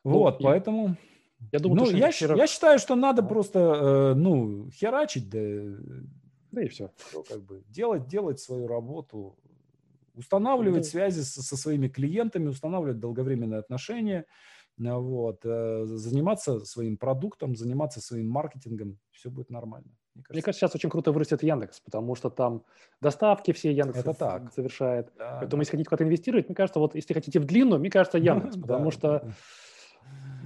[0.04, 0.98] Ну, вот, и, поэтому...
[1.52, 2.36] Я, думаю, ну, я, хера...
[2.36, 3.26] я считаю, что надо а.
[3.26, 5.40] просто, э, ну, херачить, да,
[6.52, 6.92] да и все.
[7.14, 9.38] Ну, как бы делать, делать свою работу,
[10.16, 10.90] устанавливать да.
[10.90, 14.26] связи со, со своими клиентами, устанавливать долговременные отношения,
[14.78, 19.92] вот, э, заниматься своим продуктом, заниматься своим маркетингом, все будет нормально.
[20.18, 20.34] Мне кажется.
[20.34, 22.64] мне кажется, сейчас очень круто вырастет Яндекс, потому что там
[23.02, 24.52] доставки все Яндекс Это так.
[24.54, 25.12] совершает.
[25.18, 25.62] Да, Поэтому да.
[25.62, 28.92] если хотите куда-то инвестировать, мне кажется, вот если хотите в длину, мне кажется, Яндекс, потому
[28.92, 29.24] что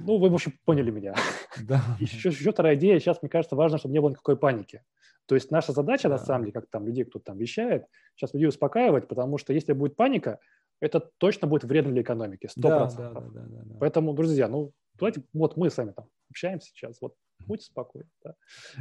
[0.05, 1.15] ну, вы, в общем, поняли меня.
[1.67, 1.81] Да.
[1.99, 2.97] Еще, еще вторая идея.
[2.97, 4.81] Сейчас, мне кажется, важно, чтобы не было никакой паники.
[5.25, 6.15] То есть наша задача, да.
[6.15, 7.85] на самом деле, как там людей кто-то там вещает,
[8.15, 10.39] сейчас людей успокаивать, потому что если будет паника,
[10.79, 12.49] это точно будет вредно для экономики, 100%.
[12.61, 13.75] Да, да, да, да, да.
[13.81, 17.15] Поэтому, друзья, ну, давайте, вот мы с вами там общаемся сейчас, вот
[17.47, 18.09] будьте спокойны.
[18.23, 18.35] Да.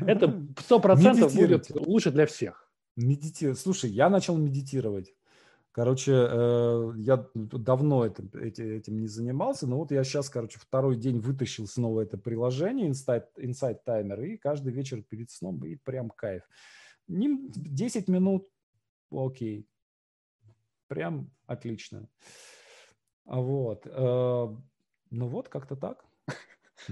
[0.07, 2.71] Это 100% будет лучше для всех.
[2.97, 3.59] Медитировать.
[3.59, 5.15] Слушай, я начал медитировать.
[5.73, 11.21] Короче, э, я давно это, этим не занимался, но вот я сейчас, короче, второй день
[11.21, 16.43] вытащил снова это приложение Insight, Insight Timer, и каждый вечер перед сном, и прям кайф.
[17.07, 18.49] 10 минут,
[19.13, 19.69] окей,
[20.89, 22.09] прям отлично.
[23.25, 23.87] Вот.
[23.87, 24.57] Э,
[25.11, 26.05] ну вот, как-то так.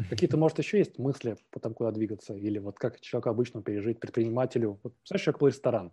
[0.09, 2.35] Какие-то, может, еще есть мысли по тому, куда двигаться?
[2.35, 4.79] Или вот как человеку обычно пережить, предпринимателю?
[4.83, 5.93] Вот, представляешь, человек был ресторан.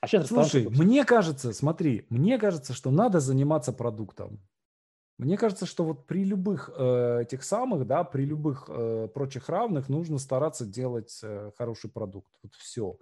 [0.00, 4.40] А сейчас Слушай, ресторан, мне кажется, смотри, мне кажется, что надо заниматься продуктом.
[5.16, 9.88] Мне кажется, что вот при любых э, этих самых, да, при любых э, прочих равных
[9.88, 12.32] нужно стараться делать э, хороший продукт.
[12.42, 12.98] Вот все.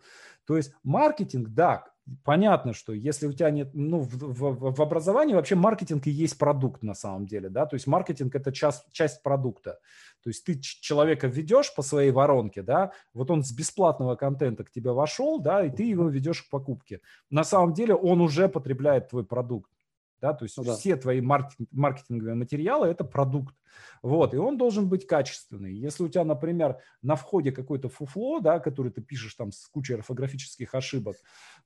[0.46, 1.86] То есть маркетинг, да,
[2.22, 6.36] понятно, что если у тебя нет, ну, в, в, в образовании вообще маркетинг и есть
[6.36, 9.78] продукт на самом деле, да, то есть маркетинг это часть, часть продукта.
[10.22, 14.70] То есть ты человека ведешь по своей воронке, да, вот он с бесплатного контента к
[14.70, 17.00] тебе вошел, да, и ты его ведешь к покупке.
[17.30, 19.71] На самом деле он уже потребляет твой продукт
[20.22, 20.76] да, то есть ну, да.
[20.76, 23.54] все твои маркетинг, маркетинговые материалы– это продукт,
[24.02, 25.74] вот, и он должен быть качественный.
[25.74, 29.94] Если у тебя, например, на входе какое-то фуфло, да, который ты пишешь там с кучей
[29.94, 31.16] орфографических ошибок,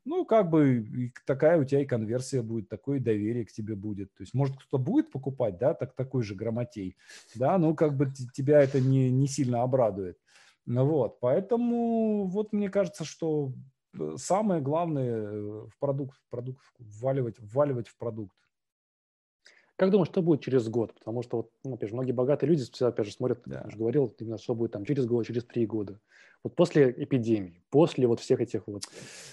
[0.05, 4.13] ну, как бы такая у тебя и конверсия будет, такое доверие к тебе будет.
[4.15, 6.97] То есть, может, кто-то будет покупать, да, так, такой же грамотей,
[7.35, 10.19] да, ну, как бы тебя это не, не сильно обрадует.
[10.67, 13.53] Вот, поэтому вот мне кажется, что
[13.99, 18.37] э, самое главное э, в продукт, в продукт вваливать, вваливать в продукт.
[19.77, 20.95] Как думаешь, что будет через год?
[20.95, 23.61] Потому что, вот, ну, опять же, многие богатые люди всегда, опять же, смотрят, да.
[23.61, 26.01] я уже говорил, именно что будет там через год, через три года.
[26.43, 28.85] Вот после эпидемии, после вот всех этих вот...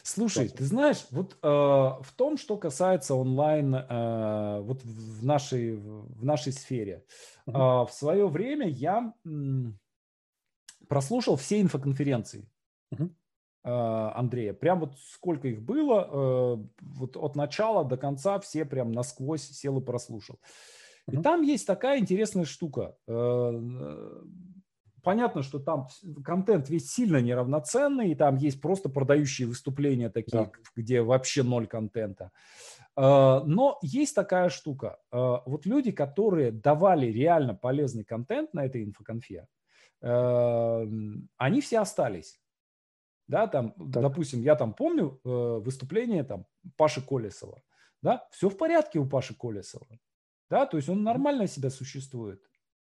[0.02, 6.26] Слушай, ты знаешь, вот э, в том, что касается онлайн, э, вот в нашей, в
[6.26, 7.06] нашей сфере,
[7.46, 7.84] uh-huh.
[7.84, 9.80] э, в свое время я м,
[10.90, 12.50] прослушал все инфоконференции.
[12.94, 13.10] Uh-huh.
[13.64, 14.54] Андрея.
[14.54, 19.84] Прям вот сколько их было, вот от начала до конца все прям насквозь сел и
[19.84, 20.40] прослушал.
[21.12, 22.96] И там есть такая интересная штука.
[25.02, 25.88] Понятно, что там
[26.24, 30.52] контент весь сильно неравноценный, и там есть просто продающие выступления такие, да.
[30.78, 32.32] где вообще ноль контента.
[32.96, 35.00] Но есть такая штука.
[35.12, 39.48] Вот люди, которые давали реально полезный контент на этой инфоконфе,
[40.00, 42.40] они все остались.
[43.28, 45.30] Да, там, допустим, я там помню э,
[45.64, 46.46] выступление там
[46.76, 47.62] Паши Колесова.
[48.02, 49.88] Да, все в порядке у Паши Колесова.
[50.50, 52.42] Да, то есть он нормально себя существует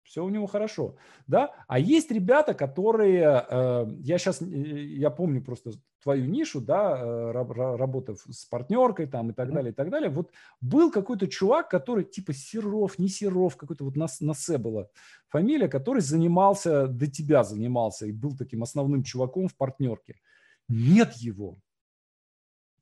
[0.07, 0.97] все у него хорошо,
[1.27, 1.53] да.
[1.67, 5.73] А есть ребята, которые, э, я сейчас, э, я помню просто
[6.03, 10.09] твою нишу, да, э, работав с партнеркой там и так далее, и так далее.
[10.09, 10.31] Вот
[10.61, 14.89] был какой-то чувак, который типа Серов, не Серов, какой-то вот на, на С была
[15.29, 20.21] фамилия, который занимался, до тебя занимался и был таким основным чуваком в партнерке.
[20.69, 21.59] Нет его.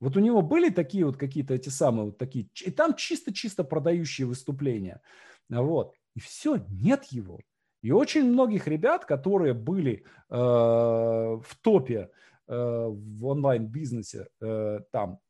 [0.01, 4.27] Вот у него были такие вот какие-то эти самые вот такие, и там чисто-чисто продающие
[4.27, 5.01] выступления.
[5.49, 5.95] Вот.
[6.15, 7.41] И все, нет его.
[7.83, 12.11] И очень многих ребят, которые были э, в топе
[12.47, 15.21] э, в онлайн-бизнесе э, там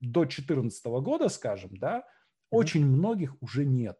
[0.00, 2.02] до 2014 года, скажем, да, mm-hmm.
[2.50, 3.98] очень многих уже нет.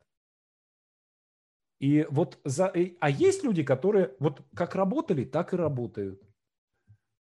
[1.81, 6.23] И вот за, а есть люди, которые вот как работали, так и работают.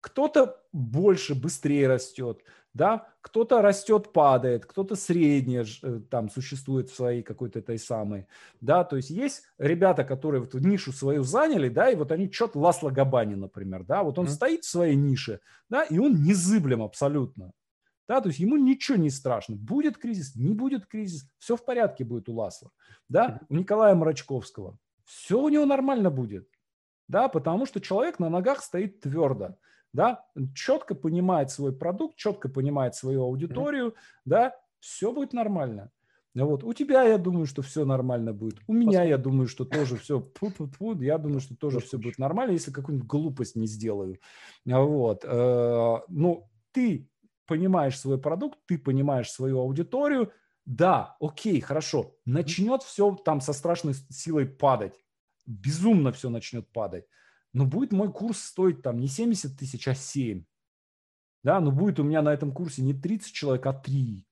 [0.02, 2.42] Кто-то больше, быстрее растет,
[2.74, 8.26] да, кто-то растет, падает, кто-то среднее э, там существует в своей какой-то этой самой,
[8.60, 12.58] да, то есть есть ребята, которые вот нишу свою заняли, да, и вот они что-то
[12.58, 14.30] Ласло Габани, например, да, вот он mm-hmm.
[14.30, 17.52] стоит в своей нише, да, и он незыблем абсолютно,
[18.08, 19.54] да, то есть ему ничего не страшно.
[19.56, 22.70] Будет кризис, не будет кризис, все в порядке будет у Ласла.
[23.08, 24.76] Да, у Николая Мрачковского.
[25.04, 26.48] Все у него нормально будет.
[27.08, 29.56] Да, потому что человек на ногах стоит твердо
[29.92, 30.24] да,
[30.54, 34.22] четко понимает свой продукт, четко понимает свою аудиторию, mm-hmm.
[34.24, 35.90] да, все будет нормально.
[36.34, 36.64] Вот.
[36.64, 38.58] У тебя, я думаю, что все нормально будет.
[38.66, 39.10] У меня, Посмотрим.
[39.10, 43.08] я думаю, что тоже все, фу-фу-фу, я думаю, что тоже все будет нормально, если какую-нибудь
[43.08, 44.18] глупость не сделаю.
[44.64, 45.24] Вот.
[45.24, 47.08] Э, ну, ты
[47.46, 50.32] понимаешь свой продукт, ты понимаешь свою аудиторию,
[50.64, 54.94] да, окей, хорошо, начнет все там со страшной силой падать,
[55.44, 57.04] безумно все начнет падать
[57.52, 60.44] но будет мой курс стоить там не 70 тысяч, а 7.
[61.42, 64.24] Да, но будет у меня на этом курсе не 30 человек, а 3.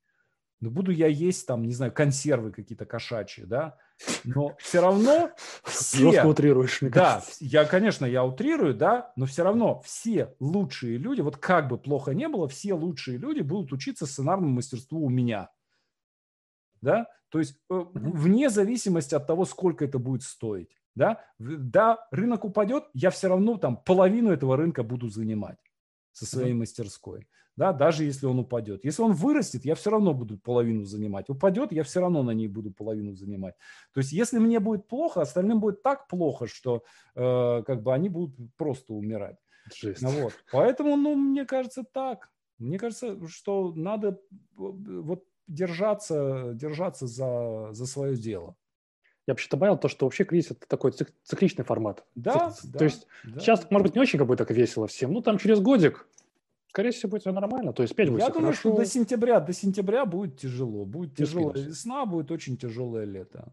[0.60, 3.78] Но буду я есть там, не знаю, консервы какие-то кошачьи, да.
[4.24, 5.30] Но все равно
[5.64, 6.12] все...
[6.12, 11.20] Жестко утрируешь, мне Да, я, конечно, я утрирую, да, но все равно все лучшие люди,
[11.20, 15.50] вот как бы плохо не было, все лучшие люди будут учиться сценарному мастерству у меня.
[16.82, 22.44] Да, то есть э, вне зависимости от того, сколько это будет стоить да, да, рынок
[22.44, 25.58] упадет, я все равно там половину этого рынка буду занимать
[26.12, 26.56] со своей mm-hmm.
[26.56, 28.84] мастерской, да, даже если он упадет.
[28.84, 31.28] Если он вырастет, я все равно буду половину занимать.
[31.30, 33.54] Упадет, я все равно на ней буду половину занимать.
[33.92, 36.84] То есть, если мне будет плохо, остальным будет так плохо, что
[37.14, 39.36] э, как бы они будут просто умирать.
[39.74, 40.02] Жесть.
[40.02, 40.32] Вот.
[40.52, 42.30] Поэтому, ну, мне кажется, так.
[42.58, 44.16] Мне кажется, что надо э,
[44.56, 48.56] вот держаться, держаться за, за свое дело.
[49.26, 50.92] Я вообще добавил то, что вообще кризис– это такой
[51.24, 52.04] цикличный формат.
[52.14, 53.40] Да, То да, есть да.
[53.40, 56.08] сейчас, может быть, не очень как бы так весело всем, ну там через годик,
[56.68, 57.72] скорее всего, будет все нормально.
[57.72, 58.70] То есть опять будет Я думаю, хорошо.
[58.70, 60.84] что до сентября, до сентября будет тяжело.
[60.84, 63.52] Будет тяжелая Без весна, будет очень тяжелое лето.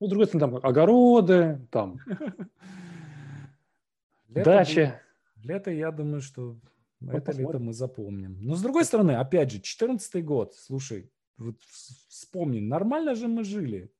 [0.00, 1.98] Ну, с другой стороны, там огороды, там
[4.28, 4.94] дачи.
[5.42, 6.56] Лето, я думаю, что
[7.00, 8.38] это лето мы запомним.
[8.40, 11.56] Но с другой стороны, опять же, 14 год, слушай, вот
[12.08, 13.90] вспомни, нормально же мы жили.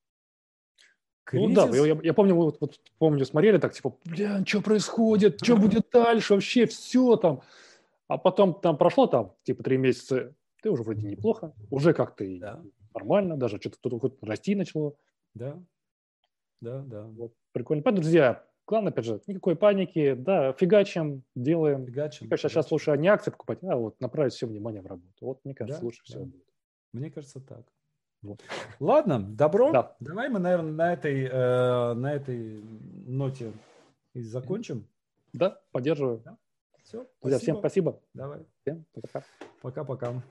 [1.24, 1.48] Кризис?
[1.48, 5.56] Ну да, я, я помню, вот, вот помню, смотрели так, типа, бля, что происходит, что
[5.56, 7.40] будет дальше, вообще все там.
[8.06, 12.62] А потом там прошло там, типа, три месяца, ты уже вроде неплохо, уже как-то да.
[12.92, 14.94] нормально, даже что-то тут расти начало.
[15.32, 15.58] Да,
[16.60, 17.02] да, да.
[17.04, 17.82] Вот, прикольно.
[17.82, 21.86] Поэтому, друзья, главное, опять же, никакой паники, да, фигачим, делаем.
[21.86, 22.28] Фигачим.
[22.28, 25.14] Сейчас, сейчас лучше не акции покупать, а вот направить все внимание в работу.
[25.22, 26.04] Вот, мне кажется, да, лучше да.
[26.04, 26.44] всего будет.
[26.92, 27.64] Мне кажется, так.
[28.24, 28.40] Вот.
[28.80, 29.70] Ладно, добро.
[29.70, 29.96] Да.
[30.00, 32.64] Давай мы, наверное, на этой, э, на этой
[33.06, 33.52] ноте
[34.14, 34.86] и закончим.
[35.34, 36.22] Да, поддерживаю.
[36.24, 36.38] Да.
[36.84, 38.00] Все, Друзья, всем спасибо.
[38.14, 38.40] Давай.
[38.62, 39.24] Всем пока.
[39.60, 40.22] Пока-пока.